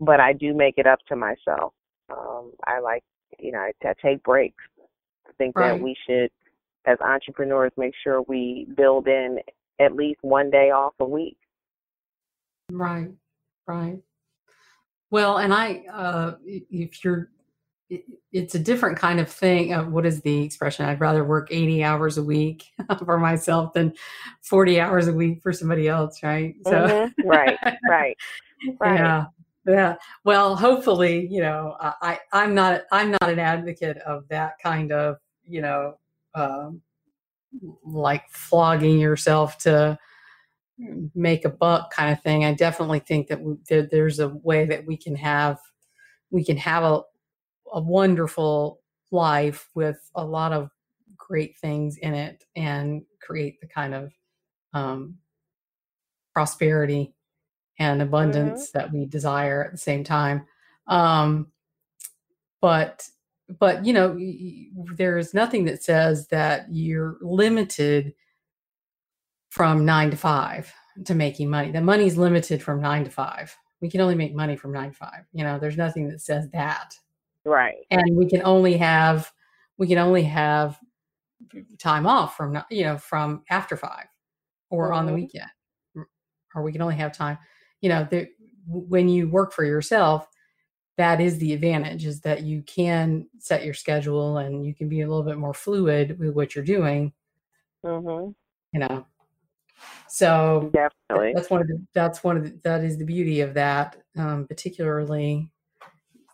but 0.00 0.20
I 0.20 0.32
do 0.32 0.54
make 0.54 0.74
it 0.78 0.86
up 0.86 1.00
to 1.08 1.16
myself. 1.16 1.74
Um, 2.10 2.52
I 2.66 2.80
like 2.80 3.04
you 3.38 3.52
know 3.52 3.58
I 3.60 3.72
take 4.02 4.22
breaks. 4.22 4.64
I 5.28 5.32
think 5.38 5.56
Right. 5.56 5.68
that 5.76 5.82
we 5.82 5.96
should, 6.06 6.30
as 6.84 6.98
entrepreneurs, 7.00 7.72
make 7.76 7.94
sure 8.02 8.22
we 8.22 8.66
build 8.76 9.08
in 9.08 9.38
at 9.80 9.94
least 9.94 10.18
one 10.22 10.50
day 10.50 10.70
off 10.70 10.94
a 11.00 11.04
week. 11.04 11.36
Right, 12.70 13.10
right. 13.66 13.98
Well, 15.10 15.38
and 15.38 15.52
I, 15.52 15.84
uh, 15.92 16.36
if 16.44 17.04
you're, 17.04 17.28
it's 18.32 18.54
a 18.54 18.58
different 18.58 18.96
kind 18.98 19.20
of 19.20 19.28
thing. 19.28 19.74
Uh, 19.74 19.84
what 19.84 20.06
is 20.06 20.22
the 20.22 20.42
expression? 20.42 20.86
I'd 20.86 21.00
rather 21.00 21.22
work 21.24 21.48
80 21.50 21.84
hours 21.84 22.16
a 22.16 22.22
week 22.22 22.64
for 23.04 23.18
myself 23.18 23.74
than 23.74 23.92
40 24.40 24.80
hours 24.80 25.08
a 25.08 25.12
week 25.12 25.42
for 25.42 25.52
somebody 25.52 25.88
else, 25.88 26.22
right? 26.22 26.54
So, 26.64 26.70
Mhm. 26.70 27.12
Right, 27.22 27.58
right, 27.88 28.16
right. 28.80 28.98
yeah, 28.98 29.26
yeah. 29.66 29.96
Well, 30.24 30.56
hopefully, 30.56 31.26
you 31.30 31.40
know, 31.40 31.76
I, 31.80 32.18
I'm 32.32 32.54
not, 32.54 32.82
I'm 32.90 33.10
not 33.10 33.28
an 33.28 33.38
advocate 33.38 33.98
of 33.98 34.28
that 34.28 34.54
kind 34.62 34.92
of, 34.92 35.16
you 35.46 35.62
know, 35.62 35.98
um, 36.34 36.82
like 37.84 38.28
flogging 38.30 38.98
yourself 38.98 39.58
to 39.58 39.98
make 41.14 41.44
a 41.44 41.50
buck 41.50 41.92
kind 41.92 42.12
of 42.12 42.22
thing. 42.22 42.44
I 42.44 42.54
definitely 42.54 43.00
think 43.00 43.28
that 43.28 43.40
we, 43.40 43.56
there, 43.68 43.82
there's 43.90 44.18
a 44.18 44.28
way 44.28 44.64
that 44.66 44.86
we 44.86 44.96
can 44.96 45.14
have 45.16 45.58
we 46.30 46.44
can 46.44 46.56
have 46.56 46.82
a 46.82 47.02
a 47.72 47.80
wonderful 47.80 48.80
life 49.10 49.68
with 49.74 49.98
a 50.14 50.24
lot 50.24 50.52
of 50.52 50.70
great 51.16 51.56
things 51.58 51.96
in 51.98 52.14
it 52.14 52.44
and 52.56 53.02
create 53.20 53.60
the 53.60 53.66
kind 53.66 53.94
of 53.94 54.12
um, 54.74 55.16
prosperity 56.32 57.14
and 57.82 58.00
abundance 58.00 58.70
that 58.70 58.92
we 58.92 59.04
desire 59.06 59.64
at 59.64 59.72
the 59.72 59.78
same 59.78 60.04
time. 60.04 60.46
Um, 60.86 61.48
but 62.60 63.08
but 63.58 63.84
you 63.84 63.92
know 63.92 64.16
there 64.94 65.18
is 65.18 65.34
nothing 65.34 65.64
that 65.64 65.82
says 65.82 66.28
that 66.28 66.66
you're 66.70 67.18
limited 67.20 68.14
from 69.50 69.84
nine 69.84 70.10
to 70.10 70.16
five 70.16 70.72
to 71.04 71.14
making 71.14 71.50
money. 71.50 71.70
The 71.70 71.80
money's 71.80 72.16
limited 72.16 72.62
from 72.62 72.80
nine 72.80 73.04
to 73.04 73.10
five. 73.10 73.54
We 73.80 73.90
can 73.90 74.00
only 74.00 74.14
make 74.14 74.34
money 74.34 74.56
from 74.56 74.72
nine 74.72 74.90
to 74.90 74.96
five. 74.96 75.24
You 75.32 75.44
know, 75.44 75.58
there's 75.58 75.76
nothing 75.76 76.08
that 76.08 76.20
says 76.20 76.48
that. 76.52 76.94
Right. 77.44 77.84
And 77.90 78.16
we 78.16 78.28
can 78.28 78.42
only 78.44 78.76
have 78.76 79.30
we 79.76 79.88
can 79.88 79.98
only 79.98 80.22
have 80.22 80.78
time 81.78 82.06
off 82.06 82.36
from 82.36 82.62
you 82.70 82.84
know 82.84 82.96
from 82.96 83.42
after 83.50 83.76
five 83.76 84.06
or 84.70 84.92
on 84.92 85.04
the 85.06 85.12
Mhm. 85.12 85.16
weekend, 85.16 85.50
or 86.54 86.62
we 86.62 86.72
can 86.72 86.80
only 86.80 86.94
have 86.94 87.12
time. 87.12 87.36
You 87.82 87.90
know, 87.90 88.08
the, 88.10 88.28
when 88.66 89.08
you 89.08 89.28
work 89.28 89.52
for 89.52 89.64
yourself, 89.64 90.26
that 90.96 91.20
is 91.20 91.38
the 91.38 91.52
advantage 91.52 92.06
is 92.06 92.20
that 92.22 92.42
you 92.42 92.62
can 92.62 93.28
set 93.38 93.64
your 93.64 93.74
schedule 93.74 94.38
and 94.38 94.64
you 94.64 94.74
can 94.74 94.88
be 94.88 95.02
a 95.02 95.08
little 95.08 95.22
bit 95.22 95.38
more 95.38 95.54
fluid 95.54 96.18
with 96.18 96.30
what 96.34 96.54
you're 96.54 96.64
doing. 96.64 97.12
Mhm. 97.84 98.34
You 98.72 98.80
know, 98.80 99.04
so 100.08 100.70
Definitely. 100.72 101.32
that's 101.34 101.50
one 101.50 101.60
of 101.60 101.68
the 101.68 101.82
that's 101.94 102.22
one 102.22 102.36
of 102.36 102.44
the, 102.44 102.58
that 102.64 102.84
is 102.84 102.98
the 102.98 103.04
beauty 103.04 103.40
of 103.40 103.54
that 103.54 103.96
um, 104.16 104.46
particularly 104.46 105.50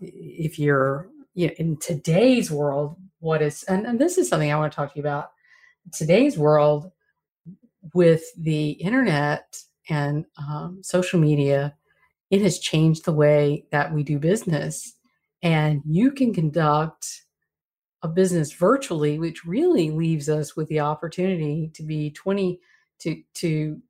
if 0.00 0.58
you're 0.58 1.08
you 1.34 1.48
know, 1.48 1.54
in 1.58 1.76
today's 1.76 2.50
world 2.50 2.96
what 3.20 3.42
is 3.42 3.62
and, 3.64 3.86
and 3.86 3.98
this 3.98 4.18
is 4.18 4.28
something 4.28 4.52
i 4.52 4.56
want 4.56 4.72
to 4.72 4.76
talk 4.76 4.92
to 4.92 4.98
you 4.98 5.02
about 5.02 5.32
today's 5.92 6.36
world 6.36 6.90
with 7.94 8.22
the 8.36 8.70
internet 8.70 9.60
and 9.88 10.24
um, 10.36 10.80
social 10.82 11.18
media 11.18 11.74
it 12.30 12.42
has 12.42 12.58
changed 12.58 13.04
the 13.04 13.12
way 13.12 13.64
that 13.72 13.92
we 13.92 14.02
do 14.02 14.18
business 14.18 14.94
and 15.42 15.80
you 15.86 16.10
can 16.10 16.34
conduct 16.34 17.22
a 18.02 18.08
business 18.08 18.52
virtually 18.52 19.18
which 19.18 19.44
really 19.44 19.90
leaves 19.90 20.28
us 20.28 20.56
with 20.56 20.68
the 20.68 20.80
opportunity 20.80 21.70
to 21.74 21.82
be 21.82 22.10
20 22.10 22.60
to 22.98 23.22
to 23.34 23.80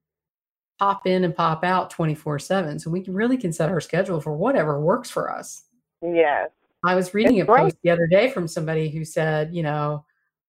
pop 0.79 1.07
in 1.07 1.25
and 1.25 1.35
pop 1.35 1.65
out 1.65 1.91
24 1.91 2.39
7 2.39 2.79
so 2.79 2.91
we 2.91 3.03
can 3.03 3.15
really 3.15 3.37
can 3.37 3.53
set 3.53 3.69
our 3.69 3.81
schedule 3.81 4.21
for 4.21 4.37
whatever 4.37 4.81
works 4.81 5.11
for 5.11 5.31
us 5.31 5.65
Yes. 6.03 6.51
i 6.85 6.95
was 6.95 7.13
reading 7.13 7.41
a 7.41 7.45
great. 7.45 7.59
post 7.63 7.77
the 7.83 7.91
other 7.91 8.07
day 8.07 8.31
from 8.31 8.47
somebody 8.47 8.89
who 8.89 9.05
said 9.05 9.53
you 9.53 9.63
know 9.63 10.05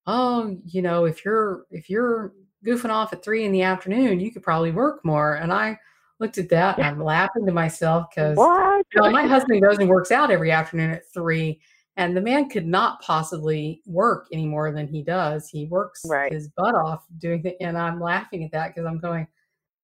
oh 0.05 0.57
you 0.65 0.81
know 0.81 1.05
if 1.05 1.25
you're 1.25 1.65
if 1.71 1.89
you're 1.89 2.33
goofing 2.65 2.89
off 2.89 3.13
at 3.13 3.23
three 3.23 3.45
in 3.45 3.51
the 3.51 3.61
afternoon 3.61 4.19
you 4.19 4.31
could 4.31 4.43
probably 4.43 4.71
work 4.71 5.03
more 5.05 5.35
and 5.35 5.51
i 5.53 5.77
looked 6.19 6.37
at 6.37 6.49
that 6.49 6.77
and 6.77 6.85
i'm 6.85 7.01
laughing 7.03 7.45
to 7.45 7.51
myself 7.51 8.07
because 8.09 8.37
you 8.37 9.01
know, 9.01 9.09
my 9.11 9.23
husband 9.27 9.61
goes 9.61 9.77
and 9.77 9.87
works 9.89 10.11
out 10.11 10.31
every 10.31 10.51
afternoon 10.51 10.89
at 10.89 11.07
three, 11.13 11.61
and 11.95 12.17
the 12.17 12.21
man 12.21 12.49
could 12.49 12.65
not 12.65 12.99
possibly 13.01 13.83
work 13.85 14.27
any 14.31 14.47
more 14.47 14.71
than 14.71 14.87
he 14.87 15.03
does. 15.03 15.47
He 15.47 15.65
works 15.67 16.03
Right. 16.03 16.31
his 16.31 16.47
butt 16.49 16.73
off 16.73 17.05
doing 17.19 17.45
it, 17.45 17.55
and 17.61 17.77
I'm 17.77 18.01
laughing 18.01 18.43
at 18.43 18.51
that 18.51 18.69
because 18.73 18.87
I'm 18.87 18.99
going, 18.99 19.27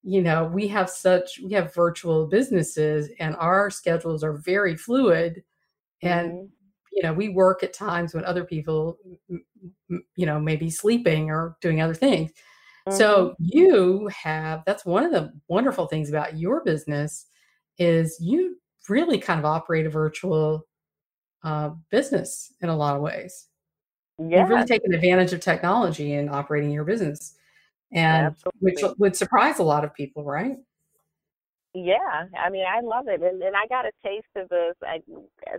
you 0.04 0.22
know, 0.24 0.46
we 0.46 0.68
have 0.70 0.90
such 0.90 1.40
we 1.44 1.52
have 1.54 1.74
virtual 1.76 2.28
businesses, 2.28 3.10
and 3.20 3.36
our 3.38 3.70
schedules 3.70 4.24
are 4.24 4.34
very 4.38 4.76
fluid, 4.76 5.44
and 6.02 6.32
Mhm. 6.32 6.50
you 6.94 7.04
know, 7.04 7.14
we 7.14 7.30
work 7.30 7.64
at 7.64 7.74
times 7.74 8.14
when 8.16 8.26
other 8.26 8.46
people, 8.46 8.98
you 9.90 10.26
know, 10.26 10.40
may 10.40 10.56
be 10.56 10.70
sleeping 10.70 11.30
or 11.30 11.58
doing 11.62 11.82
other 11.82 11.94
things. 11.94 12.32
Mm-hmm. 12.88 12.98
So 12.98 13.36
you 13.40 14.10
have 14.24 14.64
that's 14.66 14.86
one 14.86 15.04
of 15.04 15.12
the 15.12 15.34
wonderful 15.48 15.88
things 15.88 16.10
about 16.10 16.38
your 16.38 16.64
business 16.64 17.26
is 17.80 18.18
you 18.22 18.58
really 18.88 19.18
kind 19.18 19.40
of 19.40 19.46
operate 19.46 19.88
a 19.88 19.90
virtual 19.90 20.68
uh, 21.44 21.72
business 21.90 22.54
in 22.62 22.70
a 22.70 22.76
lot 22.76 22.96
of 22.96 23.02
ways. 23.02 23.48
Mhm. 24.20 24.32
You've 24.32 24.50
really 24.50 24.66
taken 24.66 24.94
advantage 24.94 25.34
of 25.34 25.42
technology 25.42 26.14
in 26.14 26.30
operating 26.30 26.72
your 26.72 26.84
business, 26.84 27.36
and 27.92 28.36
which 28.60 28.82
would 28.98 29.16
surprise 29.16 29.60
a 29.60 29.64
lot 29.64 29.84
of 29.84 29.94
people, 29.94 30.24
right? 30.24 30.58
Yeah, 31.74 32.26
I 32.40 32.50
mean, 32.50 32.66
I 32.66 32.80
love 32.82 33.08
it, 33.08 33.22
and 33.22 33.42
and 33.42 33.56
I 33.56 33.68
got 33.68 33.86
a 33.86 33.92
taste 34.04 34.28
of 34.36 34.48
this. 34.50 34.76
I, 34.84 35.02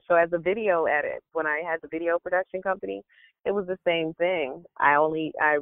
so 0.08 0.14
as 0.14 0.32
a 0.32 0.38
video 0.38 0.84
edit, 0.84 1.22
when 1.32 1.46
I 1.46 1.62
had 1.68 1.80
the 1.82 1.88
video 1.88 2.18
production 2.18 2.62
company, 2.62 3.02
it 3.44 3.50
was 3.50 3.66
the 3.66 3.78
same 3.84 4.14
thing. 4.14 4.64
I 4.78 4.94
only 4.94 5.32
I 5.40 5.58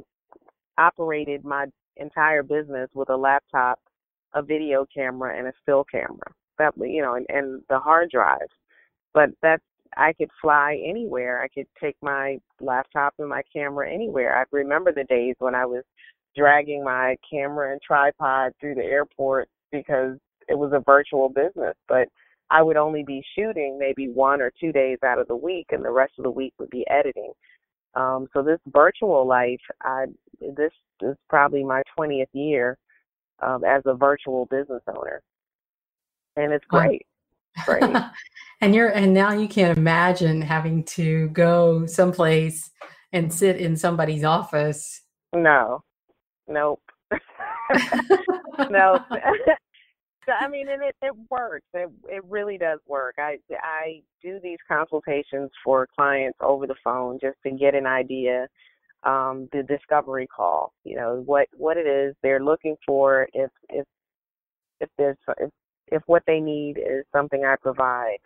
operated 0.77 1.43
my 1.43 1.65
entire 1.97 2.43
business 2.43 2.89
with 2.93 3.09
a 3.09 3.15
laptop, 3.15 3.79
a 4.33 4.41
video 4.41 4.85
camera, 4.93 5.37
and 5.37 5.47
a 5.47 5.53
still 5.61 5.85
camera. 5.85 6.31
That 6.57 6.73
you 6.77 7.01
know, 7.01 7.15
and, 7.15 7.25
and 7.29 7.61
the 7.69 7.79
hard 7.79 8.09
drive. 8.11 8.47
But 9.13 9.29
that's 9.41 9.63
I 9.97 10.13
could 10.13 10.29
fly 10.41 10.79
anywhere. 10.85 11.41
I 11.41 11.47
could 11.47 11.67
take 11.81 11.95
my 12.01 12.37
laptop 12.59 13.13
and 13.19 13.29
my 13.29 13.43
camera 13.53 13.91
anywhere. 13.91 14.37
I 14.37 14.43
remember 14.51 14.91
the 14.91 15.05
days 15.05 15.35
when 15.39 15.55
I 15.55 15.65
was 15.65 15.83
dragging 16.35 16.83
my 16.83 17.15
camera 17.29 17.71
and 17.71 17.81
tripod 17.81 18.51
through 18.59 18.75
the 18.75 18.83
airport 18.83 19.47
because 19.71 20.17
it 20.47 20.57
was 20.57 20.73
a 20.73 20.83
virtual 20.85 21.29
business, 21.29 21.75
but 21.87 22.07
I 22.51 22.61
would 22.61 22.77
only 22.77 23.03
be 23.03 23.23
shooting 23.35 23.77
maybe 23.79 24.09
one 24.09 24.41
or 24.41 24.51
two 24.59 24.71
days 24.71 24.99
out 25.03 25.19
of 25.19 25.27
the 25.27 25.35
week, 25.35 25.67
and 25.71 25.83
the 25.83 25.91
rest 25.91 26.13
of 26.17 26.23
the 26.23 26.31
week 26.31 26.53
would 26.59 26.69
be 26.69 26.85
editing. 26.89 27.31
Um, 27.95 28.27
so 28.33 28.43
this 28.43 28.59
virtual 28.67 29.25
life, 29.25 29.61
I 29.81 30.05
this 30.41 30.71
is 31.01 31.15
probably 31.29 31.63
my 31.63 31.81
20th 31.97 32.27
year 32.33 32.77
um, 33.41 33.63
as 33.63 33.81
a 33.85 33.93
virtual 33.93 34.45
business 34.47 34.81
owner, 34.87 35.21
and 36.35 36.51
it's 36.51 36.65
Wow. 36.71 36.81
great. 36.81 37.05
Great. 37.65 37.95
and 38.61 38.75
you're 38.75 38.89
and 38.89 39.13
now 39.13 39.31
you 39.31 39.47
can't 39.47 39.77
imagine 39.77 40.41
having 40.41 40.83
to 40.83 41.29
go 41.29 41.85
someplace 41.85 42.69
and 43.13 43.33
sit 43.33 43.57
in 43.57 43.77
somebody's 43.77 44.25
office. 44.25 45.01
no, 45.33 45.83
nope, 46.47 46.81
no. 48.69 48.99
I 50.27 50.47
mean, 50.47 50.69
and 50.69 50.81
it, 50.83 50.95
it 51.01 51.13
works. 51.29 51.65
It 51.73 51.89
it 52.09 52.23
really 52.25 52.57
does 52.57 52.79
work. 52.87 53.15
I 53.17 53.37
I 53.61 54.01
do 54.21 54.39
these 54.41 54.59
consultations 54.67 55.51
for 55.63 55.87
clients 55.97 56.37
over 56.41 56.67
the 56.67 56.75
phone 56.83 57.19
just 57.21 57.37
to 57.43 57.51
get 57.51 57.75
an 57.75 57.85
idea, 57.85 58.47
um, 59.03 59.47
the 59.51 59.63
discovery 59.63 60.27
call. 60.27 60.73
You 60.83 60.95
know 60.97 61.23
what 61.25 61.47
what 61.55 61.77
it 61.77 61.87
is 61.87 62.15
they're 62.21 62.43
looking 62.43 62.75
for. 62.85 63.27
If 63.33 63.51
if 63.69 63.85
if 64.79 64.89
there's 64.97 65.17
if, 65.39 65.49
if 65.87 66.03
what 66.07 66.23
they 66.27 66.39
need 66.39 66.77
is 66.77 67.05
something 67.11 67.45
I 67.45 67.55
provide. 67.61 68.17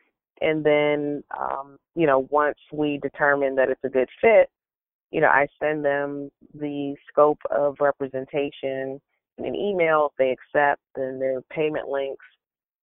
And 0.41 0.63
then, 0.63 1.21
um, 1.37 1.77
you 1.95 2.07
know, 2.07 2.25
once 2.29 2.57
we 2.71 2.97
determine 2.99 3.55
that 3.55 3.69
it's 3.69 3.83
a 3.83 3.89
good 3.89 4.07
fit, 4.21 4.49
you 5.11 5.21
know, 5.21 5.27
I 5.27 5.47
send 5.61 5.83
them 5.83 6.29
the 6.53 6.95
scope 7.09 7.39
of 7.51 7.75
representation 7.81 9.01
an 9.45 9.55
email. 9.55 10.13
They 10.17 10.31
accept, 10.31 10.81
then 10.95 11.19
their 11.19 11.41
payment 11.43 11.87
links. 11.87 12.25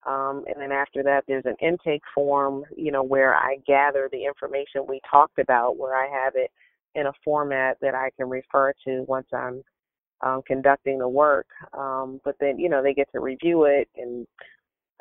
Um, 0.07 0.45
and 0.47 0.61
then 0.61 0.71
after 0.71 1.03
that, 1.03 1.25
there's 1.27 1.47
an 1.47 1.57
intake 1.61 2.03
form, 2.15 2.65
you 2.77 2.93
know, 2.93 3.03
where 3.03 3.35
I 3.35 3.57
gather 3.67 4.09
the 4.11 4.25
information 4.25 4.87
we 4.89 5.01
talked 5.11 5.39
about, 5.39 5.79
where 5.79 5.97
I 5.97 6.09
have 6.09 6.35
it 6.37 6.51
in 6.95 7.07
a 7.07 7.13
format 7.25 7.77
that 7.81 7.95
I 7.95 8.11
can 8.17 8.29
refer 8.29 8.73
to 8.85 9.05
once 9.09 9.27
I'm 9.33 9.63
um, 10.23 10.43
conducting 10.47 10.99
the 10.99 11.09
work. 11.09 11.47
Um, 11.77 12.21
but 12.25 12.37
then, 12.41 12.59
you 12.59 12.69
know, 12.69 12.83
they 12.83 12.95
get 12.95 13.11
to 13.13 13.21
review 13.21 13.65
it, 13.65 13.89
and 13.97 14.27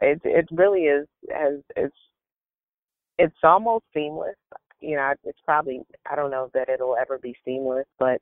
it 0.02 0.20
it 0.24 0.48
really 0.52 0.86
is 0.86 1.08
as 1.34 1.60
it's 1.76 1.96
it's 3.18 3.38
almost 3.44 3.86
seamless. 3.94 4.36
You 4.82 4.98
know, 4.98 5.14
it's 5.24 5.40
probably 5.46 5.82
I 6.10 6.16
don't 6.16 6.32
know 6.32 6.50
that 6.54 6.68
it'll 6.68 6.98
ever 7.00 7.18
be 7.18 7.36
seamless, 7.46 7.86
but 8.00 8.22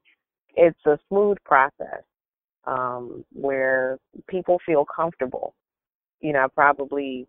it's 0.55 0.86
a 0.86 0.99
smooth 1.09 1.38
process 1.45 2.03
um, 2.66 3.24
where 3.34 3.97
people 4.28 4.59
feel 4.66 4.86
comfortable. 4.86 5.53
You 6.22 6.34
know, 6.34 6.47
probably 6.53 7.28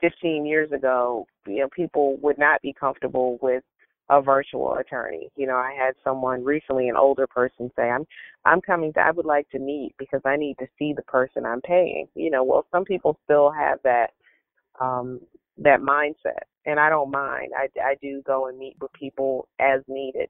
15 0.00 0.44
years 0.44 0.70
ago, 0.72 1.26
you 1.46 1.60
know, 1.60 1.68
people 1.74 2.16
would 2.18 2.38
not 2.38 2.60
be 2.62 2.74
comfortable 2.78 3.38
with 3.40 3.62
a 4.08 4.22
virtual 4.22 4.76
attorney. 4.76 5.30
You 5.36 5.46
know, 5.46 5.56
I 5.56 5.74
had 5.76 5.94
someone 6.04 6.44
recently, 6.44 6.88
an 6.88 6.96
older 6.96 7.26
person, 7.26 7.70
say, 7.76 7.90
"I'm, 7.90 8.06
I'm 8.44 8.60
coming. 8.60 8.92
To, 8.92 9.00
I 9.00 9.10
would 9.10 9.26
like 9.26 9.48
to 9.50 9.58
meet 9.58 9.94
because 9.98 10.20
I 10.24 10.36
need 10.36 10.56
to 10.58 10.66
see 10.78 10.92
the 10.92 11.02
person 11.02 11.44
I'm 11.44 11.60
paying." 11.62 12.06
You 12.14 12.30
know, 12.30 12.44
well, 12.44 12.66
some 12.70 12.84
people 12.84 13.18
still 13.24 13.50
have 13.50 13.78
that 13.82 14.10
um, 14.80 15.20
that 15.58 15.80
mindset, 15.80 16.44
and 16.66 16.78
I 16.78 16.88
don't 16.88 17.10
mind. 17.10 17.52
I, 17.56 17.68
I 17.80 17.96
do 18.00 18.22
go 18.22 18.46
and 18.46 18.58
meet 18.58 18.76
with 18.80 18.92
people 18.92 19.48
as 19.58 19.80
needed, 19.88 20.28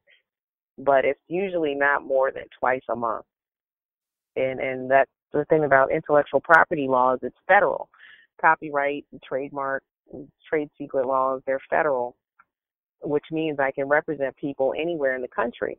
but 0.79 1.05
it's 1.05 1.21
usually 1.29 1.75
not 1.75 2.05
more 2.05 2.31
than 2.33 2.45
twice 2.59 2.83
a 2.89 2.97
month. 2.97 3.27
And 4.37 4.61
and 4.61 4.91
that's 4.91 5.11
the 5.33 5.45
thing 5.47 5.65
about 5.65 5.93
intellectual 5.93 6.41
property 6.41 6.87
laws. 6.89 7.19
It's 7.23 7.37
federal. 7.49 7.89
Copyright, 8.41 9.05
trademark, 9.25 9.83
trade 10.49 10.69
secret 10.79 11.07
laws. 11.07 11.43
They're 11.47 11.61
federal 11.71 12.17
which 13.03 13.25
means 13.31 13.59
I 13.59 13.73
can 13.73 13.89
represent 13.89 14.37
people 14.37 14.75
anywhere 14.79 15.15
in 15.15 15.23
the 15.23 15.29
country. 15.29 15.79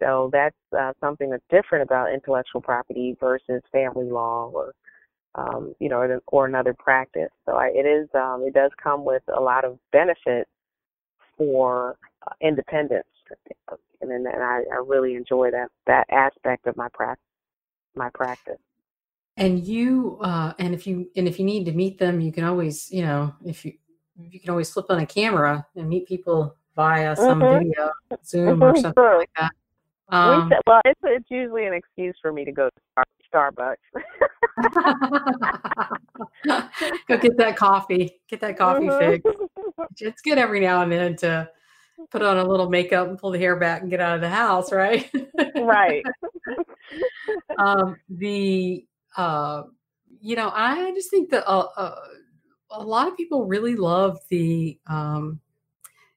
So 0.00 0.30
that's 0.32 0.56
uh, 0.78 0.92
something 1.00 1.30
that's 1.30 1.44
different 1.50 1.84
about 1.84 2.12
intellectual 2.12 2.60
property 2.60 3.16
versus 3.20 3.62
family 3.70 4.10
law 4.10 4.50
or 4.52 4.72
um, 5.34 5.74
you 5.78 5.88
know 5.88 6.20
or, 6.26 6.46
another 6.46 6.74
practice. 6.74 7.30
So 7.46 7.52
I, 7.52 7.68
it 7.68 7.86
is 7.86 8.08
um, 8.14 8.42
it 8.46 8.52
does 8.52 8.70
come 8.82 9.04
with 9.04 9.22
a 9.34 9.40
lot 9.40 9.64
of 9.64 9.78
benefits 9.92 10.50
for 11.38 11.96
uh, 12.26 12.34
independence, 12.42 13.06
and, 14.00 14.10
and 14.10 14.28
I, 14.28 14.62
I 14.72 14.82
really 14.86 15.14
enjoy 15.14 15.50
that 15.52 15.68
that 15.86 16.06
aspect 16.10 16.66
of 16.66 16.76
my 16.76 16.88
practice. 16.92 17.24
My 17.94 18.10
practice. 18.10 18.58
And 19.36 19.64
you, 19.64 20.18
uh, 20.20 20.52
and 20.58 20.74
if 20.74 20.86
you, 20.86 21.08
and 21.16 21.26
if 21.26 21.38
you 21.38 21.44
need 21.44 21.64
to 21.64 21.72
meet 21.72 21.98
them, 21.98 22.20
you 22.20 22.32
can 22.32 22.44
always, 22.44 22.90
you 22.90 23.02
know, 23.02 23.34
if 23.44 23.64
you 23.64 23.72
you 24.18 24.40
can 24.40 24.50
always 24.50 24.70
flip 24.70 24.86
on 24.90 24.98
a 24.98 25.06
camera 25.06 25.66
and 25.74 25.88
meet 25.88 26.06
people 26.06 26.56
via 26.76 27.16
some 27.16 27.40
mm-hmm. 27.40 27.64
video, 27.64 27.90
Zoom 28.24 28.62
or 28.62 28.76
something 28.76 29.02
like 29.02 29.30
that. 29.38 29.52
Um, 30.08 30.50
we, 30.50 30.56
well, 30.66 30.80
it's, 30.84 31.00
it's 31.04 31.30
usually 31.30 31.66
an 31.66 31.72
excuse 31.72 32.14
for 32.20 32.32
me 32.32 32.44
to 32.44 32.52
go 32.52 32.68
to 32.68 33.04
Starbucks. 33.32 33.76
go 37.08 37.16
get 37.16 37.36
that 37.38 37.56
coffee. 37.56 38.20
Get 38.28 38.40
that 38.40 38.58
coffee 38.58 38.86
mm-hmm. 38.86 39.10
fix. 39.12 39.24
It's 39.98 40.22
good 40.22 40.38
every 40.38 40.60
now 40.60 40.82
and 40.82 40.92
then 40.92 41.16
to 41.16 41.50
put 42.10 42.22
on 42.22 42.38
a 42.38 42.44
little 42.44 42.68
makeup 42.68 43.08
and 43.08 43.18
pull 43.18 43.30
the 43.30 43.38
hair 43.38 43.56
back 43.56 43.82
and 43.82 43.90
get 43.90 44.00
out 44.00 44.14
of 44.14 44.20
the 44.20 44.28
house, 44.28 44.72
right? 44.72 45.10
right. 45.56 46.04
Um, 47.58 47.96
the 48.08 48.86
uh, 49.16 49.62
you 50.20 50.36
know, 50.36 50.50
I 50.54 50.92
just 50.94 51.10
think 51.10 51.30
that 51.30 51.46
uh, 51.48 51.66
uh, 51.76 51.96
a 52.70 52.82
lot 52.82 53.08
of 53.08 53.16
people 53.16 53.46
really 53.46 53.76
love 53.76 54.18
the 54.28 54.78
um, 54.86 55.40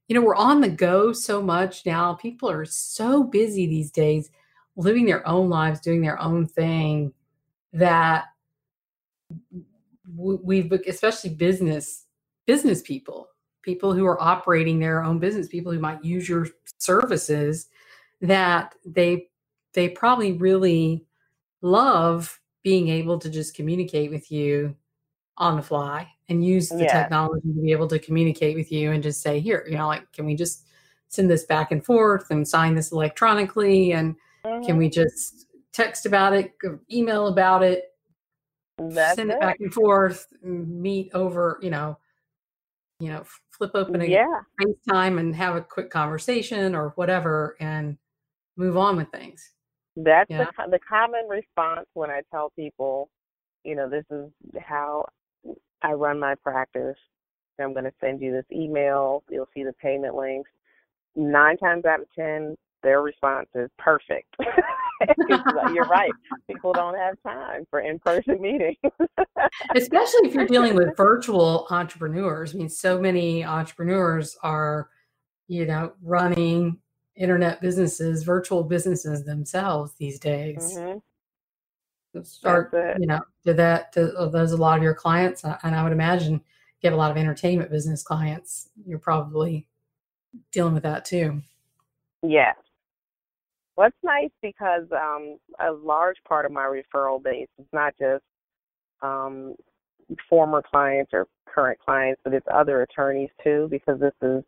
you 0.07 0.15
know 0.15 0.21
we're 0.21 0.36
on 0.36 0.61
the 0.61 0.69
go 0.69 1.11
so 1.13 1.41
much 1.41 1.86
now 1.86 2.13
people 2.13 2.49
are 2.49 2.65
so 2.65 3.23
busy 3.23 3.65
these 3.67 3.91
days 3.91 4.29
living 4.75 5.05
their 5.05 5.27
own 5.27 5.49
lives 5.49 5.79
doing 5.79 6.01
their 6.01 6.19
own 6.21 6.45
thing 6.45 7.11
that 7.73 8.25
we've 10.15 10.71
especially 10.88 11.31
business 11.31 12.05
business 12.45 12.81
people 12.81 13.27
people 13.63 13.93
who 13.93 14.05
are 14.05 14.21
operating 14.21 14.79
their 14.79 15.03
own 15.03 15.17
business 15.17 15.47
people 15.47 15.71
who 15.71 15.79
might 15.79 16.03
use 16.03 16.29
your 16.29 16.47
services 16.77 17.67
that 18.21 18.75
they 18.86 19.27
they 19.73 19.89
probably 19.89 20.33
really 20.33 21.03
love 21.61 22.39
being 22.63 22.89
able 22.89 23.19
to 23.19 23.29
just 23.29 23.55
communicate 23.55 24.11
with 24.11 24.31
you 24.31 24.75
on 25.37 25.55
the 25.55 25.61
fly 25.61 26.07
and 26.29 26.45
use 26.45 26.69
the 26.69 26.83
yeah. 26.83 27.01
technology 27.01 27.47
to 27.47 27.61
be 27.61 27.71
able 27.71 27.87
to 27.87 27.99
communicate 27.99 28.55
with 28.55 28.71
you 28.71 28.91
and 28.91 29.03
just 29.03 29.21
say, 29.21 29.39
here, 29.39 29.65
you 29.69 29.77
know, 29.77 29.87
like, 29.87 30.11
can 30.11 30.25
we 30.25 30.35
just 30.35 30.65
send 31.09 31.29
this 31.29 31.45
back 31.45 31.71
and 31.71 31.85
forth 31.85 32.31
and 32.31 32.47
sign 32.47 32.73
this 32.75 32.91
electronically? 32.91 33.91
And 33.91 34.15
mm-hmm. 34.45 34.65
can 34.65 34.77
we 34.77 34.89
just 34.89 35.47
text 35.73 36.05
about 36.05 36.33
it, 36.33 36.53
email 36.91 37.27
about 37.27 37.63
it, 37.63 37.93
That's 38.79 39.15
send 39.15 39.29
it, 39.29 39.35
it, 39.35 39.41
back 39.41 39.59
and 39.59 39.73
forth, 39.73 40.25
meet 40.41 41.11
over, 41.13 41.59
you 41.61 41.69
know, 41.69 41.97
you 42.99 43.09
know, 43.09 43.23
flip 43.51 43.71
open 43.75 44.01
a 44.01 44.05
yeah. 44.05 44.25
FaceTime 44.61 45.19
and 45.19 45.35
have 45.35 45.55
a 45.55 45.61
quick 45.61 45.89
conversation 45.89 46.73
or 46.73 46.93
whatever 46.95 47.57
and 47.59 47.97
move 48.57 48.77
on 48.77 48.95
with 48.95 49.09
things. 49.11 49.51
That's 49.95 50.29
yeah. 50.29 50.45
the, 50.57 50.71
the 50.71 50.79
common 50.87 51.27
response 51.29 51.87
when 51.93 52.09
I 52.09 52.21
tell 52.31 52.51
people, 52.55 53.09
you 53.63 53.75
know, 53.75 53.89
this 53.89 54.05
is 54.11 54.29
how 54.59 55.05
I 55.81 55.93
run 55.93 56.19
my 56.19 56.35
practice. 56.35 56.97
I'm 57.59 57.73
going 57.73 57.85
to 57.85 57.93
send 58.01 58.21
you 58.21 58.31
this 58.31 58.45
email. 58.51 59.23
You'll 59.29 59.49
see 59.53 59.63
the 59.63 59.73
payment 59.73 60.15
links. 60.15 60.49
Nine 61.15 61.57
times 61.57 61.85
out 61.85 62.01
of 62.01 62.07
ten, 62.13 62.55
their 62.83 63.01
response 63.01 63.47
is 63.55 63.69
perfect. 63.77 64.35
you're 65.73 65.85
right. 65.85 66.11
People 66.47 66.73
don't 66.73 66.95
have 66.95 67.15
time 67.23 67.65
for 67.69 67.79
in-person 67.79 68.41
meetings. 68.41 68.77
Especially 69.75 70.27
if 70.27 70.33
you're 70.33 70.45
dealing 70.45 70.75
with 70.75 70.89
virtual 70.97 71.67
entrepreneurs. 71.69 72.53
I 72.53 72.57
mean, 72.57 72.69
so 72.69 72.99
many 72.99 73.43
entrepreneurs 73.45 74.37
are, 74.43 74.89
you 75.47 75.65
know, 75.65 75.93
running 76.01 76.79
internet 77.16 77.61
businesses, 77.61 78.24
virtual 78.24 78.63
businesses 78.63 79.24
themselves 79.24 79.93
these 79.97 80.20
days. 80.20 80.78
Mm-hmm. 80.78 80.99
Start 82.24 82.74
you 82.97 83.07
know 83.07 83.20
did 83.43 83.57
that 83.57 83.91
to 83.91 84.05
those 84.32 84.53
a 84.53 84.57
lot 84.57 84.78
of 84.78 84.84
your 84.84 84.93
clients 84.93 85.43
and 85.43 85.76
i 85.76 85.84
would 85.84 85.91
imagine 85.91 86.36
you 86.80 86.89
have 86.89 86.93
a 86.93 86.95
lot 86.95 87.11
of 87.11 87.18
entertainment 87.18 87.70
business 87.70 88.03
clients 88.03 88.70
you're 88.86 88.99
probably 88.99 89.68
dealing 90.53 90.74
with 90.74 90.84
that 90.84 91.03
too. 91.03 91.41
Yes 92.24 92.55
well 93.76 93.88
it's 93.88 93.97
nice 94.01 94.32
because 94.41 94.86
um, 94.93 95.38
a 95.59 95.72
large 95.72 96.18
part 96.26 96.45
of 96.45 96.53
my 96.53 96.63
referral 96.63 97.22
base 97.22 97.49
is 97.59 97.68
not 97.74 97.93
just 97.99 98.24
um, 99.01 99.53
former 100.30 100.61
clients 100.61 101.11
or 101.13 101.28
current 101.47 101.80
clients 101.80 102.22
but 102.24 102.34
it's 102.34 102.47
other 102.53 102.84
attorneys 102.84 103.30
too 103.43 103.68
because 103.70 103.99
this 103.99 104.13
is 104.22 104.41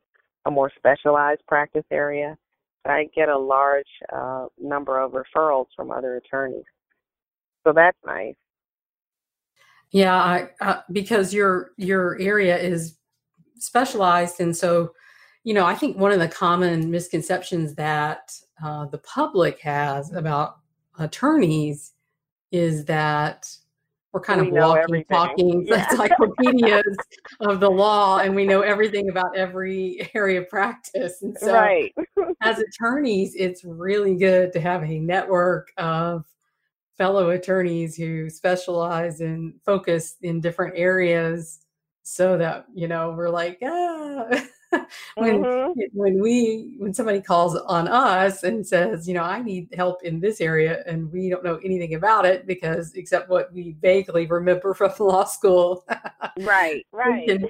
a 0.45 0.51
more 0.51 0.71
specialized 0.77 1.41
practice 1.47 1.83
area 1.91 2.37
i 2.85 3.09
get 3.15 3.29
a 3.29 3.37
large 3.37 3.85
uh, 4.13 4.45
number 4.59 4.99
of 4.99 5.11
referrals 5.11 5.67
from 5.75 5.91
other 5.91 6.17
attorneys 6.17 6.63
so 7.67 7.73
that's 7.73 7.97
nice. 8.05 8.35
Yeah, 9.91 10.15
I, 10.15 10.49
uh, 10.61 10.81
because 10.89 11.33
your 11.33 11.71
your 11.75 12.17
area 12.17 12.57
is 12.57 12.97
specialized, 13.57 14.39
and 14.39 14.55
so 14.55 14.93
you 15.43 15.53
know, 15.53 15.65
I 15.65 15.75
think 15.75 15.97
one 15.97 16.13
of 16.13 16.19
the 16.19 16.29
common 16.29 16.89
misconceptions 16.89 17.75
that 17.75 18.31
uh, 18.63 18.85
the 18.85 18.99
public 18.99 19.59
has 19.59 20.13
about 20.13 20.59
attorneys 20.97 21.91
is 22.53 22.85
that 22.85 23.49
we're 24.17 24.23
kind 24.23 24.41
we 24.41 24.47
of 24.47 24.53
walking, 24.53 25.05
talking 25.11 25.67
yeah. 25.67 25.87
encyclopedias 25.91 26.97
of 27.41 27.59
the 27.59 27.69
law, 27.69 28.17
and 28.17 28.35
we 28.35 28.45
know 28.45 28.61
everything 28.61 29.09
about 29.09 29.37
every 29.37 30.09
area 30.15 30.41
of 30.41 30.49
practice. 30.49 31.21
And 31.21 31.37
so, 31.37 31.53
right. 31.53 31.93
as 32.41 32.57
attorneys, 32.57 33.35
it's 33.35 33.63
really 33.63 34.15
good 34.15 34.51
to 34.53 34.59
have 34.59 34.83
a 34.83 34.99
network 34.99 35.71
of 35.77 36.25
fellow 36.97 37.29
attorneys 37.29 37.95
who 37.95 38.27
specialize 38.27 39.21
and 39.21 39.53
focus 39.63 40.15
in 40.23 40.41
different 40.41 40.73
areas 40.75 41.59
so 42.01 42.37
that 42.37 42.65
you 42.73 42.87
know 42.87 43.13
we're 43.15 43.29
like 43.29 43.59
ah 43.63 44.25
when 45.15 45.43
Mhm. 45.43 45.73
when 45.93 46.21
we 46.21 46.75
when 46.79 46.93
somebody 46.93 47.21
calls 47.21 47.55
on 47.55 47.87
us 47.87 48.43
and 48.43 48.65
says, 48.65 49.07
you 49.07 49.13
know, 49.13 49.23
I 49.23 49.41
need 49.41 49.69
help 49.75 50.03
in 50.03 50.19
this 50.19 50.41
area, 50.41 50.83
and 50.85 51.11
we 51.11 51.29
don't 51.29 51.43
know 51.43 51.59
anything 51.63 51.93
about 51.95 52.25
it 52.25 52.47
because 52.47 52.93
except 52.95 53.29
what 53.29 53.53
we 53.53 53.75
vaguely 53.81 54.25
remember 54.27 54.73
from 54.75 54.91
law 54.99 55.25
school. 55.25 55.85
Right, 56.37 56.85
right. 56.91 57.27
can, 57.27 57.49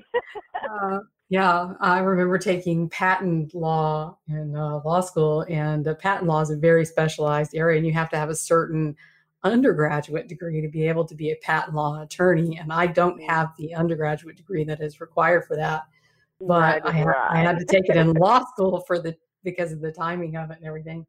uh, 0.69 0.99
yeah, 1.29 1.73
I 1.79 1.99
remember 1.99 2.37
taking 2.37 2.89
patent 2.89 3.53
law 3.53 4.17
in 4.27 4.55
uh, 4.55 4.79
law 4.85 5.01
school, 5.01 5.45
and 5.49 5.87
uh, 5.87 5.95
patent 5.95 6.27
law 6.27 6.41
is 6.41 6.51
a 6.51 6.57
very 6.57 6.85
specialized 6.85 7.55
area, 7.55 7.77
and 7.77 7.85
you 7.85 7.93
have 7.93 8.09
to 8.11 8.17
have 8.17 8.29
a 8.29 8.35
certain 8.35 8.95
undergraduate 9.43 10.27
degree 10.27 10.61
to 10.61 10.67
be 10.67 10.87
able 10.87 11.05
to 11.05 11.15
be 11.15 11.31
a 11.31 11.35
patent 11.37 11.75
law 11.75 12.01
attorney. 12.01 12.57
And 12.57 12.71
I 12.73 12.87
don't 12.87 13.21
have 13.23 13.53
the 13.57 13.75
undergraduate 13.75 14.35
degree 14.35 14.63
that 14.65 14.81
is 14.81 14.99
required 14.99 15.45
for 15.45 15.55
that 15.55 15.83
but 16.41 16.85
I, 16.85 16.91
do 16.91 17.05
ha- 17.05 17.27
I 17.31 17.37
I. 17.37 17.41
had 17.41 17.59
to 17.59 17.65
take 17.65 17.89
it 17.89 17.95
in 17.95 18.13
law 18.13 18.45
school 18.45 18.83
for 18.87 18.99
the 18.99 19.15
because 19.43 19.71
of 19.71 19.81
the 19.81 19.91
timing 19.91 20.35
of 20.35 20.51
it 20.51 20.57
and 20.57 20.65
everything. 20.65 21.05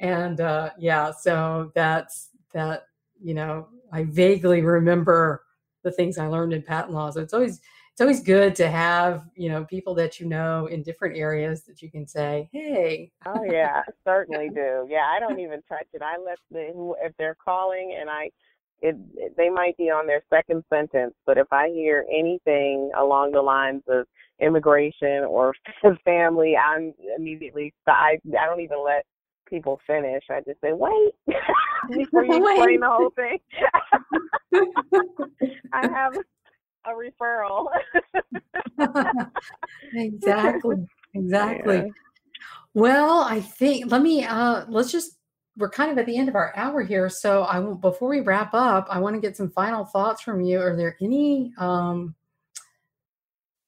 And 0.00 0.40
uh, 0.40 0.70
yeah, 0.78 1.10
so 1.12 1.72
that's 1.74 2.30
that. 2.52 2.84
You 3.22 3.32
know, 3.32 3.68
I 3.92 4.04
vaguely 4.04 4.60
remember 4.60 5.42
the 5.82 5.90
things 5.90 6.18
I 6.18 6.26
learned 6.26 6.52
in 6.52 6.62
patent 6.62 6.92
law. 6.92 7.10
So 7.10 7.20
it's 7.20 7.32
always 7.32 7.60
it's 7.92 8.00
always 8.00 8.20
good 8.22 8.54
to 8.56 8.68
have 8.68 9.24
you 9.34 9.48
know 9.48 9.64
people 9.64 9.94
that 9.94 10.20
you 10.20 10.26
know 10.26 10.66
in 10.66 10.82
different 10.82 11.16
areas 11.16 11.64
that 11.64 11.80
you 11.80 11.90
can 11.90 12.06
say, 12.06 12.48
hey, 12.52 13.10
Oh 13.26 13.42
yeah, 13.44 13.82
I 13.86 13.90
certainly 14.04 14.50
do. 14.54 14.86
Yeah, 14.88 15.06
I 15.06 15.18
don't 15.20 15.40
even 15.40 15.62
touch 15.68 15.86
it. 15.92 16.02
I 16.02 16.16
let 16.18 16.38
the 16.50 16.94
if 17.02 17.12
they're 17.18 17.36
calling 17.42 17.96
and 17.98 18.08
I 18.10 18.30
it, 18.82 18.96
it 19.16 19.34
they 19.36 19.48
might 19.48 19.76
be 19.76 19.84
on 19.90 20.06
their 20.06 20.22
second 20.28 20.64
sentence, 20.72 21.14
but 21.24 21.38
if 21.38 21.46
I 21.52 21.68
hear 21.68 22.04
anything 22.12 22.90
along 22.96 23.32
the 23.32 23.42
lines 23.42 23.82
of 23.88 24.06
immigration 24.40 25.24
or 25.28 25.54
family, 26.04 26.56
I'm 26.56 26.92
immediately 27.16 27.72
I 27.86 28.18
I 28.38 28.46
don't 28.46 28.60
even 28.60 28.84
let 28.84 29.04
people 29.48 29.80
finish. 29.86 30.24
I 30.30 30.40
just 30.40 30.60
say, 30.60 30.72
"Wait." 30.72 31.12
Before 31.88 32.24
you 32.24 32.40
Wait. 32.44 32.52
explain 32.52 32.80
the 32.80 32.88
whole 32.88 33.10
thing. 33.10 33.38
I 35.72 35.86
have 35.88 36.16
a 36.84 36.90
referral. 36.90 37.68
exactly, 39.94 40.76
exactly. 41.14 41.76
Yeah. 41.76 41.84
Well, 42.74 43.20
I 43.20 43.40
think 43.40 43.90
let 43.90 44.02
me 44.02 44.24
uh 44.24 44.64
let's 44.68 44.92
just 44.92 45.12
we're 45.56 45.70
kind 45.70 45.90
of 45.90 45.96
at 45.96 46.04
the 46.06 46.18
end 46.18 46.28
of 46.28 46.34
our 46.34 46.52
hour 46.56 46.82
here, 46.82 47.08
so 47.08 47.42
I 47.44 47.58
want 47.60 47.80
before 47.80 48.08
we 48.10 48.20
wrap 48.20 48.52
up, 48.52 48.86
I 48.90 48.98
want 48.98 49.14
to 49.14 49.20
get 49.20 49.36
some 49.36 49.50
final 49.50 49.84
thoughts 49.84 50.22
from 50.22 50.40
you. 50.42 50.60
Are 50.60 50.76
there 50.76 50.96
any 51.00 51.52
um 51.58 52.14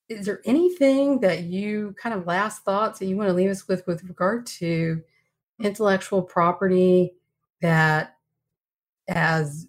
is 0.08 0.24
there 0.24 0.40
anything 0.44 1.20
that 1.20 1.44
you 1.44 1.94
kind 2.00 2.14
of 2.14 2.26
last 2.26 2.64
thoughts 2.64 2.98
that 2.98 3.06
you 3.06 3.16
want 3.16 3.28
to 3.28 3.34
leave 3.34 3.50
us 3.50 3.68
with 3.68 3.86
with 3.86 4.04
regard 4.04 4.46
to 4.46 5.02
intellectual 5.60 6.22
property 6.22 7.14
that 7.60 8.16
as 9.08 9.66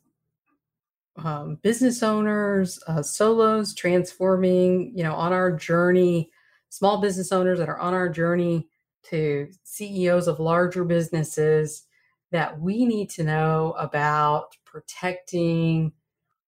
um, 1.17 1.55
business 1.61 2.01
owners, 2.03 2.81
uh, 2.87 3.01
solos 3.01 3.73
transforming, 3.73 4.93
you 4.95 5.03
know, 5.03 5.13
on 5.15 5.33
our 5.33 5.51
journey, 5.51 6.31
small 6.69 7.01
business 7.01 7.31
owners 7.31 7.59
that 7.59 7.69
are 7.69 7.79
on 7.79 7.93
our 7.93 8.07
journey 8.07 8.69
to 9.03 9.49
CEOs 9.63 10.27
of 10.27 10.39
larger 10.39 10.85
businesses 10.85 11.83
that 12.31 12.59
we 12.59 12.85
need 12.85 13.09
to 13.09 13.23
know 13.23 13.75
about 13.77 14.55
protecting 14.65 15.91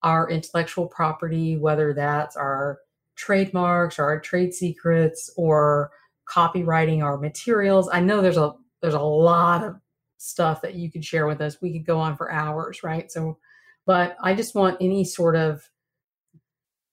our 0.03 0.29
intellectual 0.29 0.87
property, 0.87 1.57
whether 1.57 1.93
that's 1.93 2.37
our 2.37 2.79
trademarks 3.21 3.99
or 3.99 4.05
our 4.05 4.19
trade 4.19 4.51
secrets 4.51 5.29
or 5.37 5.91
copyrighting 6.25 7.03
our 7.03 7.17
materials. 7.17 7.87
I 7.93 7.99
know 7.99 8.21
there's 8.21 8.37
a 8.37 8.53
there's 8.81 8.95
a 8.95 8.99
lot 8.99 9.63
of 9.63 9.75
stuff 10.17 10.61
that 10.61 10.73
you 10.73 10.91
could 10.91 11.05
share 11.05 11.27
with 11.27 11.39
us. 11.39 11.61
We 11.61 11.71
could 11.71 11.85
go 11.85 11.99
on 11.99 12.17
for 12.17 12.31
hours, 12.31 12.83
right? 12.83 13.11
So 13.11 13.37
but 13.85 14.17
I 14.21 14.33
just 14.33 14.55
want 14.55 14.77
any 14.81 15.03
sort 15.03 15.35
of 15.35 15.69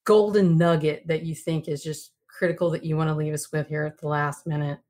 golden 0.04 0.58
nugget 0.58 1.06
that 1.06 1.22
you 1.24 1.34
think 1.34 1.66
is 1.66 1.82
just 1.82 2.12
critical 2.26 2.70
that 2.70 2.84
you 2.84 2.96
want 2.96 3.08
to 3.08 3.14
leave 3.14 3.34
us 3.34 3.50
with 3.50 3.68
here 3.68 3.84
at 3.84 3.98
the 3.98 4.08
last 4.08 4.46
minute 4.46 4.80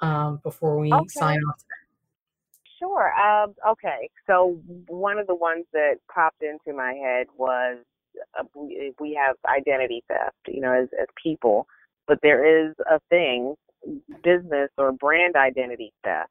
um, 0.00 0.40
before 0.44 0.78
we 0.78 0.90
Okay. 0.92 1.08
sign 1.08 1.38
off. 1.48 1.64
Sure. 2.78 3.12
Um, 3.14 3.54
okay. 3.68 4.10
So 4.26 4.60
one 4.86 5.18
of 5.18 5.26
the 5.26 5.34
ones 5.34 5.64
that 5.72 5.94
popped 6.12 6.42
into 6.42 6.76
my 6.76 6.92
head 6.92 7.26
was 7.36 7.78
Uh, 8.38 8.44
we 8.54 8.92
we 9.00 9.14
have 9.14 9.36
identity 9.46 10.02
theft, 10.08 10.36
you 10.48 10.60
know, 10.60 10.72
as 10.72 10.88
as 11.00 11.06
people, 11.22 11.66
but 12.06 12.18
there 12.22 12.68
is 12.68 12.74
a 12.90 13.00
thing, 13.10 13.54
business 14.22 14.70
or 14.78 14.92
brand 14.92 15.36
identity 15.36 15.92
theft 16.04 16.30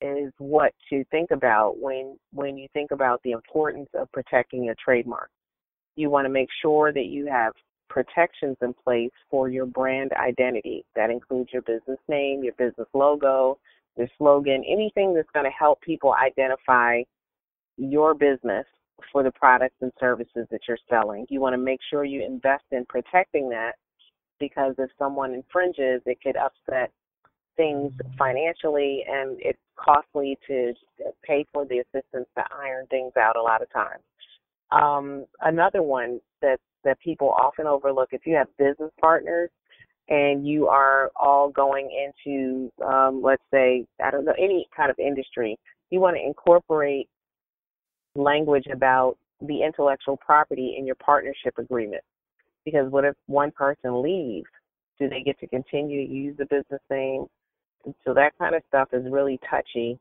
is 0.00 0.32
what 0.38 0.72
to 0.90 1.04
think 1.10 1.30
about 1.30 1.78
when 1.78 2.18
when 2.32 2.56
you 2.56 2.66
think 2.72 2.90
about 2.90 3.20
the 3.22 3.32
importance 3.32 3.88
of 3.94 4.10
protecting 4.12 4.64
your 4.64 4.74
trademark. 4.84 5.30
You 5.96 6.10
want 6.10 6.24
to 6.24 6.30
make 6.30 6.48
sure 6.60 6.92
that 6.92 7.06
you 7.06 7.26
have 7.26 7.52
protections 7.88 8.56
in 8.62 8.74
place 8.84 9.10
for 9.30 9.48
your 9.48 9.66
brand 9.66 10.12
identity. 10.12 10.84
That 10.96 11.10
includes 11.10 11.50
your 11.52 11.62
business 11.62 11.98
name, 12.08 12.42
your 12.42 12.54
business 12.54 12.88
logo, 12.94 13.58
your 13.96 14.08
slogan, 14.18 14.64
anything 14.66 15.14
that's 15.14 15.28
going 15.34 15.44
to 15.44 15.56
help 15.56 15.80
people 15.82 16.14
identify 16.14 17.02
your 17.76 18.14
business 18.14 18.66
for 19.10 19.22
the 19.22 19.32
products 19.32 19.76
and 19.80 19.92
services 19.98 20.46
that 20.50 20.60
you're 20.68 20.78
selling. 20.88 21.26
You 21.28 21.40
want 21.40 21.54
to 21.54 21.58
make 21.58 21.80
sure 21.90 22.04
you 22.04 22.24
invest 22.24 22.64
in 22.70 22.84
protecting 22.86 23.48
that 23.50 23.72
because 24.38 24.74
if 24.78 24.90
someone 24.98 25.34
infringes, 25.34 26.02
it 26.06 26.18
could 26.22 26.36
upset 26.36 26.90
things 27.56 27.92
financially 28.18 29.04
and 29.08 29.36
it's 29.40 29.58
costly 29.76 30.38
to 30.46 30.72
pay 31.22 31.44
for 31.52 31.64
the 31.66 31.78
assistance 31.78 32.26
to 32.36 32.44
iron 32.58 32.86
things 32.86 33.12
out 33.16 33.36
a 33.36 33.42
lot 33.42 33.62
of 33.62 33.70
times. 33.72 34.02
Um, 34.70 35.26
another 35.40 35.82
one 35.82 36.20
that 36.40 36.58
that 36.84 36.98
people 37.00 37.30
often 37.30 37.66
overlook 37.66 38.08
if 38.12 38.22
you 38.26 38.34
have 38.34 38.48
business 38.56 38.90
partners 39.00 39.50
and 40.08 40.46
you 40.46 40.66
are 40.66 41.10
all 41.14 41.50
going 41.50 41.88
into 42.26 42.70
um, 42.84 43.22
let's 43.22 43.42
say 43.52 43.84
I 44.02 44.10
don't 44.10 44.24
know 44.24 44.34
any 44.38 44.66
kind 44.74 44.90
of 44.90 44.98
industry, 44.98 45.58
you 45.90 46.00
want 46.00 46.16
to 46.16 46.22
incorporate 46.24 47.08
language 48.14 48.66
about 48.72 49.16
the 49.40 49.62
intellectual 49.62 50.16
property 50.16 50.76
in 50.78 50.86
your 50.86 50.94
partnership 50.96 51.54
agreement. 51.58 52.02
Because 52.64 52.90
what 52.90 53.04
if 53.04 53.14
one 53.26 53.50
person 53.50 54.02
leaves? 54.02 54.46
Do 54.98 55.08
they 55.08 55.22
get 55.22 55.38
to 55.40 55.46
continue 55.48 56.06
to 56.06 56.12
use 56.12 56.36
the 56.36 56.44
business 56.44 56.80
name? 56.90 57.26
And 57.84 57.94
so 58.04 58.14
that 58.14 58.32
kind 58.38 58.54
of 58.54 58.62
stuff 58.68 58.88
is 58.92 59.04
really 59.10 59.40
touchy, 59.50 59.98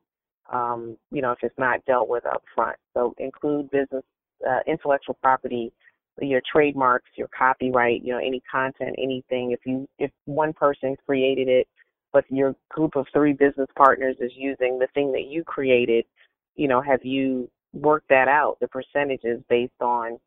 um, 0.51 0.95
you 1.11 1.21
know, 1.21 1.31
if 1.31 1.39
it's 1.41 1.57
not 1.57 1.83
dealt 1.85 2.07
with 2.07 2.25
up 2.25 2.43
front. 2.53 2.77
So 2.93 3.15
include 3.17 3.71
business, 3.71 4.03
uh, 4.47 4.59
intellectual 4.67 5.17
property, 5.23 5.71
your 6.19 6.41
trademarks, 6.51 7.09
your 7.15 7.29
copyright, 7.35 8.03
you 8.03 8.13
know, 8.13 8.19
any 8.19 8.43
content, 8.51 8.95
anything. 9.01 9.51
If 9.51 9.61
you, 9.65 9.87
if 9.97 10.11
one 10.25 10.53
person 10.53 10.95
created 11.07 11.47
it, 11.47 11.67
but 12.13 12.25
your 12.29 12.55
group 12.69 12.95
of 12.95 13.07
three 13.13 13.33
business 13.33 13.69
partners 13.75 14.17
is 14.19 14.31
using 14.35 14.77
the 14.77 14.87
thing 14.93 15.11
that 15.13 15.27
you 15.29 15.43
created, 15.43 16.05
you 16.55 16.67
know, 16.67 16.81
have 16.81 17.03
you 17.03 17.49
worked 17.73 18.09
that 18.09 18.27
out, 18.27 18.57
the 18.59 18.67
percentages 18.67 19.41
based 19.49 19.81
on 19.81 20.19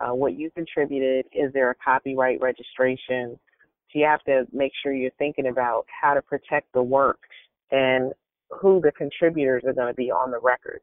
uh, 0.00 0.14
what 0.14 0.38
you 0.38 0.50
contributed? 0.50 1.26
Is 1.32 1.52
there 1.52 1.70
a 1.70 1.74
copyright 1.74 2.40
registration? 2.40 3.38
So 3.90 3.98
you 3.98 4.04
have 4.04 4.22
to 4.24 4.46
make 4.52 4.72
sure 4.82 4.92
you're 4.92 5.10
thinking 5.18 5.48
about 5.48 5.86
how 5.88 6.14
to 6.14 6.22
protect 6.22 6.72
the 6.72 6.82
work 6.82 7.20
and 7.70 8.12
who 8.50 8.80
the 8.80 8.92
contributors 8.92 9.64
are 9.66 9.72
going 9.72 9.88
to 9.88 9.94
be 9.94 10.10
on 10.10 10.30
the 10.30 10.38
record. 10.38 10.80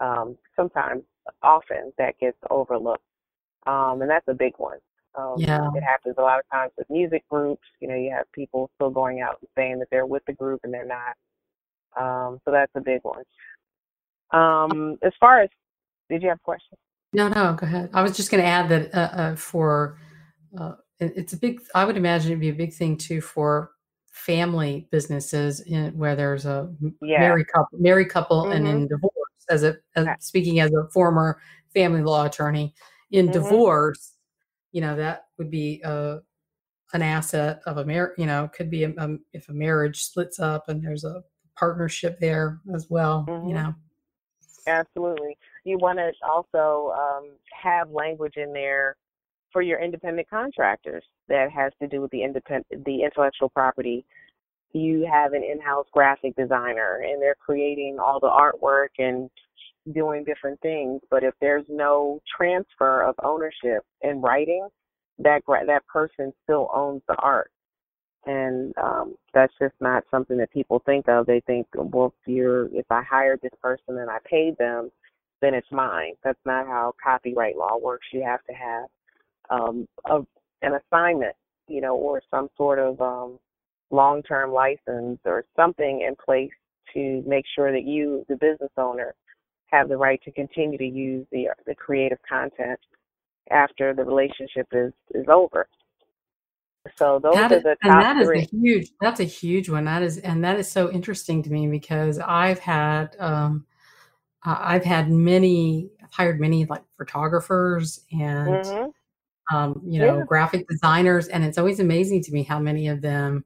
Um, 0.00 0.36
sometimes, 0.56 1.02
often, 1.42 1.92
that 1.98 2.18
gets 2.18 2.36
overlooked, 2.50 3.04
um, 3.66 4.02
and 4.02 4.10
that's 4.10 4.26
a 4.28 4.34
big 4.34 4.54
one. 4.56 4.78
Um, 5.14 5.34
Yeah. 5.36 5.68
It 5.74 5.82
happens 5.82 6.14
a 6.18 6.22
lot 6.22 6.38
of 6.38 6.48
times 6.50 6.72
with 6.76 6.88
music 6.90 7.22
groups. 7.28 7.66
You 7.80 7.88
know, 7.88 7.94
you 7.94 8.10
have 8.10 8.30
people 8.32 8.70
still 8.76 8.90
going 8.90 9.20
out 9.20 9.38
and 9.40 9.48
saying 9.56 9.78
that 9.80 9.88
they're 9.90 10.06
with 10.06 10.24
the 10.26 10.32
group 10.32 10.60
and 10.64 10.72
they're 10.72 10.86
not. 10.86 11.16
Um, 12.00 12.40
so 12.44 12.50
that's 12.50 12.72
a 12.74 12.80
big 12.80 13.00
one. 13.02 13.22
Um, 14.32 14.96
as 15.02 15.12
far 15.20 15.40
as, 15.42 15.50
did 16.10 16.22
you 16.22 16.28
have 16.28 16.42
questions? 16.42 16.78
No, 17.12 17.28
no, 17.28 17.54
go 17.54 17.66
ahead. 17.66 17.90
I 17.92 18.02
was 18.02 18.16
just 18.16 18.30
going 18.30 18.42
to 18.42 18.48
add 18.48 18.68
that 18.70 18.94
uh, 18.94 19.20
uh, 19.20 19.36
for 19.36 19.98
uh, 20.58 20.74
it- 20.98 21.12
it's 21.16 21.32
a 21.34 21.36
big. 21.36 21.60
I 21.74 21.84
would 21.84 21.96
imagine 21.96 22.30
it'd 22.32 22.40
be 22.40 22.48
a 22.48 22.54
big 22.54 22.72
thing 22.72 22.96
too 22.96 23.20
for 23.20 23.72
family 24.10 24.88
businesses 24.90 25.60
in, 25.60 25.96
where 25.96 26.16
there's 26.16 26.46
a 26.46 26.72
Yeah. 27.02 27.20
married 27.20 27.46
couple, 27.48 27.78
married 27.78 28.08
couple, 28.08 28.48
and 28.50 28.66
Mhm. 28.66 28.70
in 28.70 28.88
divorce. 28.88 29.12
As 29.50 29.62
a 29.64 29.76
as, 29.96 30.06
Okay. 30.06 30.14
speaking 30.20 30.60
as 30.60 30.72
a 30.72 30.88
former 30.90 31.40
family 31.74 32.02
law 32.02 32.24
attorney, 32.24 32.74
in 33.10 33.26
Mhm. 33.28 33.32
divorce, 33.32 34.16
you 34.70 34.80
know 34.80 34.96
that 34.96 35.26
would 35.38 35.50
be 35.50 35.82
a 35.84 36.20
an 36.94 37.02
asset 37.02 37.60
of 37.66 37.76
a 37.78 37.84
marriage. 37.84 38.14
You 38.18 38.26
know, 38.26 38.48
could 38.54 38.70
be 38.70 38.84
a, 38.84 38.94
um, 38.98 39.20
if 39.32 39.48
a 39.48 39.52
marriage 39.52 40.04
splits 40.04 40.38
up 40.38 40.68
and 40.68 40.82
there's 40.82 41.04
a 41.04 41.22
partnership 41.56 42.18
there 42.20 42.60
as 42.74 42.88
well. 42.88 43.24
You 43.28 43.34
Mhm. 43.34 43.52
know. 43.54 43.74
Absolutely. 44.66 45.36
You 45.64 45.78
want 45.78 45.98
to 45.98 46.12
also 46.28 46.92
um, 46.96 47.30
have 47.62 47.90
language 47.90 48.34
in 48.36 48.52
there 48.52 48.96
for 49.52 49.62
your 49.62 49.80
independent 49.80 50.28
contractors 50.30 51.04
that 51.28 51.50
has 51.50 51.72
to 51.80 51.88
do 51.88 52.00
with 52.00 52.10
the 52.10 52.22
independent 52.22 52.84
the 52.84 53.02
intellectual 53.02 53.48
property. 53.50 54.04
You 54.72 55.06
have 55.10 55.34
an 55.34 55.42
in-house 55.42 55.86
graphic 55.92 56.34
designer 56.36 57.02
and 57.04 57.20
they're 57.20 57.34
creating 57.34 57.98
all 58.00 58.20
the 58.20 58.28
artwork 58.28 58.88
and 58.98 59.28
doing 59.92 60.24
different 60.24 60.60
things, 60.60 61.00
but 61.10 61.24
if 61.24 61.34
there's 61.40 61.64
no 61.68 62.20
transfer 62.36 63.02
of 63.02 63.14
ownership 63.22 63.82
in 64.00 64.20
writing, 64.20 64.68
that 65.18 65.42
that 65.46 65.86
person 65.86 66.32
still 66.44 66.70
owns 66.72 67.02
the 67.08 67.16
art. 67.16 67.50
And 68.26 68.72
um 68.78 69.16
that's 69.34 69.52
just 69.60 69.74
not 69.80 70.04
something 70.10 70.36
that 70.38 70.52
people 70.52 70.82
think 70.86 71.08
of. 71.08 71.26
They 71.26 71.40
think, 71.46 71.66
well, 71.74 72.14
if 72.22 72.28
you're 72.32 72.66
if 72.74 72.86
I 72.90 73.02
hired 73.02 73.40
this 73.42 73.52
person 73.60 73.98
and 73.98 74.10
I 74.10 74.18
paid 74.24 74.56
them, 74.58 74.90
then 75.40 75.54
it's 75.54 75.70
mine. 75.72 76.14
That's 76.22 76.38
not 76.46 76.66
how 76.66 76.94
copyright 77.02 77.56
law 77.56 77.76
works. 77.82 78.06
You 78.12 78.22
have 78.22 78.44
to 78.44 78.52
have 78.52 78.84
um, 79.50 79.88
a, 80.06 80.20
an 80.62 80.74
assignment, 80.74 81.34
you 81.68 81.80
know, 81.80 81.96
or 81.96 82.22
some 82.30 82.48
sort 82.56 82.78
of 82.78 83.00
um, 83.00 83.38
long-term 83.90 84.52
license 84.52 85.18
or 85.24 85.44
something 85.56 86.02
in 86.06 86.14
place 86.24 86.50
to 86.94 87.22
make 87.26 87.44
sure 87.54 87.72
that 87.72 87.84
you, 87.84 88.24
the 88.28 88.36
business 88.36 88.70
owner, 88.76 89.14
have 89.66 89.88
the 89.88 89.96
right 89.96 90.20
to 90.22 90.30
continue 90.32 90.78
to 90.78 90.84
use 90.86 91.26
the 91.32 91.48
the 91.66 91.74
creative 91.74 92.18
content 92.28 92.78
after 93.50 93.94
the 93.94 94.04
relationship 94.04 94.68
is 94.72 94.92
is 95.14 95.26
over. 95.28 95.66
So 96.96 97.18
those 97.18 97.36
that 97.36 97.52
are 97.52 97.56
is, 97.56 97.62
the 97.62 97.76
and 97.82 97.90
top 97.90 98.02
that 98.02 98.16
is 98.18 98.28
three. 98.28 98.38
a 98.38 98.40
huge 98.40 98.90
that's 99.00 99.20
a 99.20 99.24
huge 99.24 99.68
one. 99.68 99.84
That 99.84 100.02
is 100.02 100.18
and 100.18 100.44
that 100.44 100.58
is 100.58 100.70
so 100.70 100.90
interesting 100.90 101.42
to 101.44 101.50
me 101.50 101.68
because 101.68 102.18
I've 102.18 102.58
had 102.58 103.16
um 103.18 103.66
I've 104.44 104.84
had 104.84 105.10
many 105.10 105.90
I've 106.02 106.12
hired 106.12 106.40
many 106.40 106.64
like 106.66 106.82
photographers 106.98 108.00
and 108.12 108.64
hmm 108.64 108.86
um 109.52 109.82
you 109.84 110.00
know 110.00 110.18
Yeah, 110.20 110.24
graphic 110.24 110.68
designers 110.68 111.28
and 111.28 111.44
it's 111.44 111.58
always 111.58 111.80
amazing 111.80 112.22
to 112.24 112.32
me 112.32 112.42
how 112.44 112.58
many 112.60 112.88
of 112.88 113.00
them 113.02 113.44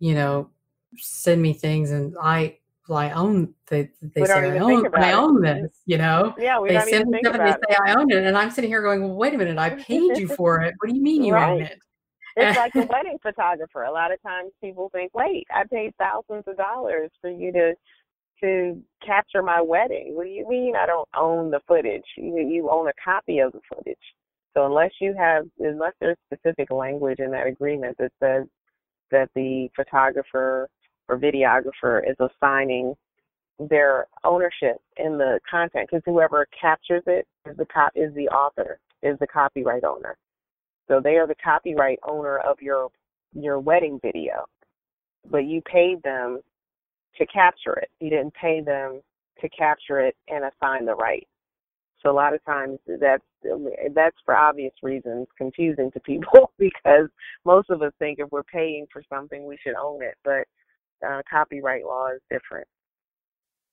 you 0.00 0.14
know 0.14 0.50
send 0.96 1.42
me 1.42 1.52
things 1.52 1.90
and 1.90 2.14
I 2.22 2.58
well, 2.88 2.98
I 2.98 3.10
own 3.10 3.54
they 3.68 3.90
they 4.02 4.24
say 4.24 4.40
I 4.40 4.58
own 4.58 4.86
I 4.94 5.12
own 5.12 5.42
this 5.42 5.82
you 5.86 5.98
know? 5.98 6.34
Yeah, 6.38 6.58
we 6.60 6.68
they 6.68 6.74
don't 6.74 6.88
even 6.88 7.00
send 7.00 7.10
me 7.10 7.18
think 7.18 7.26
stuff 7.26 7.34
and 7.36 7.46
they 7.46 7.52
about 7.52 7.60
say 7.68 7.76
I 7.86 7.94
own 7.94 8.10
it 8.10 8.24
and 8.24 8.36
I'm 8.38 8.50
sitting 8.50 8.70
here 8.70 8.82
going 8.82 9.02
well 9.02 9.14
wait 9.14 9.34
a 9.34 9.38
minute 9.38 9.58
I 9.58 9.70
paid 9.70 10.16
you 10.16 10.28
for 10.28 10.62
it. 10.62 10.74
What 10.78 10.88
do 10.90 10.96
you 10.96 11.02
mean 11.02 11.22
you 11.22 11.36
own 11.36 11.60
it 11.62 11.78
It's 12.38 12.56
like 12.56 12.74
a 12.76 12.86
wedding 12.92 13.18
photographer. 13.22 13.82
A 13.82 13.92
lot 13.92 14.12
of 14.12 14.22
times 14.22 14.52
people 14.62 14.90
think, 14.92 15.12
wait, 15.14 15.46
I 15.52 15.64
paid 15.70 15.92
thousands 15.98 16.44
of 16.46 16.56
dollars 16.56 17.10
for 17.20 17.30
you 17.30 17.52
to 17.52 17.74
to 18.40 18.80
capture 19.04 19.42
my 19.42 19.60
wedding. 19.60 20.12
What 20.14 20.24
do 20.24 20.30
you 20.30 20.48
mean 20.48 20.74
I 20.76 20.86
don't 20.86 21.08
own 21.16 21.50
the 21.50 21.60
footage? 21.66 22.04
You 22.16 22.38
you 22.38 22.70
own 22.70 22.88
a 22.88 22.92
copy 23.04 23.40
of 23.40 23.52
the 23.52 23.60
footage. 23.68 23.96
So 24.54 24.66
unless 24.66 24.92
you 25.00 25.14
have 25.18 25.46
unless 25.58 25.94
there's 26.00 26.16
specific 26.32 26.70
language 26.70 27.18
in 27.18 27.30
that 27.32 27.46
agreement 27.46 27.96
that 27.98 28.12
says 28.20 28.46
that 29.10 29.28
the 29.34 29.68
photographer 29.74 30.68
or 31.08 31.18
videographer 31.18 32.00
is 32.08 32.16
assigning 32.20 32.94
their 33.58 34.06
ownership 34.24 34.76
in 34.96 35.18
the 35.18 35.40
content 35.50 35.88
because 35.90 36.02
whoever 36.06 36.46
captures 36.60 37.02
it 37.06 37.26
is 37.48 37.56
the 37.56 37.66
cop 37.66 37.90
is 37.96 38.14
the 38.14 38.28
author 38.28 38.78
is 39.02 39.18
the 39.18 39.26
copyright 39.26 39.82
owner 39.84 40.16
so 40.88 41.00
they 41.00 41.16
are 41.16 41.26
the 41.26 41.34
copyright 41.42 41.98
owner 42.06 42.38
of 42.38 42.60
your 42.60 42.88
your 43.34 43.60
wedding 43.60 44.00
video. 44.02 44.46
But 45.30 45.44
you 45.44 45.60
paid 45.62 46.02
them 46.02 46.40
to 47.16 47.26
capture 47.26 47.74
it. 47.74 47.90
You 48.00 48.10
didn't 48.10 48.34
pay 48.34 48.60
them 48.60 49.02
to 49.40 49.48
capture 49.50 50.00
it 50.00 50.16
and 50.28 50.44
assign 50.44 50.86
the 50.86 50.94
right. 50.94 51.26
So 52.02 52.10
a 52.10 52.12
lot 52.12 52.32
of 52.32 52.44
times 52.44 52.78
that's 53.00 53.24
that's 53.94 54.16
for 54.24 54.36
obvious 54.36 54.72
reasons 54.82 55.26
confusing 55.36 55.90
to 55.92 56.00
people 56.00 56.52
because 56.58 57.08
most 57.44 57.70
of 57.70 57.82
us 57.82 57.92
think 57.98 58.18
if 58.18 58.30
we're 58.30 58.44
paying 58.44 58.86
for 58.92 59.02
something 59.08 59.46
we 59.46 59.58
should 59.62 59.74
own 59.74 60.02
it. 60.02 60.14
But 60.24 60.46
uh, 61.06 61.22
copyright 61.30 61.84
law 61.84 62.08
is 62.14 62.20
different. 62.30 62.66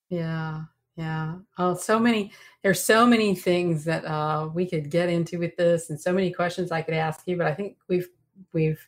Yeah, 0.09 0.63
yeah. 0.95 1.35
Oh, 1.57 1.75
so 1.75 1.99
many, 1.99 2.31
there's 2.63 2.83
so 2.83 3.05
many 3.05 3.35
things 3.35 3.83
that 3.85 4.05
uh, 4.05 4.49
we 4.53 4.65
could 4.67 4.89
get 4.89 5.09
into 5.09 5.39
with 5.39 5.55
this 5.57 5.89
and 5.89 5.99
so 5.99 6.13
many 6.13 6.31
questions 6.31 6.71
I 6.71 6.81
could 6.81 6.93
ask 6.93 7.21
you, 7.27 7.37
but 7.37 7.47
I 7.47 7.53
think 7.53 7.77
we've 7.89 8.07
we've 8.53 8.79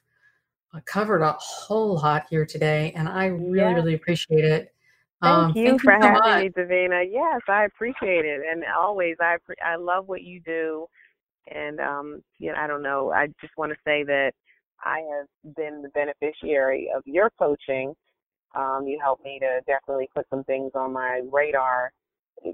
uh, 0.73 0.79
covered 0.85 1.21
a 1.21 1.33
whole 1.33 1.95
lot 1.95 2.25
here 2.29 2.45
today, 2.45 2.93
and 2.95 3.09
I 3.09 3.25
really, 3.27 3.57
Yeah. 3.57 3.73
really 3.73 3.93
appreciate 3.95 4.45
it. 4.45 4.73
Thank 5.23 5.33
Um, 5.33 5.53
you 5.55 5.65
thank 5.65 5.83
you 5.83 5.89
for 5.89 5.93
so 6.01 6.09
having 6.09 6.13
much. 6.13 6.43
me, 6.45 6.49
Davina. 6.49 7.03
Yes, 7.09 7.41
I 7.49 7.65
appreciate 7.65 8.25
it, 8.25 8.41
and 8.49 8.63
always 8.77 9.15
I 9.19 9.37
appre- 9.37 9.65
I 9.65 9.75
love 9.75 10.07
what 10.07 10.21
you 10.21 10.39
do, 10.41 10.87
and 11.53 11.79
um, 11.79 12.21
you 12.39 12.51
know 12.51 12.57
I 12.57 12.67
don't 12.67 12.83
know. 12.83 13.11
I 13.11 13.27
just 13.41 13.53
want 13.57 13.71
to 13.71 13.77
say 13.85 14.03
that 14.03 14.33
I 14.83 14.99
have 14.99 15.55
been 15.55 15.81
the 15.81 15.89
beneficiary 15.89 16.89
of 16.95 17.01
your 17.05 17.31
coaching. 17.39 17.95
Um, 18.55 18.85
you 18.87 18.99
helped 19.01 19.23
me 19.25 19.39
to 19.39 19.61
definitely 19.65 20.07
put 20.15 20.27
some 20.29 20.43
things 20.45 20.71
on 20.75 20.93
my 20.93 21.21
radar 21.31 21.91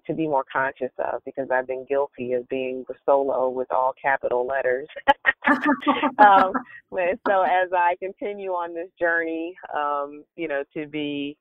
to 0.05 0.13
be 0.13 0.27
more 0.27 0.45
conscious 0.51 0.91
of 0.97 1.21
because 1.25 1.49
I've 1.51 1.67
been 1.67 1.85
guilty 1.87 2.33
of 2.33 2.47
being 2.49 2.85
the 2.87 2.95
solo 3.05 3.49
with 3.49 3.71
all 3.71 3.93
capital 4.01 4.45
letters. 4.45 4.87
um, 6.17 6.53
but 6.91 7.19
so 7.27 7.43
as 7.43 7.69
I 7.73 7.95
continue 7.99 8.51
on 8.51 8.73
this 8.73 8.89
journey, 8.99 9.55
um, 9.75 10.23
you 10.35 10.47
know, 10.47 10.63
to 10.75 10.87
be 10.87 11.37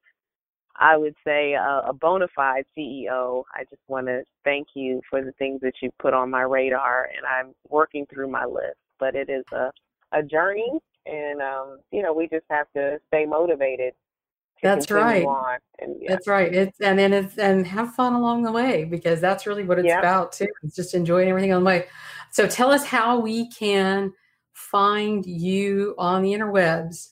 I 0.76 0.96
would 0.96 1.14
say 1.24 1.52
a, 1.52 1.82
a 1.88 1.92
bona 1.92 2.28
fide 2.34 2.64
CEO. 2.76 3.44
I 3.54 3.64
just 3.64 3.82
want 3.88 4.06
to 4.06 4.22
thank 4.42 4.68
you 4.74 5.02
for 5.08 5.22
the 5.22 5.32
things 5.32 5.60
that 5.60 5.74
you 5.82 5.90
put 5.98 6.14
on 6.14 6.30
my 6.30 6.42
radar, 6.42 7.10
and 7.16 7.26
I'm 7.26 7.54
working 7.68 8.06
through 8.06 8.30
my 8.30 8.44
list. 8.44 8.78
But 8.98 9.14
it 9.14 9.28
is 9.28 9.44
a 9.52 9.70
a 10.12 10.22
journey, 10.22 10.70
and 11.06 11.40
um, 11.40 11.78
you 11.90 12.02
know 12.02 12.12
we 12.12 12.28
just 12.28 12.46
have 12.50 12.66
to 12.74 12.98
stay 13.08 13.26
motivated 13.26 13.92
That's 14.62 14.90
right. 14.90 15.26
And 15.80 15.96
yeah, 16.00 16.10
That's 16.10 16.28
right. 16.28 16.54
It's 16.54 16.80
and 16.80 16.98
then 16.98 17.12
it's 17.12 17.36
and 17.36 17.66
have 17.66 17.94
fun 17.94 18.14
along 18.14 18.44
the 18.44 18.52
way 18.52 18.84
because 18.84 19.20
that's 19.20 19.46
really 19.46 19.64
what 19.64 19.78
it's 19.78 19.88
yeah. 19.88 19.98
about 19.98 20.32
too. 20.32 20.48
It's 20.62 20.76
just 20.76 20.94
enjoying 20.94 21.28
everything 21.28 21.52
on 21.52 21.62
the 21.62 21.66
way. 21.66 21.86
So 22.30 22.46
tell 22.46 22.70
us 22.70 22.84
how 22.84 23.18
we 23.18 23.50
can 23.50 24.12
find 24.52 25.26
you 25.26 25.96
on 25.98 26.22
the 26.22 26.32
interwebs. 26.32 27.08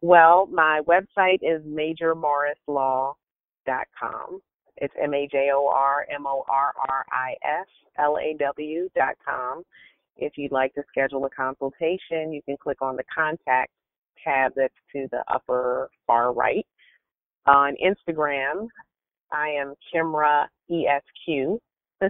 Well, 0.00 0.46
my 0.46 0.80
website 0.88 1.38
is 1.42 1.62
majormorrislaw.com. 1.64 4.40
It's 4.78 4.94
M 5.00 5.14
A 5.14 5.28
J 5.30 5.50
O 5.54 5.68
R 5.68 6.06
M 6.12 6.26
O 6.26 6.44
R 6.48 6.74
R 6.88 7.06
I 7.12 7.36
S 7.44 7.68
L 7.98 8.18
A 8.18 8.34
W 8.38 8.88
dot 8.96 9.14
com. 9.24 9.62
If 10.16 10.32
you'd 10.36 10.52
like 10.52 10.74
to 10.74 10.82
schedule 10.88 11.24
a 11.26 11.30
consultation, 11.30 12.32
you 12.32 12.42
can 12.44 12.56
click 12.56 12.82
on 12.82 12.96
the 12.96 13.04
contact 13.14 13.70
tab 14.22 14.52
that's 14.56 14.74
to 14.92 15.08
the 15.10 15.22
upper 15.28 15.90
far 16.06 16.32
right. 16.32 16.66
On 17.46 17.74
Instagram, 17.84 18.68
I 19.32 19.48
am 19.48 19.74
Kimra 19.92 20.46
ESQ. 20.70 21.58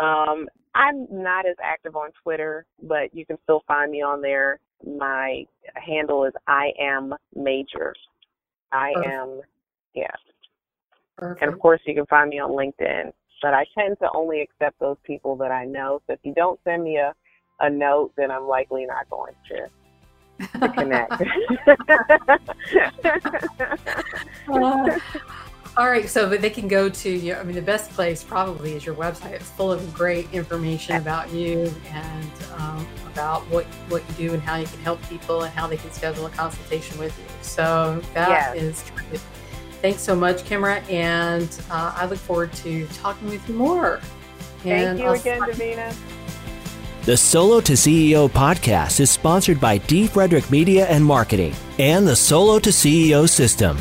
um, 0.00 0.48
I'm 0.74 1.06
not 1.10 1.46
as 1.46 1.56
active 1.62 1.96
on 1.96 2.10
Twitter, 2.22 2.66
but 2.82 3.14
you 3.14 3.24
can 3.24 3.38
still 3.44 3.62
find 3.66 3.90
me 3.90 4.02
on 4.02 4.20
there. 4.20 4.60
My 4.84 5.44
handle 5.74 6.24
is 6.24 6.32
I 6.46 6.72
am 6.78 7.14
Major. 7.34 7.94
I 8.72 8.92
Perfect. 8.94 9.14
am, 9.14 9.40
yeah. 9.94 10.06
And 11.40 11.52
of 11.52 11.58
course, 11.58 11.80
you 11.86 11.94
can 11.94 12.06
find 12.06 12.28
me 12.28 12.38
on 12.38 12.50
LinkedIn. 12.50 13.12
But 13.42 13.54
I 13.54 13.64
tend 13.76 13.98
to 14.00 14.08
only 14.14 14.40
accept 14.40 14.78
those 14.80 14.96
people 15.04 15.36
that 15.36 15.50
I 15.50 15.64
know. 15.64 16.00
So 16.06 16.14
if 16.14 16.20
you 16.22 16.34
don't 16.34 16.58
send 16.64 16.84
me 16.84 16.96
a, 16.96 17.14
a 17.60 17.70
note, 17.70 18.12
then 18.16 18.30
I'm 18.30 18.46
likely 18.46 18.86
not 18.86 19.08
going 19.10 19.34
to, 19.50 19.68
to 20.38 20.68
connect. 20.68 21.12
Uh, 24.48 24.98
all 25.76 25.90
right, 25.90 26.08
so 26.08 26.28
but 26.28 26.40
they 26.40 26.48
can 26.50 26.68
go 26.68 26.88
to 26.88 27.10
you. 27.10 27.34
I 27.34 27.42
mean, 27.42 27.56
the 27.56 27.60
best 27.62 27.90
place 27.90 28.22
probably 28.22 28.72
is 28.74 28.86
your 28.86 28.94
website. 28.94 29.32
It's 29.32 29.50
full 29.50 29.72
of 29.72 29.92
great 29.92 30.32
information 30.32 30.96
about 30.96 31.32
you 31.32 31.70
and 31.90 32.30
um, 32.56 32.86
about 33.12 33.42
what 33.50 33.64
what 33.88 34.02
you 34.10 34.28
do 34.28 34.34
and 34.34 34.42
how 34.42 34.56
you 34.56 34.66
can 34.66 34.78
help 34.80 35.02
people 35.08 35.42
and 35.42 35.52
how 35.52 35.66
they 35.66 35.76
can 35.76 35.90
schedule 35.90 36.26
a 36.26 36.30
consultation 36.30 36.96
with 36.98 37.16
you. 37.18 37.24
So 37.42 38.00
that 38.14 38.28
Yes. 38.28 38.56
is 38.62 38.82
terrific. 38.84 39.20
Thanks 39.82 40.00
so 40.00 40.14
much, 40.14 40.44
Kimra, 40.44 40.88
and 40.90 41.48
uh, 41.70 41.92
I 41.96 42.06
look 42.06 42.18
forward 42.18 42.52
to 42.54 42.86
talking 42.88 43.28
with 43.28 43.46
you 43.48 43.54
more. 43.56 44.00
Thank 44.62 44.66
And 44.88 44.98
you 44.98 45.06
I'll- 45.06 45.14
again, 45.14 45.40
Davina. 45.42 45.94
The 47.06 47.16
Solo 47.16 47.60
to 47.60 47.74
CEO 47.74 48.28
podcast 48.28 48.98
is 48.98 49.12
sponsored 49.12 49.60
by 49.60 49.78
D. 49.78 50.08
Frederick 50.08 50.50
Media 50.50 50.86
and 50.86 51.04
Marketing 51.04 51.54
and 51.78 52.04
the 52.04 52.16
Solo 52.16 52.58
to 52.58 52.70
CEO 52.70 53.28
system. 53.28 53.78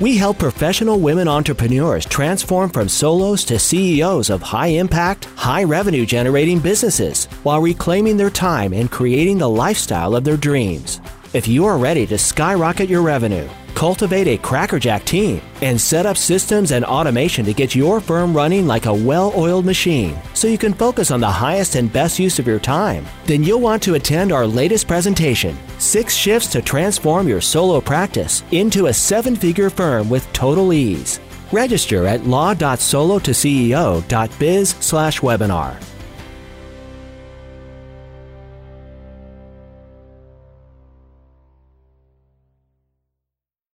We 0.00 0.16
help 0.16 0.38
professional 0.38 0.98
women 0.98 1.28
entrepreneurs 1.28 2.06
transform 2.06 2.70
from 2.70 2.88
solos 2.88 3.44
to 3.44 3.58
CEOs 3.58 4.30
of 4.30 4.40
high 4.40 4.68
impact, 4.68 5.26
high 5.36 5.64
revenue 5.64 6.06
generating 6.06 6.60
businesses 6.60 7.26
while 7.42 7.60
reclaiming 7.60 8.16
their 8.16 8.30
time 8.30 8.72
and 8.72 8.90
creating 8.90 9.36
the 9.36 9.50
lifestyle 9.50 10.16
of 10.16 10.24
their 10.24 10.38
dreams. 10.38 11.02
If 11.34 11.46
you 11.46 11.66
are 11.66 11.76
ready 11.76 12.06
to 12.06 12.16
skyrocket 12.16 12.88
your 12.88 13.02
revenue, 13.02 13.50
cultivate 13.74 14.28
a 14.28 14.38
crackerjack 14.38 15.04
team, 15.04 15.40
and 15.60 15.80
set 15.80 16.06
up 16.06 16.16
systems 16.16 16.72
and 16.72 16.84
automation 16.84 17.44
to 17.44 17.52
get 17.52 17.74
your 17.74 18.00
firm 18.00 18.34
running 18.34 18.66
like 18.66 18.86
a 18.86 18.94
well 18.94 19.32
oiled 19.36 19.64
machine 19.64 20.16
so 20.34 20.48
you 20.48 20.58
can 20.58 20.74
focus 20.74 21.10
on 21.10 21.20
the 21.20 21.26
highest 21.26 21.74
and 21.74 21.92
best 21.92 22.18
use 22.18 22.38
of 22.38 22.46
your 22.46 22.58
time, 22.58 23.04
then 23.26 23.42
you'll 23.42 23.60
want 23.60 23.82
to 23.82 23.94
attend 23.94 24.32
our 24.32 24.46
latest 24.46 24.86
presentation 24.86 25.56
Six 25.78 26.14
Shifts 26.14 26.48
to 26.52 26.62
Transform 26.62 27.28
Your 27.28 27.40
Solo 27.40 27.80
Practice 27.80 28.44
into 28.52 28.86
a 28.86 28.94
Seven 28.94 29.34
Figure 29.34 29.70
Firm 29.70 30.08
with 30.08 30.32
Total 30.32 30.72
Ease. 30.72 31.18
Register 31.50 32.06
at 32.06 32.24
law.solotoceo.biz 32.24 34.68
slash 34.80 35.20
webinar. 35.20 35.91